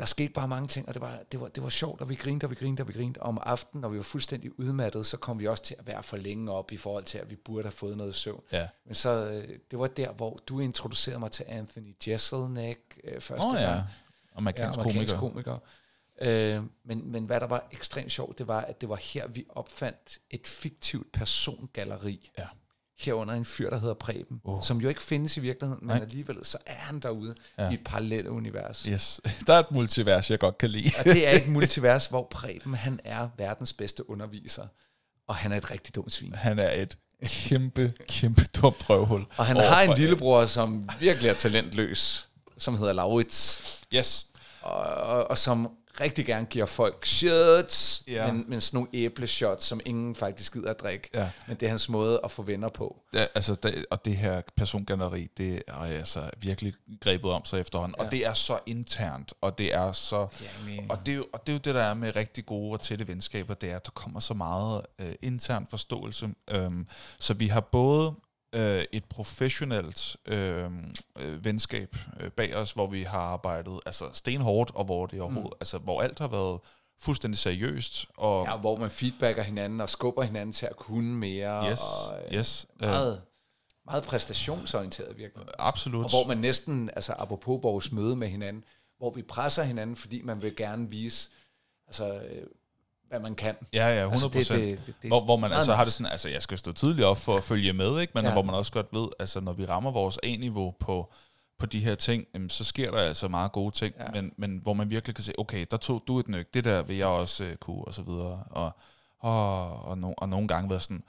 der 0.00 0.06
skete 0.06 0.32
bare 0.32 0.48
mange 0.48 0.68
ting, 0.68 0.88
og 0.88 0.94
det 0.94 1.02
var, 1.02 1.18
det 1.32 1.40
var, 1.40 1.48
det 1.48 1.62
var 1.62 1.68
sjovt, 1.68 2.00
og 2.00 2.08
vi 2.08 2.14
grinte, 2.14 2.44
og 2.44 2.50
vi 2.50 2.54
grinte, 2.54 2.80
og 2.80 2.88
vi 2.88 2.92
grinte. 2.92 3.22
Og 3.22 3.28
om 3.28 3.38
aftenen, 3.42 3.80
når 3.80 3.88
vi 3.88 3.96
var 3.96 4.02
fuldstændig 4.02 4.60
udmattet, 4.60 5.06
så 5.06 5.16
kom 5.16 5.38
vi 5.38 5.46
også 5.46 5.62
til 5.62 5.76
at 5.78 5.86
være 5.86 6.02
for 6.02 6.16
længe 6.16 6.52
op 6.52 6.72
i 6.72 6.76
forhold 6.76 7.04
til, 7.04 7.18
at 7.18 7.30
vi 7.30 7.36
burde 7.36 7.62
have 7.62 7.72
fået 7.72 7.96
noget 7.96 8.14
søvn. 8.14 8.42
Ja. 8.52 8.68
Men 8.84 8.94
så, 8.94 9.10
øh, 9.10 9.58
det 9.70 9.78
var 9.78 9.86
der, 9.86 10.12
hvor 10.12 10.40
du 10.46 10.60
introducerede 10.60 11.18
mig 11.18 11.30
til 11.30 11.44
Anthony 11.48 11.94
Jeselnik 12.06 12.78
øh, 13.04 13.20
første 13.20 13.44
oh, 13.44 13.54
ja, 13.54 13.60
gang. 13.60 13.82
amerikansk, 14.34 14.78
ja, 14.78 14.82
amerikansk 14.82 15.16
komiker. 15.16 15.58
komiker. 16.20 16.56
Øh, 16.56 16.62
men, 16.84 17.12
men 17.12 17.24
hvad 17.24 17.40
der 17.40 17.46
var 17.46 17.68
ekstremt 17.72 18.12
sjovt, 18.12 18.38
det 18.38 18.46
var, 18.48 18.60
at 18.60 18.80
det 18.80 18.88
var 18.88 18.96
her, 18.96 19.28
vi 19.28 19.44
opfandt 19.48 20.18
et 20.30 20.46
fiktivt 20.46 21.12
persongalleri. 21.12 22.30
Ja. 22.38 22.46
Herunder 23.00 23.34
en 23.34 23.44
fyr, 23.44 23.70
der 23.70 23.78
hedder 23.78 23.94
Preben, 23.94 24.40
oh. 24.44 24.62
som 24.62 24.80
jo 24.80 24.88
ikke 24.88 25.02
findes 25.02 25.36
i 25.36 25.40
virkeligheden, 25.40 25.86
men 25.86 25.96
Nej. 25.96 26.02
alligevel 26.04 26.36
så 26.42 26.58
er 26.66 26.74
han 26.74 27.00
derude 27.00 27.34
Ja. 27.58 27.70
i 27.70 27.74
et 27.74 27.80
parallelt 27.84 28.26
univers. 28.28 28.82
Yes. 28.82 29.20
Der 29.46 29.54
er 29.54 29.58
et 29.58 29.70
multivers, 29.70 30.30
jeg 30.30 30.38
godt 30.38 30.58
kan 30.58 30.70
lide. 30.70 30.90
Og 30.98 31.04
det 31.04 31.28
er 31.28 31.36
et 31.36 31.48
multivers, 31.56 32.06
hvor 32.06 32.28
Preben, 32.30 32.74
han 32.74 33.00
er 33.04 33.28
verdens 33.38 33.72
bedste 33.72 34.10
underviser, 34.10 34.66
og 35.28 35.36
han 35.36 35.52
er 35.52 35.56
et 35.56 35.70
rigtig 35.70 35.94
dumt 35.94 36.12
svin. 36.12 36.32
Han 36.34 36.58
er 36.58 36.70
et 36.82 36.96
kæmpe, 37.24 37.92
kæmpe 38.08 38.44
dumt 38.44 38.90
røvhul. 38.90 39.24
Og 39.36 39.46
han 39.46 39.56
har 39.56 39.82
en 39.82 39.94
lillebror, 39.98 40.46
som 40.46 40.88
virkelig 41.00 41.28
er 41.28 41.34
talentløs, 41.34 42.28
som 42.58 42.78
hedder 42.78 42.92
Laurits, 42.92 43.62
Yes. 43.94 44.26
og, 44.62 44.72
og, 44.84 45.30
og 45.30 45.38
som 45.38 45.68
rigtig 46.00 46.26
gerne 46.26 46.46
giver 46.46 46.66
folk 46.66 47.06
shots, 47.06 48.02
Ja. 48.08 48.32
men, 48.32 48.44
men 48.48 48.60
sådan 48.60 48.76
nogle 48.76 48.88
æbleshots, 48.92 49.64
som 49.66 49.80
ingen 49.86 50.14
faktisk 50.14 50.52
gider 50.52 50.70
at 50.70 50.80
drikke. 50.80 51.10
Ja. 51.14 51.30
Men 51.46 51.56
det 51.56 51.66
er 51.66 51.70
hans 51.70 51.88
måde 51.88 52.20
at 52.24 52.30
få 52.30 52.42
venner 52.42 52.68
på. 52.68 52.96
Ja, 53.14 53.26
altså, 53.34 53.54
det, 53.54 53.84
og 53.90 54.04
det 54.04 54.16
her 54.16 54.42
persongalleri, 54.56 55.28
det 55.36 55.62
er 55.68 55.74
altså 55.74 56.30
virkelig 56.40 56.74
grebet 57.00 57.30
om 57.30 57.44
sig 57.44 57.60
efterhånden. 57.60 57.94
Ja. 57.98 58.04
Og 58.04 58.12
det 58.12 58.26
er 58.26 58.34
så 58.34 58.58
internt, 58.66 59.32
og 59.40 59.58
det 59.58 59.74
er 59.74 59.92
så... 59.92 60.26
Jamen. 60.68 60.90
Og 60.90 61.06
det, 61.06 61.12
er 61.12 61.16
jo, 61.16 61.26
og 61.32 61.46
det 61.46 61.52
er 61.52 61.56
jo 61.56 61.60
det, 61.64 61.74
der 61.74 61.82
er 61.82 61.94
med 61.94 62.16
rigtig 62.16 62.46
gode 62.46 62.72
og 62.72 62.80
tætte 62.80 63.08
venskaber, 63.08 63.54
det 63.54 63.70
er, 63.70 63.76
at 63.76 63.84
der 63.86 63.92
kommer 63.94 64.20
så 64.20 64.34
meget 64.34 64.82
øh, 65.00 65.12
intern 65.22 65.66
forståelse. 65.70 66.28
Øhm, 66.50 66.86
så 67.20 67.34
vi 67.34 67.46
har 67.46 67.60
både 67.60 68.14
øh, 68.52 68.84
et 68.92 69.04
professionelt 69.04 70.16
øh, 70.26 70.64
øh, 71.18 71.44
venskab 71.44 71.96
øh, 72.20 72.30
bag 72.30 72.56
os, 72.56 72.72
hvor 72.72 72.86
vi 72.86 73.02
har 73.02 73.20
arbejdet 73.20 73.80
altså 73.86 74.04
stenhårdt, 74.12 74.70
og 74.74 74.84
hvor 74.84 75.06
det 75.06 75.20
overhovedet, 75.20 75.50
mm. 75.50 75.56
altså 75.60 75.78
hvor 75.78 76.02
alt 76.02 76.18
har 76.18 76.28
været 76.28 76.60
fuldstændig 76.98 77.38
seriøst. 77.38 78.06
Og, 78.16 78.44
Ja, 78.46 78.56
hvor 78.56 78.76
man 78.76 78.90
feedbacker 78.90 79.42
hinanden 79.42 79.80
og 79.80 79.90
skubber 79.90 80.22
hinanden 80.22 80.52
til 80.52 80.66
at 80.66 80.76
kunne 80.76 81.16
mere. 81.16 81.70
yes, 81.70 81.80
og, 81.80 82.18
øh, 82.26 82.34
yes, 82.34 82.66
øh, 82.82 82.88
Meget, 82.88 83.22
meget 83.84 84.02
præstationsorienteret 84.04 85.16
virkelig. 85.16 85.46
absolut. 85.58 86.04
Og 86.04 86.10
hvor 86.10 86.26
man 86.26 86.38
næsten, 86.38 86.90
altså 86.96 87.12
apropos 87.18 87.62
vores 87.62 87.92
møde 87.92 88.16
med 88.16 88.28
hinanden, 88.28 88.64
hvor 88.98 89.12
vi 89.12 89.22
presser 89.22 89.62
hinanden, 89.62 89.96
fordi 89.96 90.22
man 90.22 90.42
vil 90.42 90.56
gerne 90.56 90.90
vise, 90.90 91.30
altså, 91.86 92.14
øh, 92.14 92.46
hvad 93.10 93.20
man 93.20 93.34
kan. 93.34 93.54
Ja, 93.72 93.86
ja, 93.88 94.02
100 94.04 94.12
Altså, 94.12 94.28
procent. 94.28 94.60
det- 94.60 94.78
det- 94.78 94.86
det- 94.86 94.94
det- 95.02 95.10
hvor, 95.10 95.24
hvor 95.24 95.36
man 95.36 95.52
altså 95.52 95.74
har 95.74 95.84
det 95.84 95.92
sådan, 95.92 96.12
altså 96.12 96.28
jeg 96.28 96.42
skal 96.42 96.58
stå 96.58 96.72
tidligt 96.72 97.06
op 97.06 97.18
for 97.18 97.36
at 97.36 97.42
følge 97.42 97.72
med, 97.72 98.00
ikke? 98.00 98.10
men 98.14 98.24
ja. 98.24 98.32
Hvor 98.32 98.42
man 98.42 98.54
også 98.54 98.72
godt 98.72 98.86
ved, 98.92 99.08
altså 99.18 99.40
når 99.40 99.52
vi 99.52 99.64
rammer 99.66 99.90
vores 99.90 100.18
A-niveau 100.22 100.74
på, 100.80 101.12
på 101.58 101.66
de 101.66 101.78
her 101.80 101.94
ting, 101.94 102.24
jamen, 102.34 102.50
så 102.50 102.64
sker 102.64 102.90
der 102.90 102.98
altså 102.98 103.28
meget 103.28 103.52
gode 103.52 103.74
ting, 103.74 103.94
ja. 103.98 104.04
Men, 104.12 104.32
men 104.38 104.60
hvor 104.62 104.72
man 104.72 104.90
virkelig 104.90 105.14
kan 105.14 105.24
se, 105.24 105.32
okay, 105.38 105.66
der 105.70 105.76
tog 105.76 106.02
du 106.08 106.18
et 106.18 106.28
nyk, 106.28 106.54
det 106.54 106.64
der 106.64 106.82
vil 106.82 106.96
jeg 106.96 107.06
også 107.06 107.44
uh, 107.44 107.54
kunne, 107.54 107.84
og 107.84 107.94
så 107.94 108.02
videre. 108.02 108.44
Og, 108.50 108.72
og, 109.20 109.82
og, 109.84 109.98
no, 109.98 110.12
og 110.18 110.28
nogle 110.28 110.48
gange 110.48 110.70
været 110.70 110.82
sådan, 110.82 111.02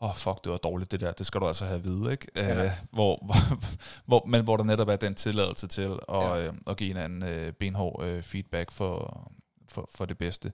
åh 0.00 0.08
oh, 0.08 0.14
fuck, 0.16 0.44
det 0.44 0.52
var 0.52 0.58
dårligt 0.58 0.90
det 0.90 1.00
der, 1.00 1.12
det 1.12 1.26
skal 1.26 1.40
du 1.40 1.46
altså 1.46 1.64
have 1.64 1.76
at 1.76 1.84
vide, 1.84 2.12
ikke? 2.12 2.26
Ja. 2.36 2.64
Uh, 2.64 2.70
hvor, 2.92 3.18
hvor, 3.24 3.34
hvor, 4.06 4.24
men 4.26 4.44
hvor 4.44 4.56
der 4.56 4.64
netop 4.64 4.88
er 4.88 4.96
den 4.96 5.14
tilladelse 5.14 5.66
til 5.66 5.82
at, 5.82 5.98
ja. 6.12 6.48
Uh, 6.48 6.54
at 6.66 6.76
give 6.76 6.88
hinanden 6.88 7.22
uh, 7.22 7.48
benhård 7.60 8.04
uh, 8.04 8.22
feedback 8.22 8.70
for, 8.72 9.22
for, 9.68 9.88
for 9.94 10.04
det 10.04 10.18
bedste. 10.18 10.52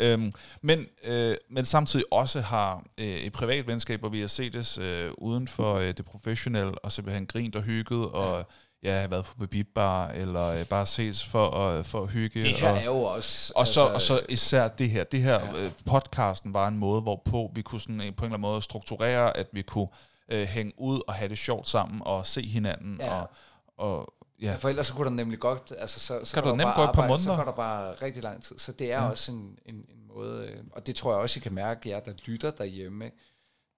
Øhm, 0.00 0.32
men, 0.62 0.86
øh, 1.04 1.36
men 1.50 1.64
samtidig 1.64 2.04
også 2.10 2.40
har 2.40 2.84
øh, 2.98 3.06
et 3.06 3.32
privat 3.32 3.66
venskab, 3.66 4.00
hvor 4.00 4.08
vi 4.08 4.20
har 4.20 4.26
set 4.26 4.52
det 4.52 4.78
øh, 4.78 5.10
uden 5.18 5.48
for 5.48 5.74
øh, 5.74 5.86
det 5.88 6.04
professionelle, 6.04 6.78
og 6.78 6.92
simpelthen 6.92 7.26
grint 7.26 7.56
og 7.56 7.62
hygget, 7.62 8.08
og 8.08 8.46
ja, 8.82 9.00
har 9.00 9.08
været 9.08 9.24
på 9.38 9.46
bibbar, 9.46 10.08
eller 10.08 10.46
øh, 10.46 10.64
bare 10.64 10.86
ses 10.86 11.24
for, 11.26 11.48
at 11.50 11.86
for 11.86 12.02
at 12.02 12.10
hygge. 12.10 12.42
Det 12.42 12.54
her 12.54 12.70
og, 12.70 12.78
er 12.78 12.84
jo 12.84 13.02
også... 13.02 13.52
og 13.56 13.66
så, 13.66 13.80
og 13.80 14.02
så 14.02 14.20
især 14.28 14.68
det 14.68 14.90
her. 14.90 15.04
Det 15.04 15.20
her 15.22 15.44
Ja. 15.56 15.62
øh, 15.64 15.72
podcasten 15.86 16.54
var 16.54 16.68
en 16.68 16.78
måde, 16.78 17.02
hvorpå 17.02 17.50
vi 17.54 17.62
kunne 17.62 17.80
sådan, 17.80 18.00
øh, 18.00 18.14
på 18.16 18.24
en 18.24 18.26
eller 18.26 18.26
anden 18.26 18.40
måde 18.40 18.62
strukturere, 18.62 19.36
at 19.36 19.46
vi 19.52 19.62
kunne 19.62 19.88
øh, 20.32 20.46
hænge 20.46 20.72
ud 20.78 21.00
og 21.08 21.14
have 21.14 21.28
det 21.28 21.38
sjovt 21.38 21.68
sammen, 21.68 22.02
og 22.04 22.26
se 22.26 22.46
hinanden, 22.46 22.96
Ja. 23.00 23.14
og, 23.20 23.30
og 23.78 24.14
ja, 24.40 24.46
Ja, 24.50 24.54
for 24.56 24.68
ellers 24.68 24.86
så 24.86 24.94
kunne 24.94 25.04
der 25.04 25.14
nemlig 25.16 25.38
godt, 25.38 25.72
altså 25.78 26.00
så, 26.00 26.24
så 26.24 26.34
Kan 26.34 26.42
der 26.42 26.50
nemt 26.50 26.62
bare 26.62 26.84
gå 26.86 26.90
et 26.90 27.08
par 27.08 27.16
Så 27.16 27.36
går 27.36 27.44
der 27.44 27.52
bare 27.52 27.94
rigtig 27.94 28.22
lang 28.22 28.42
tid. 28.42 28.58
Så 28.58 28.72
det 28.72 28.92
er 28.92 29.02
Ja. 29.02 29.10
også 29.10 29.32
en, 29.32 29.58
en, 29.66 29.74
en 29.74 30.06
måde, 30.08 30.46
øh, 30.46 30.64
og 30.72 30.86
det 30.86 30.96
tror 30.96 31.12
jeg 31.12 31.20
også, 31.20 31.40
I 31.40 31.42
kan 31.42 31.54
mærke, 31.54 31.88
jer 31.88 32.00
der 32.00 32.12
lytter 32.24 32.50
derhjemme, 32.50 33.10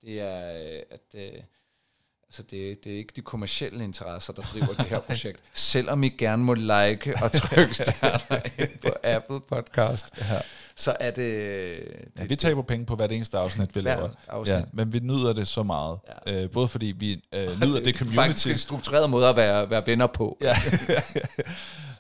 det 0.03 0.21
er, 0.21 0.53
øh, 0.77 0.83
at 0.91 1.15
øh, 1.15 1.43
altså 2.29 2.43
det, 2.43 2.85
det 2.85 2.93
er 2.93 2.97
ikke 2.97 3.13
de 3.17 3.21
kommercielle 3.21 3.85
interesser, 3.85 4.33
der 4.33 4.43
driver 4.43 4.67
det 4.67 4.87
her 4.87 5.01
projekt. 5.01 5.41
Selvom 5.55 6.03
I 6.05 6.09
gerne 6.09 6.45
må 6.45 6.55
like 6.55 7.15
og 7.23 7.33
trykke 7.33 7.75
stjerner 7.75 8.41
ind 8.63 8.79
på 8.83 8.89
Apple 9.05 9.41
Podcast, 9.49 10.07
ja. 10.19 10.39
så 10.77 10.97
er 11.01 11.11
det... 11.11 11.17
det 11.17 11.83
Ja, 12.19 12.25
vi 12.25 12.37
taber 12.37 12.63
penge 12.63 12.87
på 12.87 12.97
hvert 12.97 13.13
eneste 13.13 13.39
afsnit, 13.39 13.75
vi 13.77 13.81
laver. 13.81 14.09
afsnit. 14.29 14.57
Ja, 14.57 14.63
men 14.73 14.93
vi 14.93 14.99
nyder 14.99 15.33
det 15.33 15.49
så 15.49 15.63
meget. 15.63 15.99
Ja. 16.27 16.43
Øh, 16.43 16.51
både 16.51 16.69
fordi 16.69 16.95
vi 16.99 17.25
øh, 17.33 17.61
nyder 17.63 17.79
det 17.81 17.87
er 17.95 17.99
community. 17.99 18.17
faktisk 18.17 18.51
en 18.51 18.59
struktureret 18.59 19.11
måde 19.11 19.29
at 19.29 19.37
være, 19.37 19.71
være 19.71 19.83
venner 19.87 20.07
på. 20.07 20.39
Ja. 20.41 20.57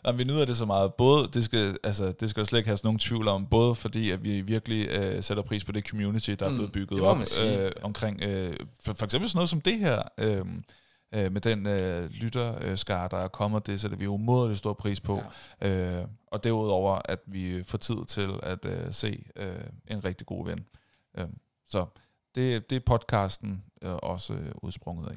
Jamen, 0.06 0.18
vi 0.18 0.24
nyder 0.24 0.44
det 0.44 0.56
så 0.56 0.66
meget. 0.66 0.94
Både, 0.94 1.28
det 1.34 1.44
skal, 1.44 1.76
altså, 1.84 2.12
det 2.12 2.30
skal 2.30 2.46
slet 2.46 2.58
ikke 2.58 2.68
have 2.68 2.78
nogen 2.84 2.98
tvivl 2.98 3.28
om, 3.28 3.46
både 3.46 3.74
fordi, 3.74 4.10
at 4.10 4.24
vi 4.24 4.40
virkelig 4.40 4.88
øh, 4.88 5.22
sætter 5.22 5.42
pris 5.42 5.64
på 5.64 5.72
det 5.72 5.86
community, 5.88 6.30
der 6.30 6.46
er 6.46 6.50
Mm, 6.50 6.56
blevet 6.56 6.72
bygget 6.72 7.02
op 7.02 7.18
øh, 7.44 7.72
omkring, 7.82 8.22
øh, 8.22 8.56
for, 8.84 8.94
for 8.94 9.04
eksempel 9.04 9.28
sådan 9.30 9.38
noget 9.38 9.50
som 9.50 9.60
det 9.60 9.78
her, 9.78 10.02
øh, 10.18 10.44
øh, 11.14 11.32
med 11.32 11.40
den 11.40 11.66
øh, 11.66 12.10
lytterskare, 12.10 13.08
der 13.10 13.16
er 13.16 13.28
kommet, 13.28 13.66
det 13.66 13.80
sætter 13.80 13.96
vi 13.96 14.06
umådeligt 14.06 14.58
stor 14.58 14.72
pris 14.72 15.00
på. 15.00 15.22
Ja. 15.62 16.00
Øh, 16.00 16.08
og 16.26 16.44
derudover, 16.44 16.98
at 17.04 17.20
vi 17.26 17.62
får 17.62 17.78
tid 17.78 17.96
til 18.06 18.30
at 18.42 18.64
øh, 18.64 18.92
se 18.92 19.24
øh, 19.36 19.54
en 19.86 20.04
rigtig 20.04 20.26
god 20.26 20.46
ven. 20.46 20.66
Øh, 21.18 21.26
så 21.66 21.86
det, 22.34 22.70
det 22.70 22.76
er 22.76 22.80
podcasten 22.86 23.64
øh, 23.82 23.92
også 23.94 24.34
øh, 24.34 24.52
udsprunget 24.62 25.06
af. 25.10 25.16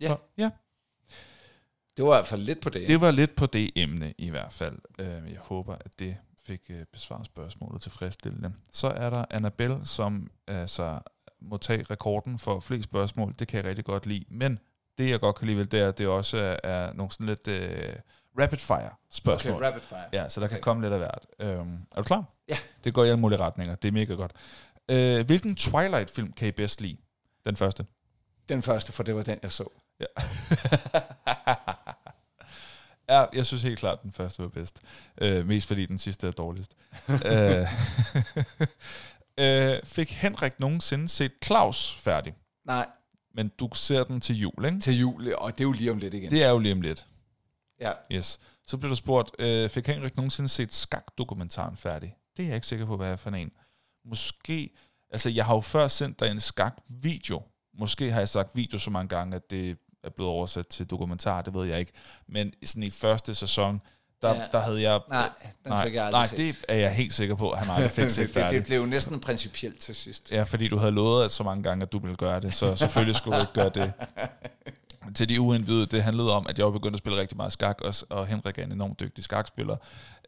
Ja. 0.00 0.08
Så, 0.08 0.16
ja. 0.38 0.50
Det 1.96 2.04
var 2.04 2.14
i 2.14 2.16
hvert 2.16 2.26
fald 2.26 2.42
lidt 2.42 2.60
på 2.60 2.70
det. 2.70 2.88
Det 2.88 3.00
var 3.00 3.10
lidt 3.10 3.36
på 3.36 3.46
det 3.46 3.70
emne 3.76 4.14
i 4.18 4.30
hvert 4.30 4.52
fald. 4.52 4.78
Øh, 4.98 5.06
Jeg 5.06 5.38
håber, 5.40 5.74
at 5.74 5.98
det 5.98 6.16
fik 6.46 6.60
øh, 6.70 6.84
besvaret 6.92 7.26
spørgsmålet 7.26 7.82
tilfredsstillende. 7.82 8.52
Så 8.72 8.86
er 8.88 9.10
der 9.10 9.24
Annabelle, 9.30 9.86
som 9.86 10.30
altså 10.46 10.98
må 11.42 11.56
tage 11.56 11.82
rekorden 11.90 12.38
for 12.38 12.60
flest 12.60 12.84
spørgsmål. 12.84 13.34
Det 13.38 13.48
kan 13.48 13.56
jeg 13.56 13.64
rigtig 13.64 13.84
godt 13.84 14.06
lide. 14.06 14.24
Men 14.28 14.58
det, 14.98 15.10
jeg 15.10 15.20
godt 15.20 15.36
kan 15.36 15.46
lide 15.46 15.58
vel, 15.58 15.70
det 15.70 15.80
er, 15.80 15.88
at 15.88 15.98
det 15.98 16.06
også 16.08 16.58
er, 16.64 16.92
nogle 16.92 17.12
sådan 17.12 17.26
lidt 17.26 17.48
uh, 17.48 18.00
rapid 18.42 18.58
fire 18.58 18.90
spørgsmål. 19.10 19.54
Okay, 19.54 19.66
rapid 19.66 19.80
fire. 19.80 20.04
Ja, 20.12 20.28
så 20.28 20.40
der 20.40 20.46
okay. 20.46 20.54
kan 20.54 20.62
komme 20.62 20.82
lidt 20.82 20.92
af 20.92 20.98
hvert. 20.98 21.26
Øhm, 21.40 21.78
er 21.92 21.96
du 21.96 22.02
klar? 22.02 22.24
Ja. 22.48 22.58
Det 22.84 22.94
går 22.94 23.04
i 23.04 23.08
alle 23.08 23.20
mulige 23.20 23.40
retninger. 23.40 23.74
Det 23.74 23.88
er 23.88 23.92
mega 23.92 24.14
godt. 24.14 24.32
Øh, 24.90 25.26
hvilken 25.26 25.56
Twilight-film 25.56 26.32
kan 26.32 26.48
I 26.48 26.50
bedst 26.50 26.80
lide? 26.80 26.96
Den 27.46 27.56
første. 27.56 27.86
Den 28.48 28.62
første, 28.62 28.92
for 28.92 29.02
det 29.02 29.14
var 29.14 29.22
den, 29.22 29.38
jeg 29.42 29.52
så. 29.52 29.68
Ja. 30.00 30.06
ja, 33.10 33.24
jeg 33.32 33.46
synes 33.46 33.62
helt 33.62 33.78
klart, 33.78 34.02
den 34.02 34.12
første 34.12 34.42
var 34.42 34.48
bedst. 34.48 34.80
Øh, 35.20 35.46
mest 35.46 35.68
fordi 35.68 35.86
den 35.86 35.98
sidste 35.98 36.26
er 36.26 36.30
dårligst. 36.30 36.76
øh, 37.08 37.66
øh, 39.44 39.78
fik 39.84 40.12
Henrik 40.12 40.60
nogensinde 40.60 41.08
set 41.08 41.32
Claus 41.44 41.94
færdig? 41.94 42.34
Nej, 42.64 42.86
Men 43.34 43.48
du 43.58 43.68
ser 43.74 44.04
den 44.04 44.20
til 44.20 44.36
jul, 44.36 44.64
ikke? 44.64 44.80
til 44.80 44.98
jul, 44.98 45.34
og 45.34 45.52
det 45.52 45.64
er 45.64 45.68
jo 45.68 45.72
lige 45.72 45.90
om 45.90 45.98
lidt 45.98 46.14
igen. 46.14 46.30
Det 46.30 46.42
er 46.42 46.50
jo 46.50 46.58
lige 46.58 46.72
om 46.72 46.80
lidt. 46.80 47.06
Ja, 47.80 47.92
Yes. 48.12 48.38
Så 48.66 48.76
blev 48.78 48.88
der 48.88 48.94
spurgt, 48.96 49.30
øh, 49.38 49.70
fik 49.70 49.86
Henrik 49.86 50.16
nogensinde 50.16 50.48
set 50.48 50.72
skak-dokumentaren 50.72 51.76
færdig? 51.76 52.16
Det 52.36 52.42
er 52.42 52.46
jeg 52.46 52.54
ikke 52.54 52.66
sikker 52.66 52.86
på, 52.86 52.96
hvad 52.96 53.06
jeg 53.06 53.12
er 53.12 53.16
for 53.16 53.30
en. 53.30 53.50
Måske, 54.04 54.70
altså 55.10 55.30
jeg 55.30 55.46
har 55.46 55.54
jo 55.54 55.60
før 55.60 55.88
sendt 55.88 56.20
dig 56.20 56.30
en 56.30 56.40
skak-video. 56.40 57.42
Måske 57.74 58.10
har 58.10 58.18
jeg 58.18 58.28
sagt 58.28 58.56
video 58.56 58.78
så 58.78 58.90
mange 58.90 59.08
gange, 59.08 59.36
at 59.36 59.50
det 59.50 59.78
er 60.04 60.10
blevet 60.10 60.32
oversat 60.32 60.66
til 60.66 60.86
dokumentar, 60.86 61.42
det 61.42 61.54
ved 61.54 61.64
jeg 61.66 61.78
ikke. 61.78 61.92
Men 62.28 62.52
sådan 62.64 62.82
i 62.82 62.90
første 62.90 63.34
sæson, 63.34 63.80
der, 64.22 64.34
Ja. 64.34 64.42
der 64.52 64.60
havde 64.60 64.82
jeg... 64.82 65.00
nej, 65.08 65.30
den 65.64 65.72
nej, 65.72 65.84
fik 65.84 65.94
jeg 65.94 66.04
aldrig 66.06 66.20
nej 66.20 66.26
set. 66.26 66.36
det 66.38 66.56
er 66.68 66.74
jeg 66.74 66.94
helt 66.94 67.12
sikker 67.12 67.34
på, 67.34 67.50
at 67.50 67.58
han 67.58 67.70
aldrig 67.76 67.90
fik 67.90 68.10
set 68.10 68.28
det, 68.28 68.44
det, 68.44 68.50
det 68.50 68.64
blev 68.66 68.86
næsten 68.86 69.20
principielt 69.20 69.78
til 69.80 69.94
sidst. 69.94 70.32
Ja, 70.32 70.42
fordi 70.42 70.68
du 70.68 70.76
havde 70.76 70.92
lovet 70.92 71.24
at 71.24 71.30
så 71.30 71.42
mange 71.42 71.62
gange, 71.62 71.82
at 71.82 71.92
du 71.92 71.98
ville 71.98 72.16
gøre 72.16 72.40
det, 72.40 72.54
så 72.54 72.76
selvfølgelig 72.76 73.16
skulle 73.16 73.36
du 73.36 73.40
ikke 73.40 73.52
gøre 73.52 73.68
det. 73.74 73.92
Til 75.14 75.28
de 75.28 75.40
uindvidede, 75.40 75.86
det 75.86 76.02
handlede 76.02 76.32
om, 76.32 76.46
at 76.48 76.58
jeg 76.58 76.66
var 76.66 76.72
begyndt 76.72 76.94
at 76.94 76.98
spille 76.98 77.20
rigtig 77.20 77.36
meget 77.36 77.52
skak, 77.52 77.80
og, 77.80 77.94
og 78.10 78.26
Henrik 78.26 78.58
er 78.58 78.62
en 78.64 78.72
enormt 78.72 79.00
dygtig 79.00 79.24
skakspiller. 79.24 79.76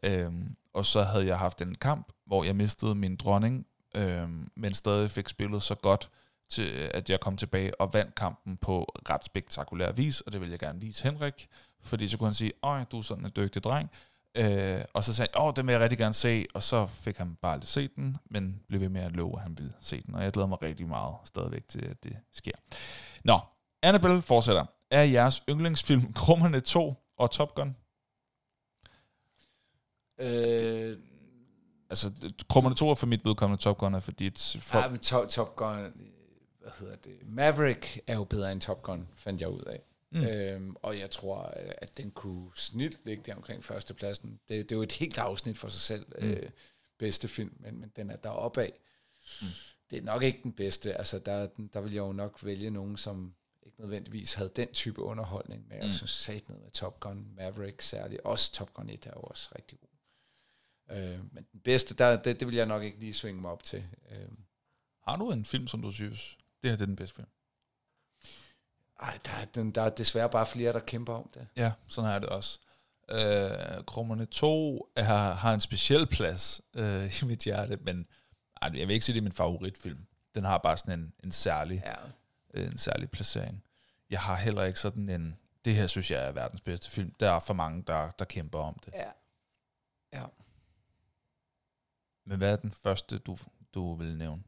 Øhm, 0.03 0.55
og 0.73 0.85
så 0.85 1.01
havde 1.03 1.27
jeg 1.27 1.37
haft 1.37 1.61
en 1.61 1.75
kamp, 1.75 2.07
hvor 2.27 2.43
jeg 2.43 2.55
mistede 2.55 2.95
min 2.95 3.15
dronning, 3.15 3.65
øhm, 3.95 4.47
men 4.57 4.73
stadig 4.73 5.11
fik 5.11 5.29
spillet 5.29 5.63
så 5.63 5.75
godt, 5.75 6.09
til, 6.49 6.89
at 6.93 7.09
jeg 7.09 7.19
kom 7.19 7.37
tilbage 7.37 7.81
og 7.81 7.93
vandt 7.93 8.15
kampen 8.15 8.57
på 8.57 8.83
ret 9.09 9.25
spektakulær 9.25 9.91
vis, 9.91 10.21
og 10.21 10.33
det 10.33 10.41
vil 10.41 10.49
jeg 10.49 10.59
gerne 10.59 10.81
vise 10.81 11.03
Henrik, 11.03 11.47
fordi 11.81 12.07
så 12.07 12.17
kunne 12.17 12.27
han 12.27 12.33
sige, 12.33 12.51
åh, 12.63 12.81
du 12.91 12.97
er 12.97 13.01
sådan 13.01 13.25
en 13.25 13.31
dygtig 13.35 13.63
dreng, 13.63 13.89
Øh, 14.37 14.81
og 14.93 15.03
så 15.03 15.13
sagde 15.13 15.29
han, 15.33 15.43
åh, 15.43 15.53
den 15.55 15.67
vil 15.67 15.73
jeg 15.73 15.81
rigtig 15.81 15.97
gerne 15.97 16.13
se, 16.13 16.45
og 16.53 16.63
så 16.63 16.87
fik 16.87 17.17
han 17.17 17.35
bare 17.41 17.53
aldrig 17.53 17.67
set 17.67 17.95
den, 17.95 18.17
men 18.29 18.61
blev 18.67 18.81
ved 18.81 18.89
med 18.89 19.01
at 19.01 19.11
love, 19.11 19.33
at 19.35 19.41
han 19.41 19.57
ville 19.57 19.73
se 19.79 20.01
den, 20.01 20.15
og 20.15 20.23
jeg 20.23 20.31
glæder 20.31 20.47
mig 20.47 20.61
rigtig 20.61 20.87
meget 20.87 21.15
stadigvæk 21.25 21.67
til, 21.67 21.85
at 21.85 22.03
det 22.03 22.17
sker. 22.31 22.51
Nå, 23.23 23.39
Annabelle 23.81 24.21
fortsætter. 24.21 24.65
Er 24.91 25.03
jeres 25.03 25.43
yndlingsfilm 25.49 26.13
Krummerne 26.21 26.59
2 26.59 26.95
og 27.17 27.31
Top 27.31 27.55
Gun? 27.55 27.75
Øh, 30.19 30.97
Altså, 31.89 32.11
Krummerne 32.49 32.75
2 32.75 32.89
er 32.89 32.95
for 32.95 33.07
mit 33.07 33.25
vedkommende 33.25 33.63
Top 33.63 33.77
Gun, 33.77 33.93
er 33.93 33.99
fordi 33.99 34.27
et 34.27 34.57
folk... 34.61 34.85
ja, 34.85 34.89
men 34.89 34.99
Top, 34.99 35.29
Top 35.29 35.55
Gun, 35.55 35.79
øh, 35.79 35.91
hvad 36.63 36.71
hedder 36.79 36.95
det? 36.95 37.19
Maverick 37.27 37.99
er 38.07 38.15
jo 38.15 38.23
bedre 38.23 38.51
end 38.51 38.61
Top 38.61 38.81
Gun, 38.83 39.07
fandt 39.15 39.41
jeg 39.41 39.49
ud 39.49 39.61
af. 39.61 39.81
Mm. 40.09 40.23
Øhm, 40.23 40.75
og 40.81 40.99
jeg 40.99 41.11
tror, 41.11 41.37
at 41.77 41.97
den 41.97 42.11
kunne 42.11 42.49
snit 42.55 42.99
ligge 43.05 43.23
der 43.25 43.35
omkring 43.35 43.63
førstepladsen. 43.63 44.39
Det, 44.47 44.69
det 44.69 44.71
er 44.71 44.75
jo 44.75 44.81
et 44.83 44.91
helt 44.91 45.17
afsnit 45.17 45.57
for 45.57 45.67
sig 45.67 45.81
selv, 45.81 46.05
mm. 46.21 46.27
øh, 46.29 46.49
bedste 46.97 47.27
film, 47.27 47.53
men, 47.59 47.79
men 47.79 47.91
den 47.95 48.09
er 48.09 48.15
deroppe 48.15 48.61
af. 48.61 48.73
Mm. 49.41 49.47
Det 49.89 49.97
er 49.97 50.03
nok 50.03 50.23
ikke 50.23 50.39
den 50.43 50.53
bedste. 50.53 50.93
Altså, 50.93 51.19
der, 51.19 51.47
der 51.73 51.81
vil 51.81 51.91
jeg 51.93 51.99
jo 51.99 52.11
nok 52.13 52.39
vælge 52.45 52.69
nogen, 52.69 52.97
som 52.97 53.35
ikke 53.63 53.79
nødvendigvis 53.81 54.33
havde 54.33 54.51
den 54.55 54.67
type 54.73 55.01
underholdning, 55.01 55.67
men 55.67 55.77
jeg 55.77 55.85
Mm. 55.87 55.93
synes 55.93 56.11
sat 56.11 56.49
ned 56.49 56.57
med 56.57 56.71
Top 56.71 56.99
Gun, 56.99 57.27
Maverick 57.35 57.81
særligt. 57.81 58.21
Også 58.21 58.51
Top 58.53 58.73
Gun 58.73 58.89
1 58.89 59.05
er 59.05 59.11
jo 59.15 59.21
også 59.21 59.49
rigtig 59.55 59.79
god. 59.79 59.89
Øh, 60.97 61.19
men 61.33 61.45
den 61.51 61.59
bedste, 61.59 61.93
der, 61.95 62.21
det, 62.21 62.39
det 62.39 62.47
vil 62.47 62.55
jeg 62.55 62.65
nok 62.65 62.83
ikke 62.83 62.99
lige 62.99 63.13
svinge 63.13 63.41
mig 63.41 63.51
op 63.51 63.63
til. 63.63 63.83
Øh, 64.11 64.17
Har 65.07 65.15
du 65.15 65.31
en 65.31 65.45
film, 65.45 65.67
som 65.67 65.81
du 65.81 65.91
synes, 65.91 66.37
det 66.63 66.69
her 66.71 66.77
det 66.77 66.81
er 66.81 66.85
den 66.85 66.95
bedste 66.95 67.15
film? 67.15 67.27
ej, 68.99 69.19
der, 69.25 69.31
er, 69.31 69.45
den, 69.45 69.71
der 69.71 69.81
er 69.81 69.89
desværre 69.89 70.29
bare 70.29 70.45
flere, 70.45 70.73
der 70.73 70.79
kæmper 70.79 71.13
om 71.13 71.29
det. 71.33 71.47
Ja, 71.55 71.71
sådan 71.87 72.09
er 72.09 72.19
det 72.19 72.29
også. 72.29 72.59
Øh, 73.09 73.85
Krummerne 73.85 74.25
2 74.25 74.91
er, 74.95 75.03
har 75.33 75.53
en 75.53 75.61
speciel 75.61 76.07
plads 76.07 76.61
øh, 76.73 77.21
i 77.21 77.25
mit 77.25 77.39
hjerte, 77.39 77.77
men 77.77 78.07
ej, 78.61 78.69
jeg 78.73 78.87
vil 78.87 78.93
ikke 78.93 79.05
sige, 79.05 79.13
det 79.13 79.19
er 79.19 79.23
min 79.23 79.31
favoritfilm. 79.31 80.05
Den 80.35 80.43
har 80.43 80.57
bare 80.57 80.77
sådan 80.77 80.99
en, 80.99 81.13
en 81.23 81.31
særlig 81.31 81.83
Ja. 81.85 81.95
øh, 82.53 82.67
en 82.71 82.77
særlig 82.77 83.11
placering. 83.11 83.63
Jeg 84.09 84.19
har 84.21 84.35
heller 84.35 84.63
ikke 84.63 84.79
sådan 84.79 85.09
en, 85.09 85.37
det 85.65 85.75
her 85.75 85.87
synes 85.87 86.11
jeg 86.11 86.27
er 86.27 86.31
verdens 86.31 86.61
bedste 86.61 86.89
film. 86.91 87.13
Der 87.19 87.31
er 87.31 87.39
for 87.39 87.53
mange, 87.53 87.83
der, 87.87 88.09
der 88.11 88.25
kæmper 88.25 88.59
om 88.59 88.79
det. 88.85 88.93
Ja. 88.93 89.09
Ja. 90.13 90.25
Men 92.25 92.37
hvad 92.37 92.51
er 92.51 92.55
den 92.55 92.71
første, 92.71 93.17
du, 93.17 93.37
du 93.73 93.93
vil 93.95 94.17
nævne? 94.17 94.43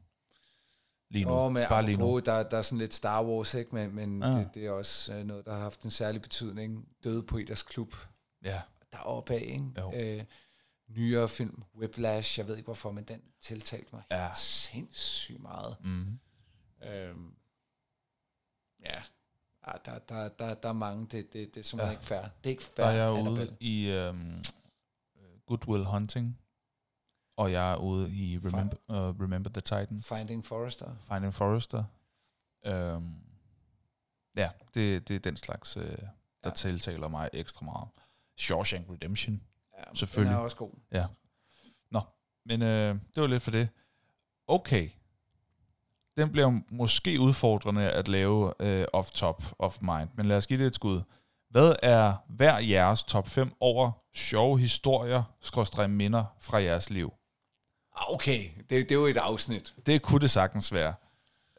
Lige 1.10 1.24
nu. 1.24 1.30
Åh, 1.30 1.52
men 1.52 1.66
Bare 1.68 1.84
lige 1.86 1.96
nu. 1.96 2.18
der, 2.20 2.42
der 2.42 2.56
er 2.58 2.62
sådan 2.62 2.78
lidt 2.78 2.94
Star 2.94 3.24
Wars, 3.24 3.54
ikke? 3.54 3.74
men, 3.74 3.94
men 3.94 4.22
ah. 4.22 4.38
det, 4.38 4.50
det 4.54 4.66
er 4.66 4.70
også 4.70 5.14
øh, 5.14 5.24
noget, 5.24 5.46
der 5.46 5.52
har 5.54 5.60
haft 5.60 5.82
en 5.82 5.90
særlig 5.90 6.22
betydning. 6.22 6.88
Døde 7.04 7.22
Poeters 7.22 7.62
Klub, 7.62 7.94
Ja. 8.44 8.60
der 8.92 8.98
er 8.98 9.02
oppe 9.02 9.34
af, 9.34 9.40
ikke? 9.40 9.64
Jo. 9.78 9.92
Øh, 9.94 10.24
nyere 10.88 11.28
film, 11.28 11.62
Whiplash, 11.76 12.38
jeg 12.38 12.46
ved 12.48 12.56
ikke 12.56 12.66
hvorfor, 12.66 12.92
men 12.92 13.04
den 13.04 13.20
tiltalte 13.42 13.88
mig 13.92 14.02
Ja. 14.10 14.28
sindssygt 14.36 15.42
meget. 15.42 15.76
Mm. 15.84 16.18
Øhm, 16.88 17.34
ja, 18.84 19.02
ah, 19.62 19.78
der, 19.84 19.98
der, 19.98 20.28
der, 20.28 20.54
der 20.54 20.68
er 20.68 20.72
mange, 20.72 21.06
det, 21.06 21.32
det, 21.32 21.54
det 21.54 21.60
er 21.60 21.64
simpelthen 21.64 21.78
Ja. 21.78 21.86
ja. 21.86 21.90
ikke 21.92 22.04
fair. 22.04 22.20
Det 22.44 22.46
er 22.46 22.50
ikke 22.50 22.64
Der 22.76 22.82
fair, 22.82 22.86
er 22.86 22.90
jeg 23.14 23.30
ude 23.30 23.56
i 23.60 23.98
um, 24.08 24.42
Good 25.46 25.68
Will 25.68 25.84
Hunting, 25.84 26.38
og 27.36 27.52
jeg 27.52 27.72
er 27.72 27.76
ude 27.76 28.10
i 28.10 28.38
Remember, 28.38 28.76
uh, 28.88 29.20
Remember 29.20 29.50
the 29.50 29.60
Titans. 29.60 30.08
Finding 30.08 30.44
Forrester. 30.44 30.90
Finding 31.12 31.34
Forrester. 31.34 31.84
Um, 32.68 33.16
ja, 34.36 34.50
det, 34.74 35.08
det 35.08 35.16
er 35.16 35.20
den 35.20 35.36
slags, 35.36 35.76
uh, 35.76 35.82
der 35.82 35.90
ja. 36.02 36.08
Ja. 36.44 36.50
tiltaler 36.50 37.08
mig 37.08 37.30
ekstra 37.32 37.64
meget. 37.64 37.88
Shawshank 38.38 38.90
Redemption. 38.90 39.42
Ja, 39.78 39.94
Selvfølgelig. 39.94 40.30
Den 40.30 40.40
er 40.40 40.44
også 40.44 40.56
god. 40.56 40.70
Men 42.48 42.62
øh, 42.62 42.94
det 43.14 43.20
var 43.20 43.26
lidt 43.26 43.42
for 43.42 43.50
det. 43.50 43.68
Okay. 44.46 44.88
Den 46.16 46.32
bliver 46.32 46.60
måske 46.70 47.20
udfordrende 47.20 47.90
at 47.90 48.08
lave 48.08 48.52
øh, 48.60 48.84
off 48.92 49.10
top 49.10 49.42
of 49.58 49.78
mind, 49.80 50.08
men 50.14 50.26
lad 50.26 50.36
os 50.36 50.46
give 50.46 50.58
det 50.58 50.66
et 50.66 50.74
skud. 50.74 51.02
Hvad 51.50 51.76
er 51.82 52.14
hver 52.28 52.58
jeres 52.58 53.04
top 53.04 53.28
5 53.28 53.52
over 53.60 53.90
sjove 54.14 54.58
historier, 54.58 55.22
skråstrej 55.40 55.86
minder 55.86 56.24
fra 56.40 56.62
jeres 56.62 56.90
liv? 56.90 57.12
Ah, 57.96 58.14
Okay, 58.14 58.48
det, 58.58 58.70
det 58.70 58.90
er 58.90 58.94
jo 58.94 59.06
et 59.06 59.16
afsnit. 59.16 59.74
Det 59.86 60.02
kunne 60.02 60.20
det 60.20 60.30
sagtens 60.30 60.72
være. 60.72 60.94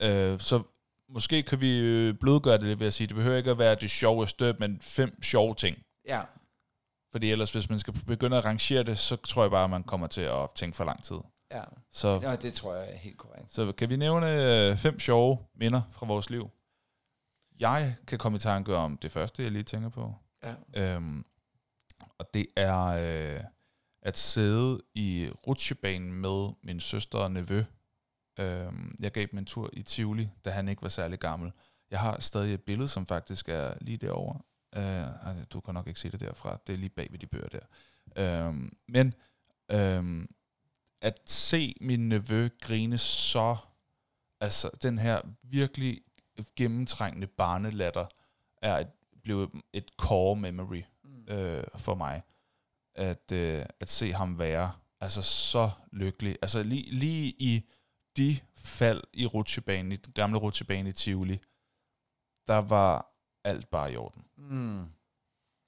Øh, 0.02 0.40
så 0.40 0.64
måske 1.10 1.44
kan 1.44 1.62
vi 1.62 1.80
øh, 1.80 2.14
blødgøre 2.14 2.58
det 2.58 2.64
lidt 2.64 2.80
ved 2.80 2.88
at 2.88 2.94
sige, 2.94 3.08
det 3.08 3.16
behøver 3.16 3.38
ikke 3.38 3.52
at 3.52 3.58
være 3.58 3.76
det 3.76 3.92
sjoveste, 3.92 4.56
men 4.60 4.80
fem 4.82 5.24
sjove 5.24 5.56
ting. 5.56 5.78
Ja, 6.08 6.22
Fordi 7.12 7.32
ellers, 7.32 7.52
hvis 7.52 7.70
man 7.70 7.80
skal 7.80 7.94
begynde 7.94 8.38
at 8.38 8.46
rangere 8.46 8.84
det, 8.84 8.98
så 8.98 9.16
tror 9.16 9.44
jeg 9.44 9.52
bare, 9.52 9.64
at 9.64 9.70
man 9.70 9.84
kommer 9.84 10.08
til 10.08 10.22
at 10.22 10.50
tænke 10.56 10.78
for 10.78 10.84
lang 10.86 11.04
tid. 11.04 11.18
ja. 11.52 11.64
Så 11.92 12.20
ja 12.24 12.36
det 12.36 12.54
tror 12.54 12.76
jeg 12.76 12.94
er 12.94 12.98
helt 12.98 13.18
korrekt. 13.18 13.54
Så 13.54 13.72
kan 13.72 13.90
vi 13.90 13.96
nævne 13.96 14.28
øh, 14.72 14.78
fem 14.78 15.00
sjove 15.00 15.38
minder 15.56 15.82
fra 15.92 16.06
vores 16.06 16.30
liv? 16.30 16.50
Jeg 17.60 17.96
kan 18.08 18.18
komme 18.18 18.36
i 18.36 18.40
tanke 18.40 18.76
om 18.76 18.98
det 18.98 19.12
første, 19.12 19.44
jeg 19.44 19.52
lige 19.52 19.64
tænker 19.64 19.90
på. 19.90 20.16
Ja. 20.44 20.54
Øhm, 20.76 21.26
og 22.20 22.34
det 22.34 22.46
er 22.56 22.78
øh, 22.86 23.40
at 24.02 24.18
sidde 24.18 24.82
i 24.96 25.30
rutsjebanen 25.48 26.14
med 26.14 26.54
min 26.64 26.80
søster 26.80 27.18
og 27.18 27.32
nevø. 27.32 27.64
Øhm, 28.40 28.96
jeg 29.00 29.12
gav 29.12 29.26
dem 29.32 29.40
en 29.40 29.46
tur 29.46 29.70
i 29.74 29.82
Tivoli, 29.84 30.30
da 30.46 30.50
han 30.50 30.68
ikke 30.68 30.82
var 30.82 30.90
særlig 30.90 31.20
gammel. 31.20 31.52
Jeg 31.92 32.00
har 32.00 32.20
stadig 32.20 32.54
et 32.54 32.64
billede, 32.64 32.88
som 32.88 33.06
faktisk 33.06 33.50
er 33.50 33.74
lige 33.82 33.98
derovre. 33.98 34.40
Øh, 34.76 35.44
du 35.54 35.60
kan 35.60 35.74
nok 35.74 35.88
ikke 35.88 36.00
se 36.00 36.12
det 36.12 36.20
derfra. 36.20 36.60
Det 36.68 36.74
er 36.74 36.78
lige 36.78 36.90
bag 36.90 37.08
ved 37.12 37.20
de 37.20 37.28
bøger 37.28 37.48
der. 37.48 38.48
Øhm, 38.48 38.78
men 38.88 39.14
øhm, 39.72 40.30
at 41.02 41.20
se 41.26 41.76
min 41.82 42.10
nevø 42.10 42.50
grine 42.62 42.98
så, 42.98 43.58
altså 44.40 44.70
den 44.82 45.00
her 45.00 45.22
virkelig 45.44 46.02
gennemtrængende 46.56 47.28
barnelatter, 47.28 48.06
er 48.62 48.78
et, 48.78 48.88
blevet 49.24 49.50
et 49.74 49.92
core 49.98 50.36
memory 50.36 50.82
Mm. 51.04 51.34
øh, 51.34 51.64
for 51.78 51.96
mig. 51.96 52.22
At, 52.98 53.32
øh, 53.32 53.66
at 53.80 53.90
se 53.90 54.14
ham 54.14 54.40
være 54.40 54.72
altså 55.02 55.22
så 55.22 55.70
lykkelig. 55.92 56.38
Altså 56.42 56.64
lige, 56.64 56.92
lige 56.92 57.34
i 57.40 57.64
de 58.18 58.40
fald 58.58 59.04
i 59.14 59.26
rutsjebanen, 59.26 59.92
i 59.92 59.96
den 59.96 60.14
gamle 60.14 60.38
rutsjebane 60.40 60.90
i 60.90 60.94
Tivoli, 60.94 61.40
der 62.48 62.58
var 62.58 63.14
alt 63.44 63.70
bare 63.70 63.94
i 63.94 63.96
orden 63.98 64.24
Mm. 64.38 64.86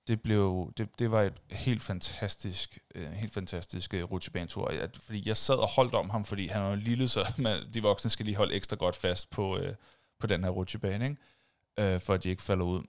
det 0.08 0.22
blev 0.22 0.74
det, 0.78 1.00
det 1.00 1.12
var 1.12 1.22
et 1.22 1.42
helt 1.52 1.84
fantastisk 1.84 2.80
øh, 2.96 3.12
helt 3.12 3.34
fantastisk 3.34 3.94
øh, 3.94 4.04
rutsjebanetur 4.04 4.72
Jeg- 4.72 4.90
fordi 4.96 5.24
jeg 5.28 5.38
sad 5.38 5.56
og 5.56 5.68
holdt 5.70 5.96
om 5.96 6.10
ham 6.10 6.24
fordi 6.24 6.48
han 6.48 6.62
var 6.62 6.76
lille 6.76 7.08
så 7.08 7.34
man, 7.38 7.74
de 7.74 7.82
voksne 7.82 8.10
skal 8.10 8.26
lige 8.26 8.36
holde 8.38 8.54
ekstra 8.54 8.76
godt 8.76 8.96
fast 8.96 9.30
på 9.30 9.58
øh, 9.58 9.76
på 10.20 10.28
den 10.28 10.44
her 10.44 10.52
rutsjebane 10.52 11.06
ikke? 11.10 11.94
Øh, 11.94 12.02
for 12.02 12.14
at 12.14 12.24
de 12.24 12.30
ikke 12.30 12.44
falder 12.44 12.66
ud 12.66 12.84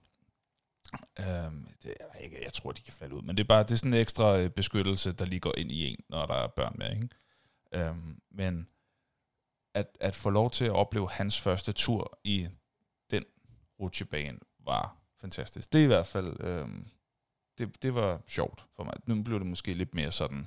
øhm, 1.20 1.68
det 1.82 1.94
er 2.00 2.18
ikke 2.18 2.44
jeg 2.44 2.52
tror 2.52 2.72
de 2.72 2.82
kan 2.82 2.92
falde 2.92 3.14
ud 3.14 3.22
men 3.22 3.36
det 3.36 3.44
er 3.44 3.48
bare 3.48 3.62
det 3.62 3.70
er 3.70 3.76
sådan 3.76 3.94
en 3.94 4.00
ekstra 4.00 4.38
øh, 4.38 4.50
beskyttelse 4.50 5.12
der 5.12 5.24
lige 5.24 5.40
går 5.40 5.54
ind 5.58 5.72
i 5.72 5.86
en 5.86 5.98
når 6.08 6.26
der 6.26 6.34
er 6.34 6.46
børn 6.46 6.74
med 6.78 6.94
ikke? 6.94 7.08
Øhm, 7.74 8.20
men 8.30 8.68
at, 9.74 9.96
at 10.00 10.14
få 10.14 10.30
lov 10.30 10.50
til 10.50 10.64
at 10.64 10.70
opleve 10.70 11.10
hans 11.10 11.40
første 11.40 11.72
tur 11.72 12.18
i 12.24 12.48
den 13.10 13.24
rutsjebane 13.80 14.38
var 14.58 14.96
fantastisk. 15.20 15.72
Det 15.72 15.80
er 15.80 15.84
i 15.84 15.86
hvert 15.86 16.06
fald, 16.06 16.40
øhm, 16.40 16.88
det, 17.58 17.82
det 17.82 17.94
var 17.94 18.20
sjovt 18.28 18.66
for 18.76 18.84
mig. 18.84 18.94
Nu 19.06 19.22
blev 19.22 19.38
det 19.38 19.46
måske 19.46 19.74
lidt 19.74 19.94
mere 19.94 20.12
sådan, 20.12 20.46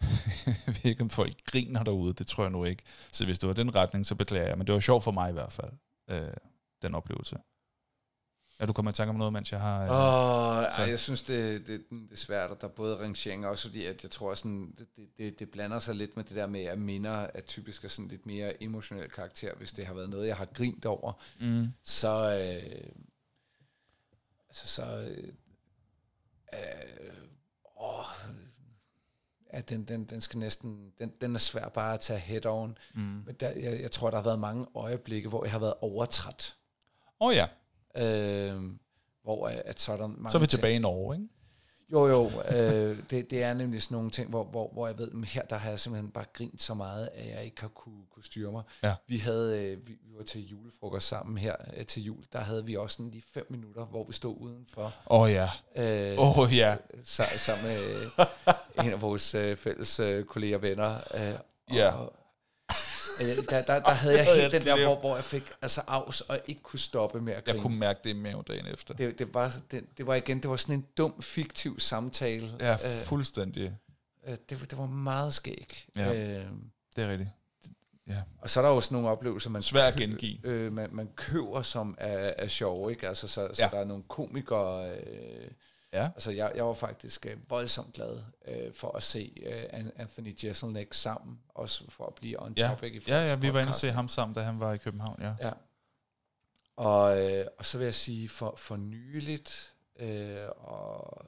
jeg 0.46 0.66
ved 0.66 0.84
ikke, 0.84 1.02
om 1.02 1.10
folk 1.10 1.44
griner 1.44 1.82
derude, 1.82 2.12
det 2.14 2.26
tror 2.26 2.44
jeg 2.44 2.50
nu 2.50 2.64
ikke. 2.64 2.82
Så 3.12 3.24
hvis 3.24 3.38
det 3.38 3.46
var 3.46 3.54
den 3.54 3.74
retning, 3.74 4.06
så 4.06 4.14
beklager 4.14 4.48
jeg. 4.48 4.58
Men 4.58 4.66
det 4.66 4.74
var 4.74 4.80
sjovt 4.80 5.04
for 5.04 5.10
mig 5.10 5.30
i 5.30 5.32
hvert 5.32 5.52
fald, 5.52 5.72
øh, 6.10 6.34
den 6.82 6.94
oplevelse. 6.94 7.36
Er 8.58 8.66
du 8.66 8.72
kommet 8.72 8.92
i 8.92 8.96
tanke 8.96 9.10
om 9.10 9.16
noget, 9.16 9.32
mens 9.32 9.52
jeg 9.52 9.60
har... 9.60 9.82
Øh, 9.82 9.90
Åh, 9.90 10.72
så- 10.76 10.82
ej, 10.82 10.88
jeg 10.90 10.98
synes, 10.98 11.22
det, 11.22 11.66
det, 11.66 11.84
det 11.90 12.12
er 12.12 12.16
svært, 12.16 12.50
at 12.50 12.60
der 12.60 12.66
er 12.68 12.72
både 12.72 12.98
rangeringer, 12.98 13.48
også 13.48 13.68
fordi, 13.68 13.84
at 13.84 14.02
jeg 14.02 14.10
tror, 14.10 14.34
sådan, 14.34 14.74
det, 14.78 14.86
det- 15.18 15.38
det, 15.38 15.50
blander 15.50 15.78
sig 15.78 15.94
lidt 15.94 16.16
med 16.16 16.24
det 16.24 16.36
der 16.36 16.46
med, 16.46 16.60
at 16.64 16.78
minder 16.78 17.10
er 17.34 17.40
typisk 17.40 17.84
er 17.84 17.88
sådan 17.88 18.08
lidt 18.08 18.26
mere 18.26 18.62
emotionel 18.62 19.10
karakter, 19.10 19.54
hvis 19.54 19.72
det 19.72 19.86
har 19.86 19.94
været 19.94 20.10
noget, 20.10 20.26
jeg 20.28 20.36
har 20.36 20.44
grint 20.44 20.84
over, 20.86 21.12
mm, 21.40 21.68
så... 21.84 22.08
Øh, 22.64 22.90
altså, 24.48 24.66
så... 24.66 24.82
Øh, 24.98 25.28
øh, 26.54 27.14
åh, 27.80 28.04
ja, 29.52 29.60
den, 29.60 29.84
den, 29.84 30.04
den 30.04 30.20
skal 30.20 30.38
næsten... 30.38 30.92
Den, 30.98 31.12
den 31.20 31.34
er 31.34 31.38
svær 31.38 31.68
bare 31.68 31.94
at 31.94 32.00
tage 32.00 32.18
head 32.18 32.46
on. 32.46 32.78
mm. 32.94 33.00
Men 33.00 33.34
der, 33.40 33.48
jeg, 33.50 33.80
jeg 33.82 33.90
tror, 33.90 34.10
der 34.10 34.16
har 34.16 34.24
været 34.24 34.38
mange 34.38 34.66
øjeblikke, 34.74 35.28
hvor 35.28 35.44
jeg 35.44 35.52
har 35.52 35.58
været 35.58 35.74
overtræt. 35.80 36.56
Åh 37.20 37.28
oh, 37.28 37.34
ja, 37.34 37.46
Øh, 37.96 38.62
hvor 39.22 39.48
at, 39.48 39.62
at 39.64 39.80
så 39.80 39.92
er 39.92 39.96
der 39.96 40.06
mange 40.06 40.30
så 40.30 40.38
er 40.38 40.40
vi 40.40 40.46
ting- 40.46 40.50
tilbage 40.50 40.74
i 40.74 40.78
Norge, 40.78 41.14
ikke? 41.16 41.28
Jo, 41.92 42.06
jo. 42.06 42.30
Øh, 42.56 42.98
det, 43.10 43.30
det 43.30 43.42
er 43.42 43.54
nemlig 43.54 43.82
sådan 43.82 43.94
nogle 43.94 44.10
ting, 44.10 44.30
hvor, 44.30 44.44
hvor, 44.44 44.70
hvor 44.72 44.86
jeg 44.86 44.98
ved, 44.98 45.10
men 45.10 45.24
her 45.24 45.42
der 45.42 45.56
har 45.56 45.70
jeg 45.70 45.80
simpelthen 45.80 46.10
bare 46.10 46.24
grint 46.32 46.62
så 46.62 46.74
meget, 46.74 47.08
at 47.14 47.28
jeg 47.36 47.44
ikke 47.44 47.60
har 47.60 47.68
kunne, 47.68 48.02
kunne 48.10 48.24
styre 48.24 48.52
mig. 48.52 48.62
Ja. 48.82 48.94
Vi 49.08 49.16
havde, 49.18 49.62
øh, 49.62 49.86
vi, 49.88 49.92
vi 49.92 50.16
var 50.16 50.22
til 50.24 50.46
julefrokost 50.48 51.08
sammen 51.08 51.38
her 51.38 51.56
øh, 51.76 51.86
til 51.86 52.02
jul. 52.02 52.24
Der 52.32 52.38
havde 52.40 52.64
vi 52.66 52.76
også 52.76 52.96
sådan 52.96 53.10
lige 53.10 53.24
fem 53.34 53.46
minutter, 53.50 53.84
hvor 53.86 54.04
vi 54.04 54.12
stod 54.12 54.36
udenfor. 54.40 54.82
Åh 55.10 55.20
oh, 55.20 55.30
ja, 55.32 55.50
Øh, 55.76 56.18
åh 56.18 56.38
oh, 56.38 56.56
ja. 56.56 56.76
sa- 57.04 57.38
sammen 57.38 57.66
med 57.66 57.94
øh, 57.94 58.84
en 58.86 58.92
af 58.92 59.02
vores 59.02 59.34
øh, 59.34 59.56
fælles 59.56 60.00
øh, 60.00 60.24
kolleger 60.24 60.56
og 60.56 60.62
venner. 60.62 61.00
Øh, 61.14 61.34
Ja. 61.76 61.90
Og, 61.92 62.12
øh, 63.20 63.26
der, 63.48 63.62
der, 63.62 63.78
der 63.80 63.90
havde 63.90 64.16
jeg 64.16 64.24
helt 64.34 64.52
den 64.52 64.62
der, 64.62 64.84
hvor, 64.84 65.00
hvor 65.00 65.14
jeg 65.14 65.24
fik 65.24 65.42
altså 65.62 65.80
afs 65.86 66.20
og 66.20 66.40
ikke 66.46 66.62
kunne 66.62 66.78
stoppe 66.80 67.20
med 67.20 67.32
at 67.32 67.44
grine. 67.44 67.56
Jeg 67.56 67.62
kunne 67.62 67.78
mærke 67.78 68.00
det 68.04 68.10
i 68.10 68.12
maven 68.12 68.44
dagen 68.48 68.66
efter. 68.66 68.94
det, 68.94 69.18
det, 69.18 69.34
var, 69.34 69.52
det, 69.70 69.84
det 69.98 70.06
var 70.06 70.14
igen, 70.14 70.42
det 70.42 70.50
var 70.50 70.56
sådan 70.56 70.74
en 70.74 70.86
dum, 70.98 71.22
fiktiv 71.22 71.80
samtale. 71.80 72.48
Ja, 72.60 72.72
Øh, 72.72 72.78
fuldstændig. 73.06 73.76
Øh, 74.26 74.36
det, 74.50 74.70
det 74.70 74.78
var 74.78 74.86
meget 74.86 75.34
skæg. 75.34 75.86
Ja. 75.96 76.12
Øh, 76.14 76.46
Det 76.96 77.04
er 77.04 77.10
rigtigt. 77.10 77.30
Ja. 78.08 78.22
og 78.38 78.50
så 78.50 78.60
er 78.60 78.64
der 78.64 78.70
også 78.72 78.94
nogle 78.94 79.08
oplevelser, 79.08 79.50
man, 79.50 79.62
Svær 79.62 79.84
at 79.86 79.96
gengive. 79.96 80.38
øh, 80.44 80.72
man, 80.72 80.88
man 80.92 81.08
køber, 81.16 81.62
som 81.62 81.94
er, 81.98 82.32
er 82.36 82.48
sjove. 82.48 82.90
Ikke? 82.90 83.08
Altså, 83.08 83.28
så, 83.28 83.48
så 83.52 83.62
Ja. 83.62 83.68
der 83.72 83.78
er 83.80 83.84
nogle 83.84 84.02
komikere... 84.08 84.90
Øh, 84.90 85.50
Ja. 85.94 86.04
altså, 86.14 86.30
jeg, 86.30 86.52
jeg 86.54 86.66
var 86.66 86.74
faktisk 86.74 87.26
øh, 87.26 87.50
voldsomt 87.50 87.92
glad 87.94 88.22
øh, 88.48 88.72
for 88.74 88.96
at 88.96 89.02
se 89.02 89.42
øh, 89.46 89.64
An- 89.70 89.92
Anthony 89.96 90.34
Jeselnik 90.44 90.94
sammen, 90.94 91.40
også 91.48 91.90
for 91.90 92.06
at 92.06 92.14
blive 92.14 92.42
on 92.42 92.54
Ja. 92.58 92.68
topic 92.68 92.92
i 92.92 92.94
Ja, 92.94 93.00
forhold 93.00 93.28
ja, 93.28 93.34
til 93.34 93.42
vi 93.42 93.52
var 93.54 93.60
inde 93.60 93.70
og 93.70 93.74
se 93.74 93.90
ham 93.90 94.08
sammen, 94.08 94.34
da 94.34 94.40
han 94.40 94.60
var 94.60 94.72
i 94.72 94.78
København, 94.78 95.22
ja. 95.22 95.34
Ja. 95.40 95.52
Og, 96.76 97.32
øh, 97.32 97.46
og 97.58 97.64
så 97.66 97.78
vil 97.78 97.84
jeg 97.84 97.94
sige, 97.94 98.28
for, 98.28 98.54
for 98.56 98.76
nyligt, 98.76 99.74
øh, 99.96 100.48
og 100.56 101.26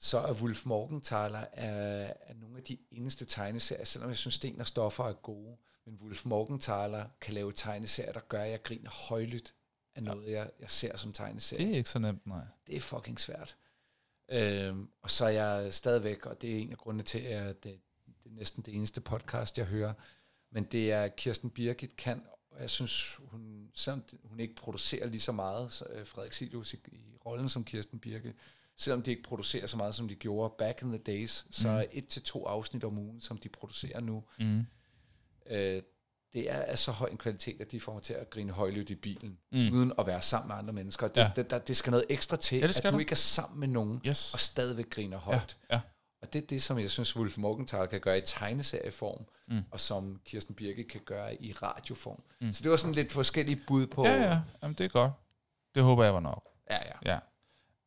så 0.00 0.18
er 0.18 0.32
Wolf 0.32 0.66
Morgenthaler 0.66 1.44
er, 1.52 2.12
er 2.20 2.34
nogle 2.34 2.56
af 2.58 2.62
de 2.64 2.78
eneste 2.90 3.24
tegneserier, 3.24 3.84
selvom 3.84 4.08
jeg 4.10 4.16
synes, 4.16 4.34
Sten 4.34 4.60
og 4.60 4.66
Stoffer 4.66 5.04
er 5.04 5.12
gode, 5.12 5.56
men 5.84 5.98
Wolf 6.02 6.24
Morgenthaler 6.24 7.04
kan 7.20 7.34
lave 7.34 7.52
tegneserier, 7.52 8.12
der 8.12 8.20
gør, 8.20 8.42
at 8.42 8.50
jeg 8.50 8.62
griner 8.62 8.90
højlydt 9.08 9.54
af 9.96 10.02
noget, 10.02 10.30
jeg, 10.32 10.50
jeg 10.60 10.70
ser 10.70 10.96
som 10.96 11.12
tegneserie. 11.12 11.64
Det 11.66 11.72
er 11.72 11.76
ikke 11.76 11.90
så 11.90 11.98
nemt, 11.98 12.26
nej. 12.26 12.44
Det 12.66 12.76
er 12.76 12.80
fucking 12.80 13.20
svært. 13.20 13.56
Øhm, 14.28 14.88
og 15.02 15.10
så 15.10 15.24
er 15.24 15.28
jeg 15.28 15.74
stadigvæk, 15.74 16.26
og 16.26 16.42
det 16.42 16.54
er 16.56 16.58
en 16.58 16.72
af 16.72 16.78
grundene 16.78 17.02
til, 17.02 17.18
at 17.18 17.64
det, 17.64 17.78
det 18.24 18.30
er 18.30 18.34
næsten 18.34 18.62
det 18.62 18.74
eneste 18.74 19.00
podcast, 19.00 19.58
jeg 19.58 19.66
hører, 19.66 19.92
men 20.50 20.64
det 20.64 20.92
er 20.92 21.08
Kirsten 21.08 21.50
Birgit 21.50 21.96
kan, 21.96 22.22
og 22.50 22.60
jeg 22.60 22.70
synes, 22.70 23.20
hun, 23.24 23.70
selvom 23.74 24.04
hun 24.24 24.40
ikke 24.40 24.54
producerer 24.54 25.06
lige 25.06 25.20
så 25.20 25.32
meget, 25.32 25.72
så, 25.72 25.84
øh, 25.92 26.06
Frederik 26.06 26.32
Silius 26.32 26.74
i, 26.74 26.78
i 26.92 27.16
rollen 27.26 27.48
som 27.48 27.64
Kirsten 27.64 27.98
Birke, 27.98 28.34
selvom 28.76 29.02
de 29.02 29.10
ikke 29.10 29.22
producerer 29.22 29.66
så 29.66 29.76
meget, 29.76 29.94
som 29.94 30.08
de 30.08 30.14
gjorde 30.14 30.54
back 30.58 30.82
in 30.82 30.88
the 30.88 30.98
days, 30.98 31.46
så 31.50 31.68
Mm. 31.68 31.74
er 31.74 31.84
et 31.92 32.08
til 32.08 32.22
to 32.22 32.46
afsnit 32.46 32.84
om 32.84 32.98
ugen, 32.98 33.20
som 33.20 33.38
de 33.38 33.48
producerer 33.48 34.00
nu, 34.00 34.24
Mm. 34.40 34.66
øh, 35.46 35.82
det 36.32 36.50
er 36.50 36.62
af 36.62 36.78
så 36.78 36.92
høj 36.92 37.08
en 37.08 37.16
kvalitet, 37.18 37.60
at 37.60 37.72
de 37.72 37.80
får 37.80 37.92
mig 37.92 38.02
til 38.02 38.12
at 38.14 38.30
grine 38.30 38.52
højlydt 38.52 38.90
i 38.90 38.94
bilen, 38.94 39.38
Mm. 39.52 39.58
uden 39.72 39.92
at 39.98 40.06
være 40.06 40.22
sammen 40.22 40.48
med 40.48 40.56
andre 40.56 40.72
mennesker. 40.72 41.08
Det, 41.08 41.16
Ja. 41.16 41.22
ja. 41.22 41.30
det, 41.36 41.50
der, 41.50 41.58
det 41.58 41.76
skal 41.76 41.90
noget 41.90 42.06
ekstra 42.08 42.36
til, 42.36 42.58
Ja, 42.58 42.64
at 42.66 42.80
du 42.84 42.90
der. 42.90 42.98
ikke 42.98 43.10
er 43.10 43.14
sammen 43.16 43.60
med 43.60 43.68
nogen, 43.68 44.00
Yes. 44.06 44.34
og 44.34 44.40
stadigvæk 44.40 44.90
griner 44.90 45.16
Ja, 45.16 45.20
højt. 45.20 45.56
ja. 45.72 45.80
Og 46.22 46.32
det 46.32 46.42
er 46.42 46.46
det, 46.46 46.62
som 46.62 46.78
jeg 46.78 46.90
synes, 46.90 47.16
Wolf 47.16 47.38
Morgenthaler 47.38 47.86
kan 47.86 48.00
gøre 48.00 48.18
i 48.18 48.22
tegneserieform, 48.26 49.24
Mm. 49.48 49.62
og 49.70 49.80
som 49.80 50.20
Kirsten 50.24 50.54
Birke 50.54 50.84
kan 50.84 51.00
gøre 51.06 51.42
i 51.42 51.52
radioform. 51.52 52.22
Mm. 52.40 52.52
Så 52.52 52.62
det 52.62 52.70
var 52.70 52.76
sådan 52.76 52.94
lidt 52.94 53.12
forskellige 53.12 53.60
bud 53.66 53.86
på... 53.86 54.04
Ja, 54.06 54.22
ja, 54.22 54.40
Jamen, 54.62 54.74
det 54.74 54.84
er 54.84 54.88
godt. 54.88 55.12
Det 55.74 55.82
håber 55.82 56.04
jeg 56.04 56.14
var 56.14 56.20
nok. 56.20 56.44
ja, 56.70 56.78
ja. 57.04 57.18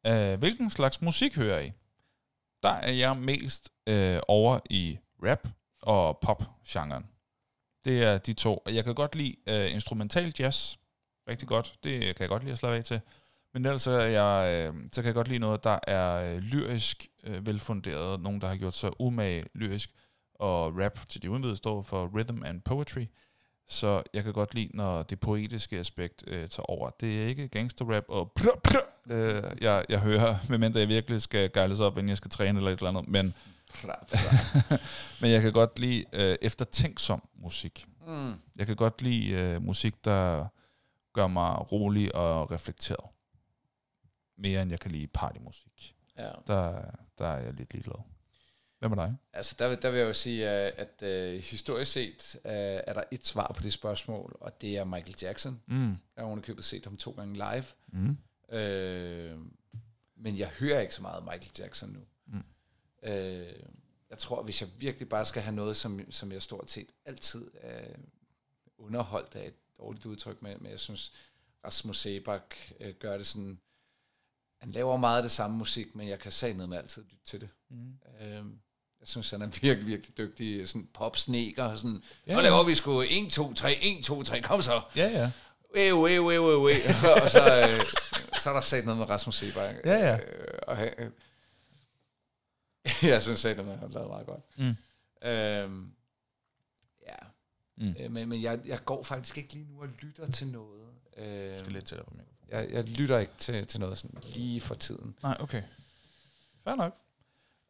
Ja. 0.06 0.34
Uh, 0.34 0.40
hvilken 0.40 0.70
slags 0.70 1.02
musik 1.02 1.36
hører 1.36 1.60
I? 1.60 1.72
Der 2.64 2.70
er 2.70 2.92
jeg 2.92 3.18
mest 3.18 3.70
uh, 3.90 3.96
over 4.28 4.60
i 4.70 4.98
rap 5.24 5.48
og 5.82 6.20
pop-genren. 6.22 7.06
Det 7.86 8.04
er 8.04 8.18
de 8.18 8.34
to. 8.34 8.64
Jeg 8.72 8.84
kan 8.84 8.96
godt 8.96 9.16
lide 9.16 9.36
øh, 9.48 9.74
instrumental 9.74 10.34
jazz. 10.40 10.76
Rigtig 11.30 11.48
godt. 11.48 11.76
Det 11.84 12.02
kan 12.02 12.16
jeg 12.20 12.30
godt 12.30 12.44
lide 12.44 12.52
at 12.52 12.58
slappe 12.58 12.78
af 12.78 12.84
til. 12.84 13.02
Men 13.54 13.66
ellers 13.66 13.82
så, 13.82 13.92
er 13.92 14.06
jeg, 14.06 14.68
øh, 14.68 14.74
så 14.92 15.02
kan 15.02 15.06
jeg 15.06 15.14
godt 15.14 15.28
lide 15.28 15.40
noget, 15.40 15.64
der 15.64 15.80
er 15.88 16.34
øh, 16.34 16.38
lyrisk 16.38 17.08
øh, 17.24 17.46
velfunderet. 17.46 18.20
Nogen, 18.20 18.42
der 18.42 18.48
har 18.48 18.56
gjort 18.56 18.76
sig 18.76 19.02
umage 19.02 19.46
lyrisk. 19.56 19.90
Og 20.36 20.78
rap 20.78 21.00
til 21.10 21.22
de 21.22 21.32
udenvide 21.32 21.56
står 21.56 21.82
for 21.82 22.12
rhythm 22.16 22.44
and 22.44 22.62
poetry. 22.62 23.06
Så 23.68 24.04
jeg 24.14 24.24
kan 24.24 24.34
godt 24.34 24.54
lide, 24.54 24.70
når 24.74 25.04
det 25.04 25.20
poetiske 25.20 25.78
aspekt 25.78 26.24
øh, 26.28 26.48
tager 26.48 26.70
over. 26.70 26.90
Det 26.90 27.24
er 27.24 27.28
ikke 27.28 27.48
gangsterrap 27.48 28.04
og 28.08 28.32
prr, 28.32 28.60
prr, 28.66 29.14
øh, 29.14 29.44
jeg, 29.62 29.86
jeg 29.90 30.00
hører, 30.00 30.36
medmindre 30.50 30.80
jeg 30.80 30.88
virkelig 30.88 31.22
skal 31.22 31.52
gejles 31.52 31.80
op, 31.80 31.98
inden 31.98 32.10
jeg 32.10 32.18
skal 32.18 32.32
træne 32.32 32.60
eller 32.60 32.72
et 32.72 32.80
eller 32.80 32.90
andet. 32.90 33.08
Men, 33.08 33.34
Klar. 33.74 34.08
men 35.22 35.32
jeg 35.32 35.42
kan 35.42 35.54
godt 35.54 35.80
lide 35.80 36.06
øh, 36.14 36.38
eftertænksom 36.42 37.28
musik. 37.36 37.86
Mm. 38.08 38.34
Jeg 38.56 38.66
kan 38.66 38.76
godt 38.76 39.02
lide 39.02 39.32
øh, 39.32 39.62
musik, 39.62 40.06
der 40.06 40.48
gør 41.14 41.28
mig 41.28 41.72
rolig 41.72 42.16
og 42.16 42.52
reflekteret. 42.52 43.10
Mere 44.38 44.62
end 44.62 44.72
jeg 44.72 44.80
kan 44.80 44.92
lide 44.92 45.08
partymusik. 45.08 45.96
Ja. 46.18 46.32
Der, 46.48 46.92
der 47.18 47.28
er 47.28 47.40
jeg 47.40 47.54
lidt 47.54 47.74
ligeglad. 47.74 48.04
Hvad 48.80 48.90
med 48.90 48.98
dig? 48.98 49.16
Altså, 49.34 49.56
der, 49.60 49.76
der 49.76 49.90
vil 49.90 50.00
jeg 50.00 50.08
jo 50.08 50.14
sige, 50.14 50.66
øh, 50.66 50.72
at 50.78 51.02
øh, 51.02 51.42
historisk 51.42 51.92
set 51.92 52.36
øh, 52.46 52.52
er 52.88 52.94
der 52.94 53.04
et 53.12 53.28
svar 53.28 53.54
på 53.56 53.64
det 53.64 53.74
spørgsmål, 53.74 54.38
og 54.42 54.62
det 54.62 54.78
er 54.78 54.84
Michael 54.84 55.16
Jackson. 55.22 55.62
Mm. 55.68 55.90
Jeg 55.90 55.98
har 56.18 56.24
ovenikøbet 56.24 56.66
set 56.66 56.86
ham 56.86 56.98
to 56.98 57.12
gange 57.12 57.34
live. 57.34 57.66
Mm. 57.88 58.18
Øh, 58.58 59.38
men 60.18 60.38
jeg 60.38 60.48
hører 60.48 60.80
ikke 60.80 60.96
så 60.96 61.02
meget 61.02 61.24
Michael 61.24 61.52
Jackson 61.60 61.90
nu. 61.90 62.00
Øh, 63.04 63.54
jeg 64.10 64.18
tror, 64.18 64.44
hvis 64.44 64.62
jeg 64.62 64.70
virkelig 64.78 65.10
bare 65.10 65.26
skal 65.26 65.42
have 65.42 65.56
noget, 65.56 65.76
som, 65.76 66.12
som 66.12 66.32
jeg 66.32 66.42
stort 66.42 66.72
set 66.72 66.90
altid 67.06 67.52
er 67.62 67.96
underholdt 68.78 69.36
af 69.36 69.48
et 69.48 69.54
dårligt 69.80 70.06
udtryk 70.06 70.42
med, 70.42 70.58
men 70.58 70.72
jeg 70.72 70.80
synes, 70.80 71.14
Rasmus 71.66 72.00
Sebak 72.00 72.56
øh, 72.80 72.94
gør 73.00 73.18
det 73.18 73.28
sådan, 73.28 73.60
han 74.62 74.72
laver 74.72 74.98
meget 74.98 75.18
af 75.18 75.24
det 75.24 75.32
samme 75.32 75.58
musik, 75.58 75.96
men 75.96 76.08
jeg 76.08 76.20
kan 76.20 76.32
sige 76.32 76.54
noget 76.54 76.70
med 76.70 76.78
altid 76.78 77.04
lytte 77.04 77.26
til 77.26 77.42
det. 77.42 77.50
Mm. 77.70 77.94
Øh, 78.22 78.46
jeg 79.00 79.08
synes, 79.08 79.30
han 79.30 79.42
er 79.42 79.48
virkelig, 79.48 79.88
virkelig 79.88 80.18
dygtig, 80.18 80.68
sådan 80.68 80.90
popsneker, 80.94 81.76
sådan, 81.76 82.04
Ja, 82.28 82.36
nu 82.36 82.42
laver 82.42 82.64
vi 82.64 82.76
sgu 82.76 83.02
1, 83.02 83.32
2, 83.32 83.54
3, 83.54 83.78
1, 83.82 84.04
2, 84.04 84.24
3, 84.24 84.42
kom 84.42 84.62
så! 84.62 84.82
Ja, 84.96 85.08
ja. 85.08 85.32
Øv, 85.76 86.08
øv, 86.10 86.30
øv, 86.32 86.50
øv, 86.50 86.68
øv. 86.68 86.76
og 87.24 87.30
så, 87.30 87.40
øh, 87.40 87.82
så 88.40 88.50
er 88.50 88.54
der 88.54 88.62
sat 88.62 88.86
noget 88.86 88.98
med 88.98 89.10
Rasmus 89.10 89.36
Sebak. 89.36 89.76
Ja, 89.86 89.94
ja. 89.94 90.18
Øh, 90.18 90.60
og, 90.68 90.86
øh, 90.86 91.12
jeg 93.04 93.22
synes 93.24 93.46
at 93.46 93.56
han 93.56 93.66
har 93.66 93.88
lavet 93.88 94.10
meget 94.10 94.26
godt. 94.26 94.42
Mm. 94.58 94.76
Øhm, 95.28 95.92
ja, 97.08 97.16
Mm. 97.82 97.96
øh, 98.00 98.12
men, 98.12 98.30
men 98.30 98.42
jeg, 98.42 98.60
jeg 98.66 98.86
går 98.86 99.04
faktisk 99.04 99.38
ikke 99.38 99.54
lige 99.54 99.66
nu 99.66 99.82
og 99.82 99.88
lytter 100.02 100.32
til 100.32 100.48
noget. 100.48 100.88
Øh, 101.18 101.26
Jeg 101.28 101.60
skal 101.60 101.72
lidt 101.74 101.86
tættere 101.86 102.06
på 102.06 102.14
mig. 102.16 102.26
jeg, 102.52 102.70
jeg 102.72 102.84
lytter 102.84 103.18
ikke 103.20 103.34
til, 103.38 103.68
til 103.68 103.80
noget 103.80 103.98
sådan 103.98 104.22
lige 104.24 104.62
for 104.62 104.76
tiden. 104.76 105.16
Nej, 105.24 105.38
okay. 105.40 105.64
Fair 106.64 106.76
nok. 106.76 106.96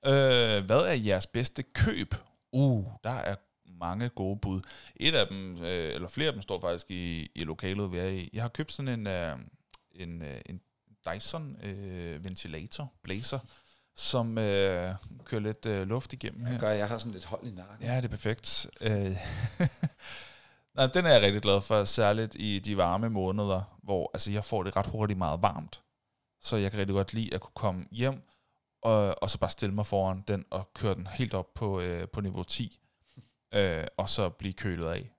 Øh, 0.05 0.65
hvad 0.65 0.79
er 0.81 0.93
jeres 0.93 1.27
bedste 1.27 1.63
køb? 1.63 2.15
Uh, 2.51 2.85
der 3.03 3.09
er 3.09 3.35
mange 3.65 4.09
gode 4.09 4.39
bud. 4.39 4.61
Et 4.95 5.15
af 5.15 5.27
dem, 5.27 5.57
øh, 5.63 5.93
eller 5.95 6.07
flere 6.07 6.27
af 6.27 6.33
dem, 6.33 6.41
står 6.41 6.61
faktisk 6.61 6.91
i, 6.91 7.31
i 7.35 7.43
lokalet, 7.43 7.91
vi 7.91 7.97
er 7.97 8.07
i. 8.07 8.29
Jeg 8.33 8.41
har 8.41 8.49
købt 8.49 8.71
sådan 8.71 8.99
en, 8.99 9.07
øh, 9.07 9.37
en, 9.91 10.21
øh, 10.21 10.41
en 10.45 10.61
Dyson 11.13 11.57
øh, 11.63 12.23
ventilator, 12.23 12.93
blazer, 13.03 13.39
som 13.99 14.37
øh, 14.37 14.95
kører 15.25 15.41
lidt 15.41 15.65
øh, 15.65 15.87
luft 15.87 16.13
igennem 16.13 16.41
Jeg 16.41 16.51
her. 16.51 16.59
gør, 16.59 16.69
jeg 16.69 16.87
har 16.87 16.97
sådan 16.97 17.11
lidt 17.11 17.25
hold 17.25 17.47
i 17.47 17.51
nakken. 17.51 17.87
Ja, 17.87 17.97
det 17.97 18.05
er 18.05 18.09
perfekt. 18.09 18.67
Øh, 18.81 18.91
Nej, 20.75 20.87
den 20.87 21.05
er 21.05 21.11
jeg 21.13 21.21
rigtig 21.21 21.41
glad 21.41 21.61
for, 21.61 21.83
særligt 21.83 22.35
i 22.39 22.59
de 22.59 22.77
varme 22.77 23.09
måneder, 23.09 23.79
hvor 23.83 24.11
altså, 24.13 24.31
jeg 24.31 24.43
får 24.45 24.63
det 24.63 24.75
ret 24.75 24.85
hurtigt 24.87 25.17
meget 25.17 25.41
varmt. 25.41 25.81
Så 26.41 26.57
jeg 26.57 26.71
kan 26.71 26.79
rigtig 26.79 26.93
godt 26.93 27.13
lide 27.13 27.33
at 27.33 27.41
kunne 27.41 27.51
komme 27.55 27.85
hjem, 27.91 28.21
og, 28.81 29.23
og 29.23 29.29
så 29.29 29.39
bare 29.39 29.49
stille 29.49 29.75
mig 29.75 29.85
foran 29.85 30.23
den 30.27 30.45
og 30.51 30.69
køre 30.73 30.95
den 30.95 31.07
helt 31.07 31.33
op 31.33 31.53
på, 31.53 31.79
øh, 31.81 32.07
på 32.07 32.21
niveau 32.21 32.43
10, 32.43 32.79
øh, 33.53 33.83
og 33.97 34.09
så 34.09 34.29
blive 34.29 34.53
kølet 34.53 34.87
af. 34.87 35.11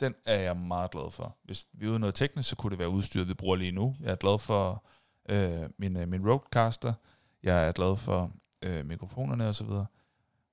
Den 0.00 0.14
er 0.24 0.40
jeg 0.40 0.56
meget 0.56 0.90
glad 0.90 1.10
for. 1.10 1.36
Hvis 1.44 1.66
vi 1.72 1.86
er 1.86 1.90
ude 1.90 1.98
noget 1.98 2.14
teknisk, 2.14 2.48
så 2.48 2.56
kunne 2.56 2.70
det 2.70 2.78
være 2.78 2.88
udstyret, 2.88 3.28
vi 3.28 3.34
bruger 3.34 3.56
lige 3.56 3.72
nu. 3.72 3.96
Jeg 4.00 4.10
er 4.10 4.16
glad 4.16 4.38
for 4.38 4.84
øh, 5.28 5.70
min, 5.78 5.96
øh, 5.96 6.08
min 6.08 6.30
Rodecaster. 6.30 6.92
Jeg 7.46 7.68
er 7.68 7.72
glad 7.72 7.96
for 7.96 8.32
øh, 8.62 8.86
mikrofonerne 8.86 9.48
osv. 9.48 9.70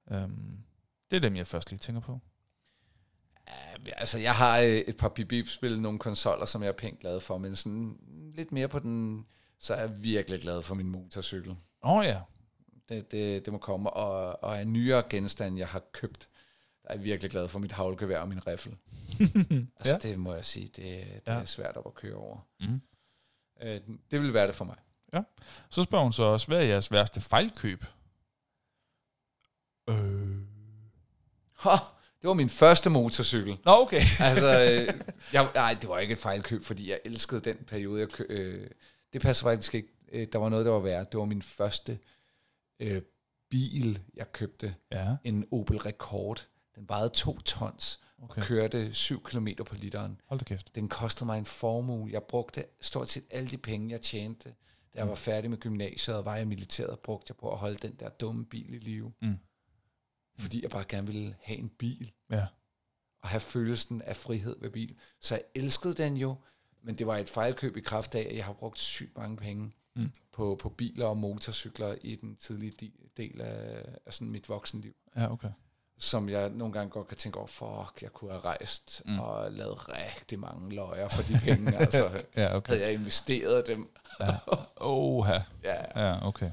Um, 0.06 0.58
det 1.12 1.16
er 1.16 1.20
dem, 1.20 1.36
jeg 1.36 1.48
først 1.48 1.70
lige 1.70 1.80
tænker 1.80 2.02
på. 2.02 2.20
Altså, 3.86 4.20
jeg 4.20 4.36
har 4.36 4.60
øh, 4.60 4.68
et 4.68 4.98
par 4.98 5.10
bip-spil, 5.10 5.82
nogle 5.82 6.00
konsoller, 6.00 6.46
som 6.46 6.62
jeg 6.62 6.70
er 6.70 6.74
pænt 6.74 7.00
glad 7.00 7.20
for, 7.20 7.38
men 7.38 7.56
sådan 7.56 8.00
lidt 8.36 8.52
mere 8.52 8.68
på 8.68 8.80
den, 8.80 9.26
så 9.60 9.74
er 9.74 9.80
jeg 9.80 10.04
virkelig 10.04 10.42
glad 10.42 10.62
for 10.62 10.76
min 10.76 10.90
motorcykel. 10.90 11.52
Åh 11.84 11.92
oh, 11.92 12.06
ja. 12.06 12.20
Det, 12.90 13.12
det, 13.12 13.46
det 13.46 13.54
må 13.54 13.60
komme, 13.60 13.90
og, 13.90 14.44
og 14.44 14.62
en 14.62 14.74
nyere 14.74 15.04
genstand, 15.10 15.58
jeg 15.58 15.68
har 15.68 15.82
købt, 15.92 16.30
der 16.84 16.90
er 16.90 16.94
jeg 16.94 17.04
virkelig 17.04 17.32
glad 17.32 17.48
for 17.48 17.60
mit 17.60 17.72
havlgevær 17.72 18.20
og 18.20 18.30
min 18.30 18.48
riffel. 18.48 18.78
altså, 19.80 19.92
ja. 19.92 19.98
det 19.98 20.20
må 20.20 20.34
jeg 20.34 20.46
sige, 20.46 20.66
det, 20.66 20.76
det 20.76 21.22
ja. 21.28 21.34
er 21.34 21.46
svært 21.46 21.78
op 21.78 21.88
at 21.88 21.94
køre 21.94 22.16
over. 22.16 22.38
Mm. 22.60 22.82
Øh, 23.62 23.82
det 24.12 24.22
vil 24.22 24.34
være 24.34 24.48
det 24.48 24.56
for 24.56 24.66
mig. 24.66 24.78
Ja. 25.14 25.22
Så 25.70 25.84
spørger 25.84 26.04
hun 26.04 26.14
så 26.14 26.24
også, 26.24 26.48
hvad 26.48 26.58
er 26.58 26.64
jeres 26.66 26.92
værste 26.92 27.22
fejlkøb? 27.22 27.86
Øh. 29.90 30.38
Ha, 31.58 31.76
det 32.22 32.28
var 32.28 32.34
min 32.34 32.50
første 32.50 32.90
motorcykel. 32.90 33.58
Nå, 33.66 33.72
okay. 33.72 34.02
altså, 34.30 34.62
øh, 34.62 35.00
jeg, 35.34 35.50
nej, 35.56 35.78
det 35.82 35.90
var 35.90 36.00
ikke 36.00 36.12
et 36.12 36.20
fejlkøb, 36.20 36.64
fordi 36.64 36.90
jeg 36.90 37.00
elskede 37.06 37.42
den 37.42 37.58
periode. 37.68 38.00
Jeg 38.00 38.10
kø, 38.10 38.26
øh, 38.30 38.70
det 39.14 39.22
passer 39.22 39.44
faktisk 39.44 39.76
ikke. 39.76 39.88
Øh, 40.12 40.28
der 40.32 40.40
var 40.40 40.50
noget, 40.50 40.66
der 40.66 40.72
var 40.72 40.80
værd. 40.80 41.12
Det 41.12 41.20
var 41.20 41.26
min 41.26 41.42
første 41.42 42.00
øh, 42.80 43.02
bil, 43.50 44.02
jeg 44.14 44.32
købte. 44.32 44.76
Ja. 44.92 45.16
En 45.24 45.46
Opel 45.52 45.78
Rekord. 45.78 46.48
Den 46.76 46.90
vejede 46.90 47.10
to 47.10 47.40
tons 47.40 48.00
okay. 48.22 48.42
og 48.42 48.48
kørte 48.48 48.94
7 48.94 49.24
km 49.24 49.48
på 49.66 49.76
literen. 49.76 50.22
Hold 50.26 50.40
da 50.40 50.44
kæft. 50.44 50.76
Den 50.76 50.90
kostede 50.90 51.26
mig 51.26 51.38
en 51.38 51.46
formue. 51.46 52.10
Jeg 52.12 52.24
brugte 52.24 52.66
stort 52.82 53.10
set 53.10 53.24
alle 53.32 53.50
de 53.50 53.58
penge, 53.58 53.92
jeg 53.92 54.02
tjente. 54.02 54.54
Da 54.94 55.00
jeg 55.00 55.06
mm. 55.06 55.10
var 55.10 55.16
færdig 55.16 55.50
med 55.50 55.58
gymnasiet 55.58 56.18
og 56.18 56.26
var 56.26 56.38
i 56.38 56.46
militæret, 56.46 57.00
brugte 57.00 57.26
jeg 57.30 57.38
på 57.38 57.52
at 57.52 57.58
holde 57.58 57.76
den 57.78 57.96
der 57.96 58.10
dumme 58.10 58.46
bil 58.46 58.74
i 58.74 58.78
live. 58.78 59.14
Mm. 59.22 59.38
Fordi 60.40 60.62
jeg 60.62 60.70
bare 60.70 60.86
gerne 60.90 61.08
ville 61.08 61.36
have 61.42 61.60
en 61.60 61.70
bil. 61.70 62.12
Ja. 62.30 62.48
Og 63.22 63.30
have 63.30 63.40
følelsen 63.40 64.02
af 64.02 64.18
frihed 64.18 64.56
ved 64.60 64.70
bil. 64.70 64.98
Så 65.20 65.36
jeg 65.36 65.44
elskede 65.56 65.94
den 65.94 66.18
jo, 66.18 66.36
men 66.82 66.98
det 66.98 67.08
var 67.08 67.18
et 67.18 67.30
fejlkøb 67.30 67.78
i 67.78 67.82
kraft 67.82 68.16
af, 68.16 68.28
at 68.30 68.36
jeg 68.36 68.46
har 68.46 68.54
brugt 68.54 68.80
sygt 68.80 69.18
mange 69.18 69.38
penge 69.38 69.72
mm. 69.96 70.12
på, 70.32 70.56
på 70.56 70.70
biler 70.70 71.06
og 71.06 71.18
motorcykler 71.18 71.96
i 72.02 72.16
den 72.16 72.36
tidlige 72.36 72.92
del 73.18 73.42
af, 73.42 73.86
af 74.06 74.14
sådan 74.14 74.32
mit 74.32 74.50
voksenliv. 74.50 74.96
Ja, 75.16 75.32
okay 75.32 75.50
som 76.04 76.30
jeg 76.30 76.50
nogle 76.50 76.74
gange 76.74 76.90
godt 76.90 77.08
kan 77.08 77.18
tænke 77.18 77.38
over, 77.38 77.48
fuck, 77.48 78.02
jeg 78.02 78.14
kunne 78.14 78.32
have 78.32 78.42
rejst 78.42 79.02
mm. 79.06 79.20
og 79.20 79.52
lavet 79.52 79.90
rigtig 79.90 80.40
mange 80.40 80.76
løjer 80.76 81.08
for 81.08 81.24
de 81.24 81.40
penge. 81.44 81.78
altså, 81.80 82.10
ja, 82.36 82.56
okay. 82.56 82.72
Havde 82.72 82.84
jeg 82.84 82.94
investeret 82.94 83.68
dem. 83.68 83.90
ja. 84.20 84.36
Oha. 84.76 85.40
ja. 85.64 86.06
ja, 86.06 86.28
okay. 86.28 86.50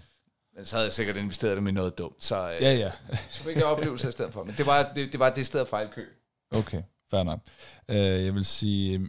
Men 0.57 0.65
så 0.65 0.77
havde 0.77 0.87
jeg 0.87 0.93
sikkert 0.93 1.17
investeret 1.17 1.57
dem 1.57 1.67
i 1.67 1.73
noget 1.73 1.99
dumt. 1.99 2.25
Så, 2.25 2.37
ja, 2.37 2.75
ja. 2.75 2.93
så 3.31 3.43
fik 3.43 3.57
jeg 3.57 3.65
oplevelse 3.65 4.09
i 4.09 4.13
stedet 4.13 4.33
for. 4.33 4.45
Men 4.45 4.55
det 4.59 4.67
var 4.67 4.93
det, 4.95 5.13
det, 5.13 5.21
var 5.21 5.31
det 5.31 5.47
sted 5.47 5.67
fejlkøb. 5.67 6.09
Okay, 6.51 6.83
fair 7.11 7.23
nok. 7.23 7.41
Uh, 7.89 7.97
jeg 7.97 8.35
vil 8.35 8.45
sige, 8.45 9.09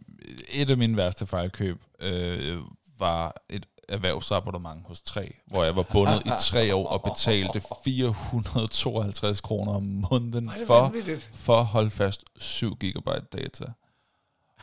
et 0.50 0.70
af 0.70 0.78
mine 0.78 0.98
værste 0.98 1.28
fejlkøb 1.28 1.78
uh, 2.04 2.66
var 3.00 3.42
et 3.50 3.66
erhvervsabonnement 3.90 4.88
hos 4.88 5.02
3, 5.02 5.36
hvor 5.48 5.64
jeg 5.64 5.76
var 5.76 5.84
bundet 5.84 6.22
i 6.26 6.30
tre 6.40 6.76
år 6.76 6.88
og 6.88 7.04
betalte 7.04 7.62
452 7.84 9.42
kroner 9.42 9.74
om 9.74 9.84
måneden 9.84 10.52
for, 10.68 10.94
for 11.34 11.60
at 11.60 11.66
holde 11.66 11.90
fast 11.90 12.24
7 12.40 12.76
gigabyte 12.76 13.26
data. 13.34 13.66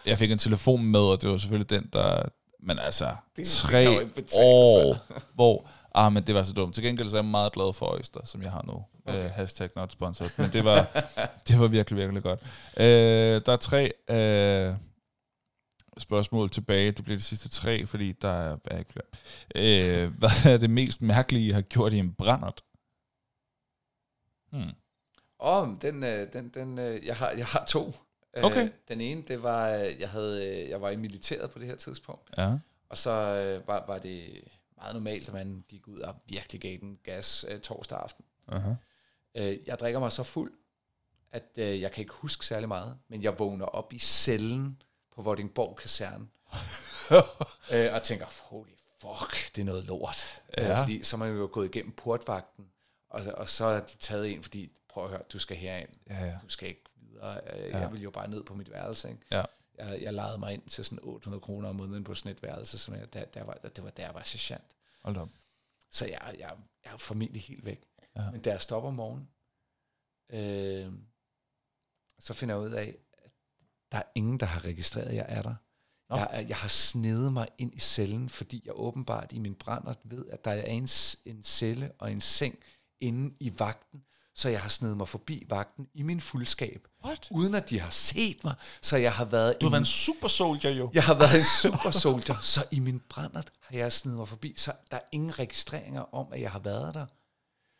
Jeg 0.06 0.18
fik 0.18 0.30
en 0.30 0.38
telefon 0.38 0.84
med, 0.84 1.00
og 1.00 1.22
det 1.22 1.30
var 1.30 1.36
selvfølgelig 1.36 1.70
den, 1.70 1.88
der... 1.92 2.22
Men 2.62 2.78
altså, 2.78 3.08
tre 3.44 4.00
år, 4.34 4.96
hvor... 5.34 5.66
Ah, 5.94 6.12
men 6.12 6.22
det 6.22 6.34
var 6.34 6.42
så 6.42 6.52
dumt. 6.52 6.74
Til 6.74 6.84
gengæld 6.84 7.10
så 7.10 7.16
er 7.16 7.22
jeg 7.22 7.30
meget 7.30 7.52
glad 7.52 7.72
for 7.72 7.94
Oyster, 7.94 8.20
som 8.24 8.42
jeg 8.42 8.50
har 8.50 8.64
nu. 8.66 8.84
Okay. 9.06 9.24
Uh, 9.24 9.30
hashtag 9.30 9.70
not 9.76 9.92
sponsored. 9.92 10.30
Men 10.36 10.50
det 10.52 10.64
var, 10.64 10.86
det 11.48 11.60
var 11.60 11.66
virkelig, 11.66 11.98
virkelig 11.98 12.22
godt. 12.22 12.40
Uh, 12.76 12.84
der 13.46 13.52
er 13.52 13.56
tre... 13.56 13.90
Uh, 14.10 14.87
spørgsmål 16.00 16.50
tilbage. 16.50 16.92
Det 16.92 17.04
bliver 17.04 17.18
de 17.18 17.24
sidste 17.24 17.48
tre, 17.48 17.86
fordi 17.86 18.12
der 18.12 18.28
er, 18.28 18.56
er 18.64 18.78
ikke 18.78 18.92
flere. 18.92 19.06
Øh, 20.04 20.12
hvad 20.18 20.52
er 20.52 20.56
det 20.56 20.70
mest 20.70 21.02
mærkelige, 21.02 21.46
I 21.46 21.50
har 21.50 21.60
gjort 21.60 21.92
i 21.92 21.98
en 21.98 22.12
brændert? 22.12 22.64
Hmm. 24.52 24.70
Oh, 25.38 25.68
den, 25.82 26.02
den, 26.02 26.48
den, 26.48 26.78
øh, 26.78 27.06
jeg, 27.06 27.16
har, 27.16 27.30
jeg 27.30 27.46
har 27.46 27.64
to. 27.68 27.92
Øh, 28.36 28.44
okay. 28.44 28.70
Den 28.88 29.00
ene, 29.00 29.22
det 29.22 29.42
var, 29.42 29.66
jeg, 30.00 30.10
havde, 30.10 30.68
jeg 30.68 30.80
var 30.80 30.90
i 30.90 30.96
militæret 30.96 31.50
på 31.50 31.58
det 31.58 31.66
her 31.66 31.76
tidspunkt. 31.76 32.30
Ja. 32.38 32.58
Og 32.88 32.98
så 32.98 33.10
var, 33.66 33.84
var 33.86 33.98
det 33.98 34.44
meget 34.76 34.94
normalt, 34.94 35.28
at 35.28 35.34
man 35.34 35.64
gik 35.68 35.88
ud 35.88 35.98
og 35.98 36.14
virkelig 36.28 36.60
gav 36.60 36.76
den 36.80 36.98
gas 37.04 37.46
torsdag 37.62 37.98
aften. 37.98 38.24
Uh-huh. 38.52 38.74
Jeg 39.66 39.78
drikker 39.80 40.00
mig 40.00 40.12
så 40.12 40.22
fuld, 40.22 40.52
at 41.32 41.50
jeg 41.56 41.92
kan 41.92 42.02
ikke 42.02 42.14
huske 42.14 42.46
særlig 42.46 42.68
meget, 42.68 42.98
men 43.08 43.22
jeg 43.22 43.38
vågner 43.38 43.66
op 43.66 43.92
i 43.92 43.98
cellen 43.98 44.82
på 45.18 45.22
Vordingborg 45.22 45.76
Kaserne. 45.76 46.28
øh, 47.74 47.94
og 47.94 48.02
tænker, 48.02 48.26
holy 48.42 48.70
fuck, 48.98 49.56
det 49.56 49.62
er 49.62 49.64
noget 49.64 49.84
lort. 49.84 50.42
Øh, 50.58 50.64
ja. 50.64 50.70
Øh, 50.70 50.78
fordi 50.78 51.02
så 51.02 51.16
er 51.16 51.18
man 51.18 51.36
jo 51.36 51.48
gået 51.52 51.66
igennem 51.74 51.92
portvagten, 51.92 52.70
og, 53.08 53.22
og 53.34 53.48
så 53.48 53.64
er 53.64 53.80
de 53.80 53.96
taget 53.96 54.26
ind, 54.26 54.42
fordi, 54.42 54.72
prøv 54.88 55.04
at 55.04 55.10
høre, 55.10 55.22
du 55.32 55.38
skal 55.38 55.56
herind. 55.56 55.88
Ja, 56.10 56.24
ja. 56.24 56.38
Du 56.42 56.48
skal 56.48 56.68
ikke 56.68 56.84
videre. 56.96 57.40
Øh, 57.52 57.70
ja. 57.70 57.78
Jeg 57.78 57.92
vil 57.92 58.02
jo 58.02 58.10
bare 58.10 58.30
ned 58.30 58.44
på 58.44 58.54
mit 58.54 58.70
værelse. 58.70 59.08
Ikke? 59.08 59.20
Ja. 59.30 59.44
Jeg, 59.78 60.02
jeg 60.02 60.14
lejede 60.14 60.38
mig 60.38 60.52
ind 60.52 60.62
til 60.68 60.84
sådan 60.84 60.98
800 61.02 61.40
kroner 61.40 61.68
om 61.68 61.76
måneden 61.76 62.04
på 62.04 62.14
sådan 62.14 62.32
et 62.32 62.42
værelse, 62.42 62.78
som 62.78 62.94
jeg, 62.94 63.12
der, 63.12 63.24
der 63.24 63.44
var, 63.44 63.54
det 63.54 63.84
var 63.84 63.90
der, 63.90 64.02
jeg 64.04 64.14
var 64.14 64.22
sergeant. 64.22 64.76
Hold 65.02 65.16
op. 65.16 65.28
Så 65.90 66.06
jeg, 66.06 66.34
jeg, 66.38 66.52
jeg 66.84 66.92
er 66.92 66.96
formentlig 66.96 67.42
helt 67.42 67.64
væk. 67.64 67.84
Ja. 68.16 68.30
Men 68.30 68.40
da 68.40 68.50
jeg 68.50 68.60
stopper 68.60 68.88
om 68.88 68.94
morgenen, 68.94 69.28
øh, 70.30 70.92
så 72.18 72.34
finder 72.34 72.54
jeg 72.54 72.64
ud 72.64 72.70
af, 72.70 72.96
der 73.92 73.98
er 73.98 74.02
ingen, 74.14 74.40
der 74.40 74.46
har 74.46 74.64
registreret, 74.64 75.06
at 75.06 75.16
jeg 75.16 75.26
er 75.28 75.42
der. 75.42 75.54
Jeg, 76.10 76.46
jeg 76.48 76.56
har 76.56 76.68
snedet 76.68 77.32
mig 77.32 77.48
ind 77.58 77.74
i 77.74 77.78
cellen, 77.78 78.28
fordi 78.28 78.62
jeg 78.64 78.72
åbenbart 78.76 79.32
i 79.32 79.38
min 79.38 79.54
brænder 79.54 79.94
ved, 80.04 80.26
at 80.30 80.44
der 80.44 80.50
er 80.50 80.64
en, 80.64 80.88
en 81.24 81.42
celle 81.42 81.92
og 81.98 82.12
en 82.12 82.20
seng 82.20 82.58
inde 83.00 83.34
i 83.40 83.52
vagten, 83.58 84.02
så 84.34 84.48
jeg 84.48 84.60
har 84.60 84.68
snedet 84.68 84.96
mig 84.96 85.08
forbi 85.08 85.46
vagten 85.48 85.88
i 85.94 86.02
min 86.02 86.20
fuldskab. 86.20 86.88
What? 87.04 87.28
Uden 87.30 87.54
at 87.54 87.70
de 87.70 87.80
har 87.80 87.90
set 87.90 88.44
mig, 88.44 88.54
så 88.82 88.96
jeg 88.96 89.12
har 89.12 89.24
været... 89.24 89.60
Du 89.60 89.66
har 89.66 89.70
været 89.70 89.80
en 89.80 89.86
super 89.86 90.28
soldier 90.28 90.70
jo. 90.70 90.90
Jeg 90.94 91.04
har 91.04 91.14
været 91.14 91.38
en 91.38 91.44
super 91.62 91.90
soldier, 91.90 92.36
så 92.42 92.64
i 92.70 92.78
min 92.80 93.00
brænder 93.08 93.42
har 93.60 93.76
jeg 93.76 93.92
snedet 93.92 94.18
mig 94.18 94.28
forbi, 94.28 94.54
så 94.56 94.72
der 94.90 94.96
er 94.96 95.02
ingen 95.12 95.38
registreringer 95.38 96.14
om, 96.14 96.32
at 96.32 96.40
jeg 96.40 96.50
har 96.50 96.58
været 96.58 96.94
der. 96.94 97.06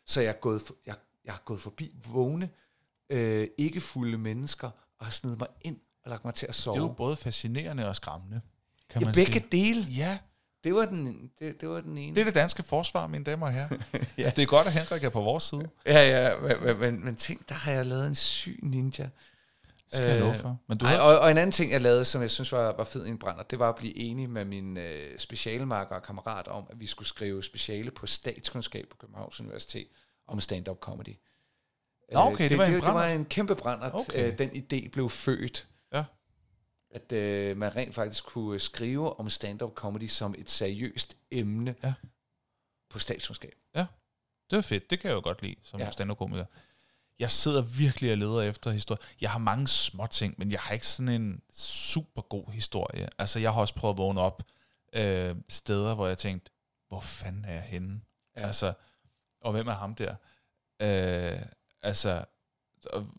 Så 0.07 0.21
jeg 0.21 0.29
er 0.29 0.41
gået, 0.41 0.63
for, 0.63 0.75
jeg, 0.87 0.95
jeg 1.25 1.33
har 1.33 1.43
gået 1.45 1.61
forbi 1.61 1.97
vågne, 2.05 2.51
øh, 3.11 3.49
ikke 3.59 3.81
fulde 3.81 4.19
mennesker, 4.19 4.71
og 4.99 5.07
har 5.07 5.11
snedet 5.11 5.39
mig 5.39 5.49
ind 5.61 5.81
og 6.09 6.11
lagt 6.11 6.25
mig 6.25 6.35
til 6.35 6.47
at 6.47 6.55
sove. 6.55 6.75
Det 6.75 6.81
er 6.81 6.87
jo 6.87 6.93
både 6.93 7.17
fascinerende 7.17 7.89
og 7.89 7.97
skræmmende, 7.97 8.41
kan 8.91 9.01
ja, 9.01 9.07
man 9.07 9.15
begge 9.15 9.33
sige. 9.33 9.47
dele. 9.53 9.87
Ja. 9.97 10.19
Det 10.65 10.75
var, 10.75 10.85
den, 10.85 11.31
det, 11.39 11.61
det 11.61 11.69
var 11.69 11.81
den 11.81 11.99
ene. 11.99 12.15
Det 12.15 12.21
er 12.21 12.25
det 12.25 12.35
danske 12.35 12.63
forsvar, 12.63 13.07
mine 13.07 13.25
damer 13.25 13.47
og 13.47 13.53
herrer. 13.53 13.69
ja. 14.19 14.31
Det 14.37 14.43
er 14.43 14.47
godt, 14.47 14.67
at 14.67 14.73
Henrik 14.73 15.05
er 15.05 15.09
på 15.09 15.21
vores 15.21 15.45
side. 15.45 15.69
Ja, 15.87 16.09
ja, 16.09 16.41
men, 16.41 16.79
men, 16.79 17.05
men 17.05 17.17
tænk, 17.17 17.49
der 17.49 17.55
har 17.55 17.73
jeg 17.73 17.87
lavet 17.87 18.07
en 18.07 18.15
syg 18.15 18.59
ninja. 18.63 19.09
Skal 19.93 20.23
øh, 20.23 20.27
jeg 20.27 20.37
for. 20.37 20.59
Men 20.67 20.79
du 20.79 20.87
ej, 20.87 20.93
har... 20.93 21.01
og, 21.01 21.19
og 21.19 21.31
en 21.31 21.39
anden 21.39 21.53
ting, 21.53 21.73
jeg 21.73 21.81
lavede, 21.81 22.05
som 22.05 22.23
jeg 22.23 22.31
synes 22.31 22.53
var, 22.53 22.77
var 22.77 22.85
fed 22.85 23.07
i 23.07 23.09
en 23.09 23.19
brænder, 23.19 23.43
det 23.43 23.59
var 23.59 23.69
at 23.69 23.77
blive 23.77 23.97
enig 23.97 24.31
med 24.31 24.45
min 24.45 24.77
øh, 24.77 25.19
specialmarker 25.19 25.95
og 25.95 26.03
kammerat 26.03 26.49
om, 26.49 26.67
at 26.71 26.81
vi 26.81 26.87
skulle 26.87 27.09
skrive 27.09 27.43
speciale 27.43 27.91
på 27.91 28.07
statskundskab 28.07 28.87
på 28.91 28.97
Københavns 28.97 29.41
Universitet 29.41 29.87
om 30.27 30.41
stand-up 30.41 30.79
comedy. 30.79 31.17
Nå, 32.13 32.21
okay, 32.21 32.43
det, 32.43 32.51
det, 32.51 32.59
var 32.59 32.65
en 32.65 32.75
det, 32.75 32.83
det 32.83 32.95
var 32.95 33.07
en 33.07 33.25
kæmpe 33.25 33.55
brænder. 33.55 33.91
Okay. 33.91 34.33
Øh, 34.33 34.39
den 34.39 34.51
idé 34.51 34.89
blev 34.89 35.11
født 35.11 35.69
at 36.91 37.13
øh, 37.13 37.57
man 37.57 37.77
rent 37.77 37.95
faktisk 37.95 38.25
kunne 38.25 38.59
skrive 38.59 39.21
om 39.21 39.31
stand-up 39.31 39.75
comedy 39.75 40.07
som 40.07 40.35
et 40.39 40.51
seriøst 40.51 41.17
emne 41.31 41.75
ja. 41.83 41.95
på 42.91 42.99
statskundskab. 42.99 43.55
Ja, 43.75 43.87
det 44.51 44.57
er 44.57 44.61
fedt. 44.61 44.91
Det 44.91 45.01
kan 45.01 45.09
jeg 45.09 45.15
jo 45.15 45.21
godt 45.21 45.43
lide 45.43 45.57
som 45.63 45.81
ja. 45.81 45.91
stand-up 45.91 46.19
komiker. 46.19 46.45
Jeg 47.19 47.31
sidder 47.31 47.63
virkelig 47.63 48.13
og 48.13 48.19
leder 48.19 48.43
efter 48.43 48.71
historie. 48.71 48.99
Jeg 49.21 49.31
har 49.31 49.39
mange 49.39 49.69
små 49.69 50.07
ting, 50.07 50.35
men 50.39 50.53
jeg 50.53 50.61
har 50.61 50.75
ikke 50.75 50.87
sådan 50.87 51.09
en 51.09 51.43
super 51.53 52.23
god 52.23 52.51
historie. 52.53 53.09
Altså, 53.19 53.39
jeg 53.39 53.53
har 53.53 53.61
også 53.61 53.75
prøvet 53.75 53.95
at 53.95 53.99
vågne 53.99 54.21
op 54.21 54.43
øh, 54.93 55.37
steder, 55.49 55.95
hvor 55.95 56.07
jeg 56.07 56.19
tænkte, 56.19 56.51
hvor 56.89 57.01
fanden 57.01 57.45
er 57.45 57.53
jeg 57.53 57.63
henne? 57.63 58.01
Ja. 58.37 58.47
Altså, 58.47 58.73
og 59.41 59.53
hvem 59.53 59.69
er 59.69 59.75
ham 59.75 59.95
der? 59.95 60.15
Øh, 60.83 61.43
altså, 61.83 62.25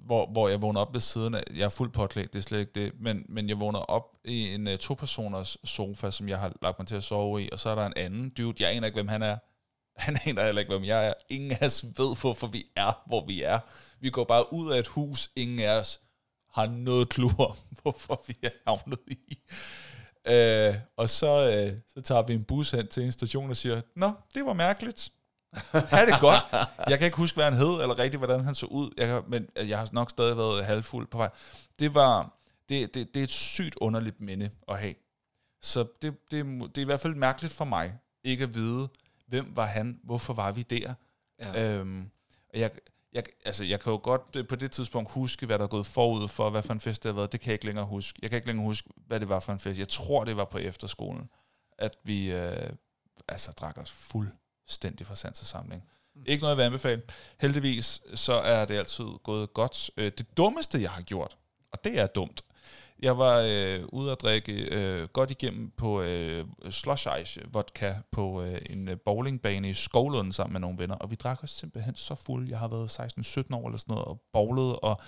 hvor, 0.06 0.32
hvor 0.32 0.50
jeg 0.50 0.62
vågner 0.62 0.82
op 0.82 0.94
ved 0.94 1.02
siden 1.02 1.36
af, 1.36 1.44
jeg 1.56 1.66
er 1.66 1.70
fuldt 1.70 1.94
påklædt, 1.94 2.34
det 2.34 2.40
er 2.40 2.44
slet 2.44 2.60
ikke 2.60 2.72
det, 2.76 2.92
men, 3.00 3.26
men 3.30 3.50
jeg 3.50 3.60
vågner 3.60 3.80
op 3.80 4.04
i 4.26 4.54
en 4.54 4.68
uh, 4.68 4.76
to-personers 4.76 5.58
sofa, 5.64 6.12
som 6.12 6.30
jeg 6.30 6.40
har 6.40 6.54
lagt 6.62 6.80
mig 6.80 6.88
til 6.88 6.96
at 6.96 7.04
sove 7.04 7.44
i, 7.44 7.50
og 7.52 7.60
så 7.60 7.70
er 7.70 7.76
der 7.76 7.86
en 7.86 7.94
anden 7.96 8.30
dude, 8.30 8.64
jeg 8.64 8.76
aner 8.76 8.88
ikke, 8.88 8.96
hvem 8.96 9.08
han 9.08 9.22
er. 9.22 9.38
Han 9.98 10.18
aner 10.26 10.46
heller 10.46 10.60
ikke, 10.60 10.72
hvem 10.74 10.84
jeg 10.84 11.08
er. 11.08 11.14
Ingen 11.30 11.52
af 11.52 11.66
os 11.66 11.86
ved, 11.86 12.22
hvorfor 12.22 12.48
vi 12.48 12.66
er, 12.76 13.04
hvor 13.08 13.26
vi 13.26 13.44
er. 13.44 13.60
Vi 14.00 14.10
går 14.10 14.24
bare 14.24 14.54
ud 14.54 14.72
af 14.72 14.80
et 14.80 14.88
hus, 14.88 15.32
ingen 15.36 15.60
af 15.60 15.80
os 15.80 16.00
har 16.52 16.68
noget 16.68 17.10
klur 17.10 17.50
om, 17.50 17.56
hvorfor 17.82 18.24
vi 18.28 18.38
er 18.44 18.50
havnet 18.68 19.00
i. 19.08 19.38
Uh, 20.30 20.82
og 20.98 21.10
så, 21.10 21.66
uh, 21.68 21.80
så 21.94 22.02
tager 22.02 22.22
vi 22.22 22.34
en 22.34 22.44
bus 22.44 22.72
hen 22.72 22.88
til 22.88 23.04
en 23.04 23.12
station 23.12 23.50
og 23.50 23.58
siger, 23.58 23.82
Nå, 23.96 24.12
det 24.36 24.46
var 24.46 24.54
mærkeligt. 24.54 25.12
Ha' 25.54 26.06
det 26.06 26.20
godt. 26.20 26.44
Jeg 26.90 27.00
kan 27.00 27.06
ikke 27.06 27.18
huske, 27.18 27.36
hvad 27.36 27.46
han 27.46 27.54
hed, 27.54 27.82
eller 27.82 28.00
rigtigt, 28.00 28.20
hvordan 28.20 28.46
han 28.46 28.56
så 28.56 28.66
ud, 28.66 28.90
jeg 28.98 29.24
men 29.28 29.48
jeg 29.56 29.78
har 29.80 29.90
nok 29.92 30.10
stadig 30.10 30.38
været 30.38 30.66
halvfuld 30.66 31.08
på 31.08 31.18
vej. 31.18 31.30
Det 31.80 31.94
var, 31.94 32.34
det, 32.70 32.94
det, 32.94 33.14
det 33.14 33.20
er 33.20 33.24
et 33.24 33.30
sygt 33.30 33.76
underligt 33.82 34.22
minde 34.22 34.50
at 34.68 34.80
have. 34.80 34.94
Så 35.62 35.86
det, 36.02 36.32
det, 36.32 36.46
det 36.46 36.78
er 36.78 36.82
i 36.82 36.84
hvert 36.84 37.00
fald 37.00 37.16
mærkeligt 37.16 37.54
for 37.54 37.66
mig, 37.66 37.94
ikke 38.24 38.44
at 38.44 38.54
vide, 38.54 38.90
hvem 39.28 39.56
var 39.56 39.66
han, 39.66 40.00
hvorfor 40.04 40.34
var 40.34 40.52
vi 40.52 40.62
der. 40.62 40.94
Ja. 41.40 41.78
Øhm, 41.78 42.10
jeg, 42.54 42.72
jeg, 43.14 43.24
altså, 43.46 43.64
jeg 43.64 43.80
kan 43.80 43.92
jo 43.92 44.00
godt 44.04 44.36
øh, 44.36 44.48
på 44.48 44.56
det 44.56 44.72
tidspunkt 44.72 45.12
huske, 45.12 45.46
hvad 45.46 45.58
der 45.58 45.64
er 45.64 45.70
gået 45.70 45.86
forud 45.86 46.28
for, 46.28 46.50
hvad 46.50 46.64
for 46.64 46.74
en 46.74 46.80
fest 46.80 47.04
det 47.04 47.10
har 47.10 47.16
været. 47.16 47.32
Det 47.32 47.40
kan 47.40 47.48
jeg 47.48 47.54
ikke 47.54 47.66
længere 47.66 47.86
huske. 47.86 48.20
Jeg 48.22 48.30
kan 48.30 48.38
ikke 48.38 48.48
længere 48.48 48.66
huske, 48.66 48.90
hvad 49.08 49.20
det 49.20 49.30
var 49.30 49.40
for 49.40 49.54
en 49.54 49.60
fest. 49.60 49.80
Jeg 49.80 49.88
tror, 49.88 50.24
det 50.24 50.38
var 50.38 50.46
på 50.46 50.58
efterskolen, 50.58 51.30
at 51.78 51.98
vi 52.04 52.32
øh, 52.32 52.70
altså, 53.28 53.52
drak 53.52 53.78
os 53.78 53.92
fuldstændig 54.70 55.08
fra 55.08 55.16
sans 55.16 55.42
og 55.42 55.48
samling. 55.48 55.84
Mm. 56.16 56.24
Ikke 56.26 56.42
noget, 56.42 56.52
jeg 56.52 56.58
vil 56.58 56.64
anbefale. 56.64 57.02
Heldigvis, 57.40 58.02
så 58.16 58.34
er 58.34 58.66
det 58.66 58.78
altid 58.78 59.06
gået 59.24 59.54
godt. 59.54 59.92
Øh, 59.98 60.12
det 60.18 60.38
dummeste, 60.38 60.82
jeg 60.82 60.92
har 60.92 61.02
gjort, 61.02 61.38
og 61.72 61.84
det 61.84 62.00
er 62.00 62.08
dumt, 62.08 62.44
jeg 63.02 63.18
var 63.18 63.40
øh, 63.48 63.86
ude 63.88 64.12
at 64.12 64.22
drikke 64.22 64.54
øh, 64.72 65.08
godt 65.08 65.32
igennem 65.32 65.72
på 65.78 66.02
øh, 66.02 66.46
slush 66.70 67.08
ice 67.22 67.42
vodka 67.54 67.94
på 68.12 68.44
øh, 68.44 68.62
en 68.70 68.88
øh, 68.88 68.98
bowlingbane 69.06 69.70
i 69.70 69.74
Skovlund 69.74 70.34
sammen 70.34 70.54
med 70.54 70.62
nogle 70.62 70.78
venner, 70.78 70.96
og 70.96 71.12
vi 71.12 71.16
drak 71.16 71.44
os 71.44 71.52
simpelthen 71.52 71.96
så 71.96 72.16
fuld. 72.16 72.50
Jeg 72.50 72.60
har 72.60 72.68
været 72.68 73.00
16-17 73.00 73.56
år 73.56 73.68
eller 73.68 73.78
sådan 73.78 73.94
noget 73.94 74.06
og 74.06 74.22
bowlet, 74.34 74.80
og 74.80 75.02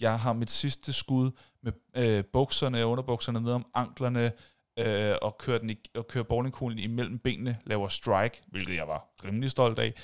jeg 0.00 0.20
har 0.20 0.32
mit 0.32 0.50
sidste 0.50 0.92
skud 0.92 1.30
med 1.62 1.72
øh, 1.96 2.24
bukserne, 2.24 2.86
underbukserne 2.86 3.40
ned 3.40 3.52
om 3.52 3.66
anklerne, 3.74 4.32
øh, 4.76 5.14
og 5.22 5.38
kører, 5.38 5.58
den 5.58 5.70
i, 5.70 5.76
og 5.94 6.08
kører 6.08 6.24
bowlingkuglen 6.24 6.78
imellem 6.78 7.18
benene, 7.18 7.58
laver 7.66 7.88
strike, 7.88 8.42
hvilket 8.48 8.74
jeg 8.74 8.88
var 8.88 9.08
rimelig 9.24 9.50
stolt 9.50 9.78
af. 9.78 9.94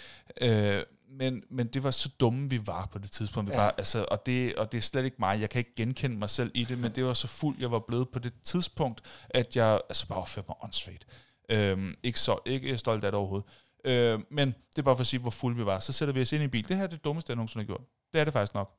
Øh, 0.41 0.83
men, 1.11 1.43
men 1.51 1.67
det 1.67 1.83
var 1.83 1.91
så 1.91 2.09
dumme, 2.21 2.51
vi 2.51 2.67
var 2.67 2.89
på 2.93 2.99
det 2.99 3.11
tidspunkt. 3.11 3.51
Vi 3.51 3.55
ja. 3.55 3.63
var, 3.63 3.71
altså, 3.71 4.07
og, 4.11 4.27
det, 4.27 4.55
og 4.55 4.73
det 4.73 4.79
er 4.79 4.83
slet 4.83 5.05
ikke 5.05 5.17
mig. 5.19 5.41
Jeg 5.41 5.51
kan 5.51 5.59
ikke 5.59 5.75
genkende 5.77 6.17
mig 6.17 6.31
selv 6.31 6.51
i 6.55 6.65
det, 6.65 6.79
men 6.79 6.93
det 6.93 7.05
var 7.05 7.15
så 7.15 7.29
fuld, 7.29 7.57
jeg 7.61 7.71
var 7.71 7.79
blevet 7.79 8.09
på 8.09 8.19
det 8.19 8.33
tidspunkt, 8.43 9.01
at 9.31 9.57
jeg 9.57 9.81
altså 9.89 10.09
bare 10.09 10.19
opførte 10.19 10.47
mig 10.49 10.57
åndssvagt. 10.63 11.07
Øhm, 11.49 11.95
ikke, 12.03 12.21
så, 12.21 12.39
ikke 12.47 12.79
stolt 12.79 13.05
af 13.05 13.13
det 13.13 13.19
overhovedet. 13.19 13.49
Øh, 13.85 14.21
men 14.31 14.49
det 14.49 14.79
er 14.79 14.83
bare 14.83 14.97
for 14.97 15.01
at 15.01 15.07
sige, 15.07 15.21
hvor 15.21 15.31
fuld 15.31 15.57
vi 15.57 15.67
var. 15.67 15.81
Så 15.81 15.93
sætter 15.93 16.15
vi 16.15 16.21
os 16.21 16.33
ind 16.33 16.43
i 16.43 16.45
en 16.45 16.51
bil. 16.51 16.69
Det 16.69 16.77
her 16.77 16.85
er 16.85 16.89
det 16.89 17.05
dummeste, 17.05 17.31
jeg 17.31 17.37
nogensinde 17.37 17.65
har 17.65 17.67
gjort. 17.67 17.81
Det 18.13 18.21
er 18.21 18.25
det 18.25 18.33
faktisk 18.33 18.55
nok. 18.55 18.75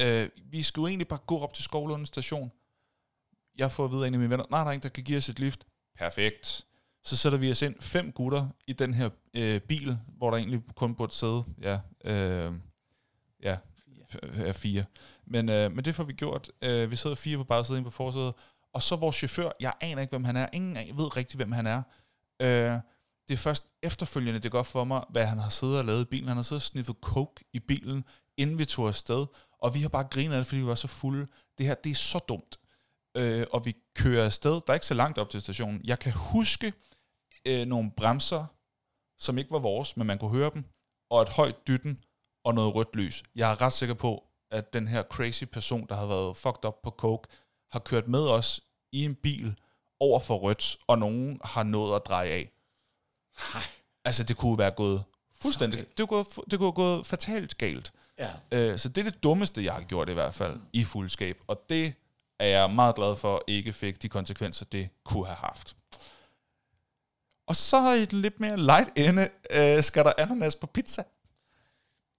Øh, 0.00 0.28
vi 0.50 0.62
skulle 0.62 0.90
egentlig 0.90 1.08
bare 1.08 1.20
gå 1.26 1.38
op 1.38 1.54
til 1.54 1.64
Skovlund 1.64 2.06
station. 2.06 2.52
Jeg 3.60 3.72
får 3.72 3.84
at 3.84 3.90
vide 3.90 4.02
af 4.02 4.08
en 4.08 4.14
af 4.14 4.20
mine 4.20 4.30
venner, 4.30 4.44
nej, 4.50 4.60
der 4.60 4.66
er 4.66 4.72
ingen, 4.72 4.82
der 4.82 4.88
kan 4.88 5.04
give 5.04 5.18
os 5.18 5.28
et 5.28 5.38
lift. 5.38 5.66
Perfekt 5.98 6.66
så 7.04 7.16
sætter 7.16 7.38
vi 7.38 7.50
os 7.50 7.62
ind 7.62 7.74
fem 7.80 8.12
gutter 8.12 8.48
i 8.66 8.72
den 8.72 8.94
her 8.94 9.10
øh, 9.34 9.60
bil, 9.60 9.98
hvor 10.16 10.30
der 10.30 10.36
egentlig 10.36 10.62
kun 10.76 10.94
burde 10.94 11.14
sidde, 11.14 11.44
ja, 11.60 11.78
øh, 12.04 12.52
ja, 13.42 13.56
er 14.22 14.52
fire. 14.52 14.84
Men, 15.26 15.48
øh, 15.48 15.72
men 15.72 15.84
det 15.84 15.94
får 15.94 16.04
vi 16.04 16.12
gjort. 16.12 16.50
Øh, 16.62 16.90
vi 16.90 16.96
sidder 16.96 17.16
fire 17.16 17.36
på 17.36 17.44
bare 17.44 17.76
ind 17.76 17.84
på 17.84 17.90
forsædet, 17.90 18.34
og 18.74 18.82
så 18.82 18.96
vores 18.96 19.16
chauffør, 19.16 19.50
jeg 19.60 19.72
aner 19.80 20.02
ikke, 20.02 20.10
hvem 20.10 20.24
han 20.24 20.36
er. 20.36 20.46
Ingen 20.52 20.98
ved 20.98 21.16
rigtig, 21.16 21.36
hvem 21.36 21.52
han 21.52 21.66
er. 21.66 21.82
Øh, 22.42 22.78
det 23.28 23.34
er 23.34 23.38
først 23.38 23.66
efterfølgende, 23.82 24.40
det 24.40 24.50
går 24.50 24.62
for 24.62 24.84
mig, 24.84 25.04
hvad 25.10 25.26
han 25.26 25.38
har 25.38 25.50
siddet 25.50 25.78
og 25.78 25.84
lavet 25.84 26.02
i 26.02 26.04
bilen. 26.04 26.28
Han 26.28 26.36
har 26.36 26.44
siddet 26.44 26.62
og 26.62 26.66
sniffet 26.66 26.96
coke 27.00 27.44
i 27.52 27.60
bilen, 27.60 28.04
inden 28.36 28.58
vi 28.58 28.64
tog 28.64 28.88
afsted. 28.88 29.26
Og 29.62 29.74
vi 29.74 29.80
har 29.80 29.88
bare 29.88 30.04
grinet 30.04 30.34
af 30.34 30.38
det, 30.38 30.46
fordi 30.46 30.60
vi 30.60 30.66
var 30.66 30.74
så 30.74 30.88
fulde. 30.88 31.26
Det 31.58 31.66
her, 31.66 31.74
det 31.74 31.90
er 31.90 31.94
så 31.94 32.18
dumt. 32.18 32.58
Øh, 33.16 33.46
og 33.52 33.66
vi 33.66 33.76
kører 33.96 34.24
afsted. 34.24 34.52
Der 34.52 34.62
er 34.66 34.74
ikke 34.74 34.86
så 34.86 34.94
langt 34.94 35.18
op 35.18 35.30
til 35.30 35.40
stationen. 35.40 35.80
Jeg 35.84 35.98
kan 35.98 36.12
huske, 36.12 36.72
øh, 37.46 37.66
nogle 37.66 37.90
bremser, 37.96 38.46
som 39.18 39.38
ikke 39.38 39.50
var 39.50 39.58
vores, 39.58 39.96
men 39.96 40.06
man 40.06 40.18
kunne 40.18 40.30
høre 40.30 40.50
dem, 40.54 40.64
og 41.10 41.22
et 41.22 41.28
højt 41.28 41.66
dytten 41.66 42.04
og 42.44 42.54
noget 42.54 42.74
rødt 42.74 42.96
lys. 42.96 43.22
Jeg 43.34 43.50
er 43.52 43.60
ret 43.60 43.72
sikker 43.72 43.94
på, 43.94 44.24
at 44.50 44.72
den 44.72 44.88
her 44.88 45.02
crazy 45.02 45.44
person, 45.44 45.86
der 45.88 45.94
har 45.94 46.06
været 46.06 46.36
fucked 46.36 46.64
up 46.64 46.74
på 46.82 46.90
coke, 46.90 47.28
har 47.72 47.78
kørt 47.78 48.08
med 48.08 48.28
os 48.28 48.60
i 48.92 49.04
en 49.04 49.14
bil 49.14 49.60
over 50.00 50.20
for 50.20 50.36
rødt, 50.36 50.78
og 50.86 50.98
nogen 50.98 51.40
har 51.44 51.62
nået 51.62 51.96
at 51.96 52.02
dreje 52.06 52.28
af. 52.28 52.50
Nej. 53.54 53.62
Altså, 54.04 54.24
det 54.24 54.36
kunne 54.36 54.58
være 54.58 54.70
gået 54.70 55.04
fuldstændig... 55.42 55.86
Det 55.98 56.08
kunne, 56.08 56.24
det 56.50 56.58
kunne 56.58 56.66
have 56.66 56.72
gået 56.72 57.06
fatalt 57.06 57.58
galt. 57.58 57.92
Ja. 58.18 58.32
Øh, 58.52 58.78
så 58.78 58.88
det 58.88 59.06
er 59.06 59.10
det 59.10 59.22
dummeste, 59.22 59.64
jeg 59.64 59.74
har 59.74 59.82
gjort 59.82 60.08
i 60.08 60.12
hvert 60.12 60.34
fald, 60.34 60.54
mm. 60.54 60.62
i 60.72 60.84
fuldskab. 60.84 61.40
Og 61.46 61.64
det 61.68 61.94
er 62.40 62.46
jeg 62.46 62.70
meget 62.70 62.94
glad 62.94 63.16
for, 63.16 63.44
ikke 63.46 63.72
fik 63.72 64.02
de 64.02 64.08
konsekvenser, 64.08 64.64
det 64.64 64.88
kunne 65.04 65.26
have 65.26 65.36
haft. 65.36 65.76
Og 67.46 67.56
så 67.56 67.92
i 67.92 68.04
den 68.04 68.22
lidt 68.22 68.40
mere 68.40 68.56
light 68.56 68.90
ende, 68.96 69.28
øh, 69.50 69.82
skal 69.82 70.04
der 70.04 70.12
ananas 70.18 70.56
på 70.56 70.66
pizza. 70.66 71.02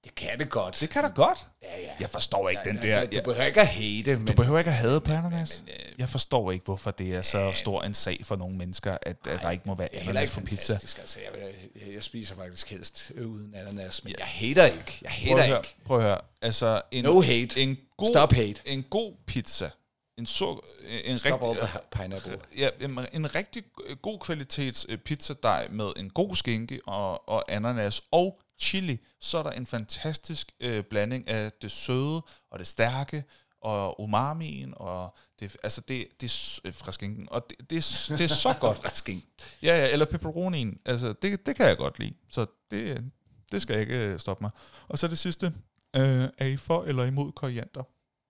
Det 0.04 0.16
kan 0.16 0.40
det 0.40 0.50
godt. 0.50 0.78
Det 0.80 0.90
kan 0.90 1.04
der 1.04 1.10
godt. 1.10 1.48
Ja, 1.64 1.80
ja. 1.80 1.92
Jeg 2.00 2.10
forstår 2.10 2.50
ikke 2.50 2.62
ja, 2.66 2.72
den 2.72 2.84
ja, 2.84 3.06
der... 3.06 3.06
Du 3.06 3.22
behøver 3.26 3.46
ikke 3.46 3.62
at 3.62 3.68
hate, 3.68 4.18
men... 4.18 4.28
Du 4.28 4.34
behøver 4.34 4.60
ikke 4.60 4.72
at 4.72 4.78
hade 4.78 5.02
på 5.02 5.12
ananas. 5.12 5.64
Men, 5.66 5.74
men, 5.74 5.86
øh, 5.94 6.00
jeg 6.00 6.10
forstår 6.10 6.52
ikke, 6.52 6.66
hvorfor 6.66 6.92
det 6.92 7.16
er 7.16 7.22
så 7.22 7.52
stor 7.54 7.84
en 7.84 7.94
sag 7.94 8.20
for 8.24 8.36
nogle 8.36 8.58
mennesker, 8.58 8.98
at, 9.02 9.18
ej, 9.26 9.34
at 9.34 9.42
der 9.42 9.52
ikke 9.52 9.64
må 9.66 9.76
være 9.76 9.96
ananas 9.96 10.32
på 10.32 10.42
pizza. 10.42 10.74
Altså, 10.74 11.20
jeg, 11.20 11.54
jeg, 11.76 11.94
jeg 11.94 12.04
spiser 12.04 12.36
faktisk 12.36 12.70
helst 12.70 13.12
uden 13.22 13.56
ananas, 13.56 14.04
men 14.04 14.14
ja. 14.20 14.26
jeg 14.26 14.28
hater 14.28 14.66
ikke. 14.66 15.00
Jeg 15.02 15.12
hater 15.12 15.36
prøv 15.36 15.44
ikke. 15.44 15.54
Høre, 15.54 15.64
prøv 15.86 15.98
at 15.98 16.04
høre. 16.04 16.18
Altså, 16.42 16.82
en, 16.92 17.04
no 17.04 17.22
hate. 17.22 17.62
En 17.62 17.78
god, 17.98 18.08
Stop 18.08 18.32
hate. 18.32 18.62
En 18.66 18.84
god 18.84 19.14
pizza 19.28 19.70
en 20.18 20.26
så 20.26 20.60
en 21.04 21.20
Stop 21.20 21.44
rigtig 21.44 21.68
pineapple. 21.92 22.40
Ja, 22.58 22.70
en, 22.80 23.00
en 23.14 23.36
rigtig 23.36 23.64
god 24.02 24.20
kvalitets 24.20 24.86
øh, 24.90 24.98
pizzadej 24.98 25.68
med 25.72 25.94
en 25.98 26.10
god 26.10 26.36
skinke 26.36 26.80
og, 26.88 27.30
og 27.30 27.52
ananas 27.52 28.02
og 28.12 28.42
chili, 28.60 29.00
så 29.20 29.38
er 29.38 29.44
der 29.44 29.52
en 29.52 29.66
fantastisk 29.66 30.52
øh, 30.60 30.84
blanding 30.84 31.28
af 31.28 31.52
det 31.52 31.72
søde 31.72 32.22
og 32.52 32.60
det 32.60 32.68
stærke 32.68 33.24
og 33.62 34.02
umamien 34.02 34.74
og 34.78 35.16
det 35.40 35.58
altså 35.64 35.82
det 35.82 36.08
det 36.22 36.28
er 36.28 36.60
øh, 36.66 36.74
fra 36.74 36.92
skinken 36.92 37.28
og 37.32 37.50
det, 37.50 37.70
det, 37.70 37.78
er, 37.78 38.16
det 38.18 38.24
er 38.24 38.28
så 38.28 38.54
godt 38.62 38.78
fra 38.78 38.90
skinken. 38.90 39.30
Ja 39.62 39.78
ja, 39.78 39.92
eller 39.92 40.06
pepperonien. 40.06 40.80
Altså 40.86 41.14
det 41.14 41.46
det 41.46 41.56
kan 41.56 41.68
jeg 41.68 41.78
godt 41.78 42.00
lide. 42.00 42.14
Så 42.30 42.46
det 42.72 43.12
det 43.52 43.62
skal 43.62 43.74
jeg 43.74 43.82
ikke 43.82 43.98
øh, 43.98 44.20
stoppe 44.20 44.44
mig. 44.44 44.52
Og 44.88 45.00
så 45.00 45.08
det 45.08 45.18
sidste, 45.18 45.54
øh, 45.96 46.28
er 46.38 46.46
I 46.46 46.58
for 46.58 46.84
eller 46.84 47.04
imod 47.04 47.32
koriander? 47.32 47.84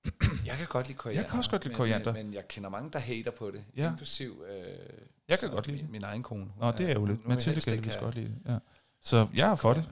jeg 0.49 0.57
kan 0.57 0.67
godt 0.67 0.87
lide 0.87 0.97
koriander. 0.97 1.21
Jeg 1.21 1.29
kan 1.29 1.37
også 1.37 1.49
godt 1.51 1.63
lide 1.63 1.71
men, 1.71 1.77
koriander. 1.77 2.13
Men, 2.13 2.25
men 2.25 2.33
jeg 2.33 2.47
kender 2.47 2.69
mange, 2.69 2.91
der 2.91 2.99
hater 2.99 3.31
på 3.31 3.51
det, 3.51 3.63
ja. 3.77 3.89
inklusiv 3.91 4.43
øh, 4.49 4.65
jeg 5.31 5.39
kan 5.39 5.49
godt 5.49 5.67
lide 5.67 5.81
min, 5.81 5.91
min 5.91 6.03
egen 6.03 6.23
kone. 6.23 6.47
Nå, 6.59 6.71
det 6.71 6.89
er 6.89 6.93
jo 6.93 7.05
lidt. 7.05 7.27
Mathilde 7.27 7.61
kan 7.61 7.83
vist 7.83 7.99
godt 7.99 8.15
lide 8.15 8.27
det. 8.27 8.51
Ja. 8.51 8.57
Så 9.01 9.27
jeg 9.33 9.51
er 9.51 9.55
for 9.55 9.73
det. 9.73 9.85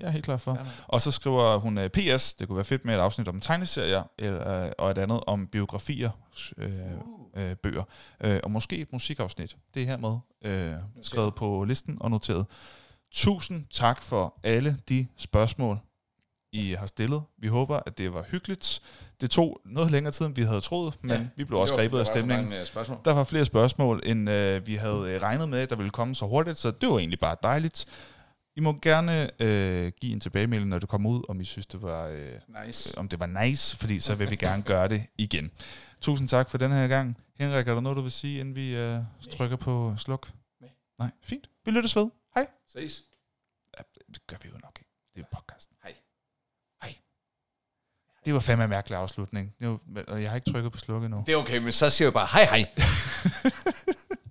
Jeg 0.00 0.06
er 0.06 0.10
helt 0.10 0.24
klar 0.24 0.36
for. 0.36 0.66
Og 0.86 1.02
så 1.02 1.10
skriver 1.10 1.56
hun 1.56 1.78
uh, 1.78 1.84
øh, 1.84 1.90
PS, 1.90 2.34
det 2.34 2.48
kunne 2.48 2.56
være 2.56 2.64
fedt 2.64 2.84
med 2.84 2.94
et 2.94 2.98
afsnit 2.98 3.28
om 3.28 3.40
tegneserier, 3.40 4.02
uh, 4.22 4.72
og 4.78 4.90
et 4.90 4.98
andet 4.98 5.20
om 5.26 5.46
biografier, 5.46 6.10
uh, 6.56 6.64
uh. 6.64 7.42
Uh, 7.44 7.56
bøger. 7.62 7.82
Uh, 8.24 8.36
og 8.42 8.50
måske 8.50 8.78
et 8.78 8.92
musikafsnit. 8.92 9.56
Det 9.74 9.82
er 9.82 9.86
hermed 9.86 10.18
uh, 10.46 11.02
skrevet 11.02 11.34
på 11.34 11.64
listen 11.64 11.96
og 12.00 12.10
noteret. 12.10 12.46
Tusind 13.12 13.66
tak 13.70 14.02
for 14.02 14.40
alle 14.42 14.78
de 14.88 15.06
spørgsmål, 15.16 15.78
I 16.52 16.72
har 16.78 16.86
stillet. 16.86 17.22
Vi 17.38 17.48
håber, 17.48 17.80
at 17.86 17.98
det 17.98 18.14
var 18.14 18.22
hyggeligt. 18.22 18.82
Det 19.20 19.30
tog 19.30 19.60
noget 19.64 19.90
længere 19.90 20.12
tid, 20.12 20.26
end 20.26 20.34
vi 20.34 20.42
havde 20.42 20.60
troet, 20.60 20.98
men 21.02 21.10
ja, 21.10 21.26
vi 21.36 21.44
blev 21.44 21.58
også 21.60 21.74
grebet 21.74 21.98
af 21.98 22.06
stemningen. 22.06 22.52
Øh, 22.52 22.58
der 23.04 23.14
var 23.14 23.24
flere 23.24 23.44
spørgsmål, 23.44 24.02
end 24.06 24.30
øh, 24.30 24.66
vi 24.66 24.74
havde 24.74 25.10
øh, 25.14 25.22
regnet 25.22 25.48
med, 25.48 25.66
der 25.66 25.76
ville 25.76 25.90
komme 25.90 26.14
så 26.14 26.26
hurtigt, 26.26 26.58
så 26.58 26.70
det 26.70 26.88
var 26.88 26.98
egentlig 26.98 27.20
bare 27.20 27.36
dejligt. 27.42 27.86
I 28.56 28.60
må 28.60 28.78
gerne 28.82 29.42
øh, 29.42 29.92
give 30.00 30.12
en 30.12 30.20
tilbagemelding, 30.20 30.70
når 30.70 30.78
det 30.78 30.88
kommer 30.88 31.10
ud, 31.10 31.22
om 31.28 31.40
I 31.40 31.44
synes, 31.44 31.66
det 31.66 31.82
var, 31.82 32.06
øh, 32.06 32.32
nice. 32.66 32.98
om 32.98 33.08
det 33.08 33.20
var 33.20 33.44
nice, 33.44 33.76
fordi 33.76 33.98
så 33.98 34.14
vil 34.14 34.30
vi 34.30 34.36
gerne 34.36 34.62
gøre 34.72 34.88
det 34.88 35.06
igen. 35.18 35.50
Tusind 36.00 36.28
tak 36.28 36.50
for 36.50 36.58
den 36.58 36.72
her 36.72 36.88
gang. 36.88 37.16
Henrik, 37.38 37.68
er 37.68 37.74
der 37.74 37.80
noget, 37.80 37.96
du 37.96 38.02
vil 38.02 38.12
sige, 38.12 38.40
inden 38.40 38.56
vi 38.56 38.76
øh, 38.76 38.98
trykker 39.30 39.56
på 39.56 39.94
sluk? 39.98 40.32
Nej. 40.60 40.70
Nej, 40.98 41.10
fint. 41.22 41.50
Vi 41.64 41.70
lyttes 41.70 41.96
ved. 41.96 42.10
Hej. 42.34 42.46
Ses. 42.66 43.02
Ja, 43.78 43.82
det 44.14 44.26
gør 44.26 44.36
vi 44.42 44.48
jo 44.48 44.58
nok 44.62 44.78
ikke. 44.80 44.90
Det 45.14 45.20
er 45.20 45.36
podcast. 45.36 45.70
Hej. 45.82 45.94
Det 48.24 48.34
var 48.34 48.40
fandme 48.40 48.64
en 48.64 48.70
mærkelig 48.70 48.98
afslutning. 48.98 49.52
Jeg 49.60 50.30
har 50.30 50.34
ikke 50.34 50.50
trykket 50.52 50.72
på 50.72 50.78
slukket 50.78 51.10
nu. 51.10 51.22
Det 51.26 51.32
er 51.32 51.36
okay, 51.36 51.58
men 51.58 51.72
så 51.72 51.90
siger 51.90 52.06
jeg 52.06 52.12
bare 52.12 52.28
hej 52.32 52.44
hej. 52.44 52.66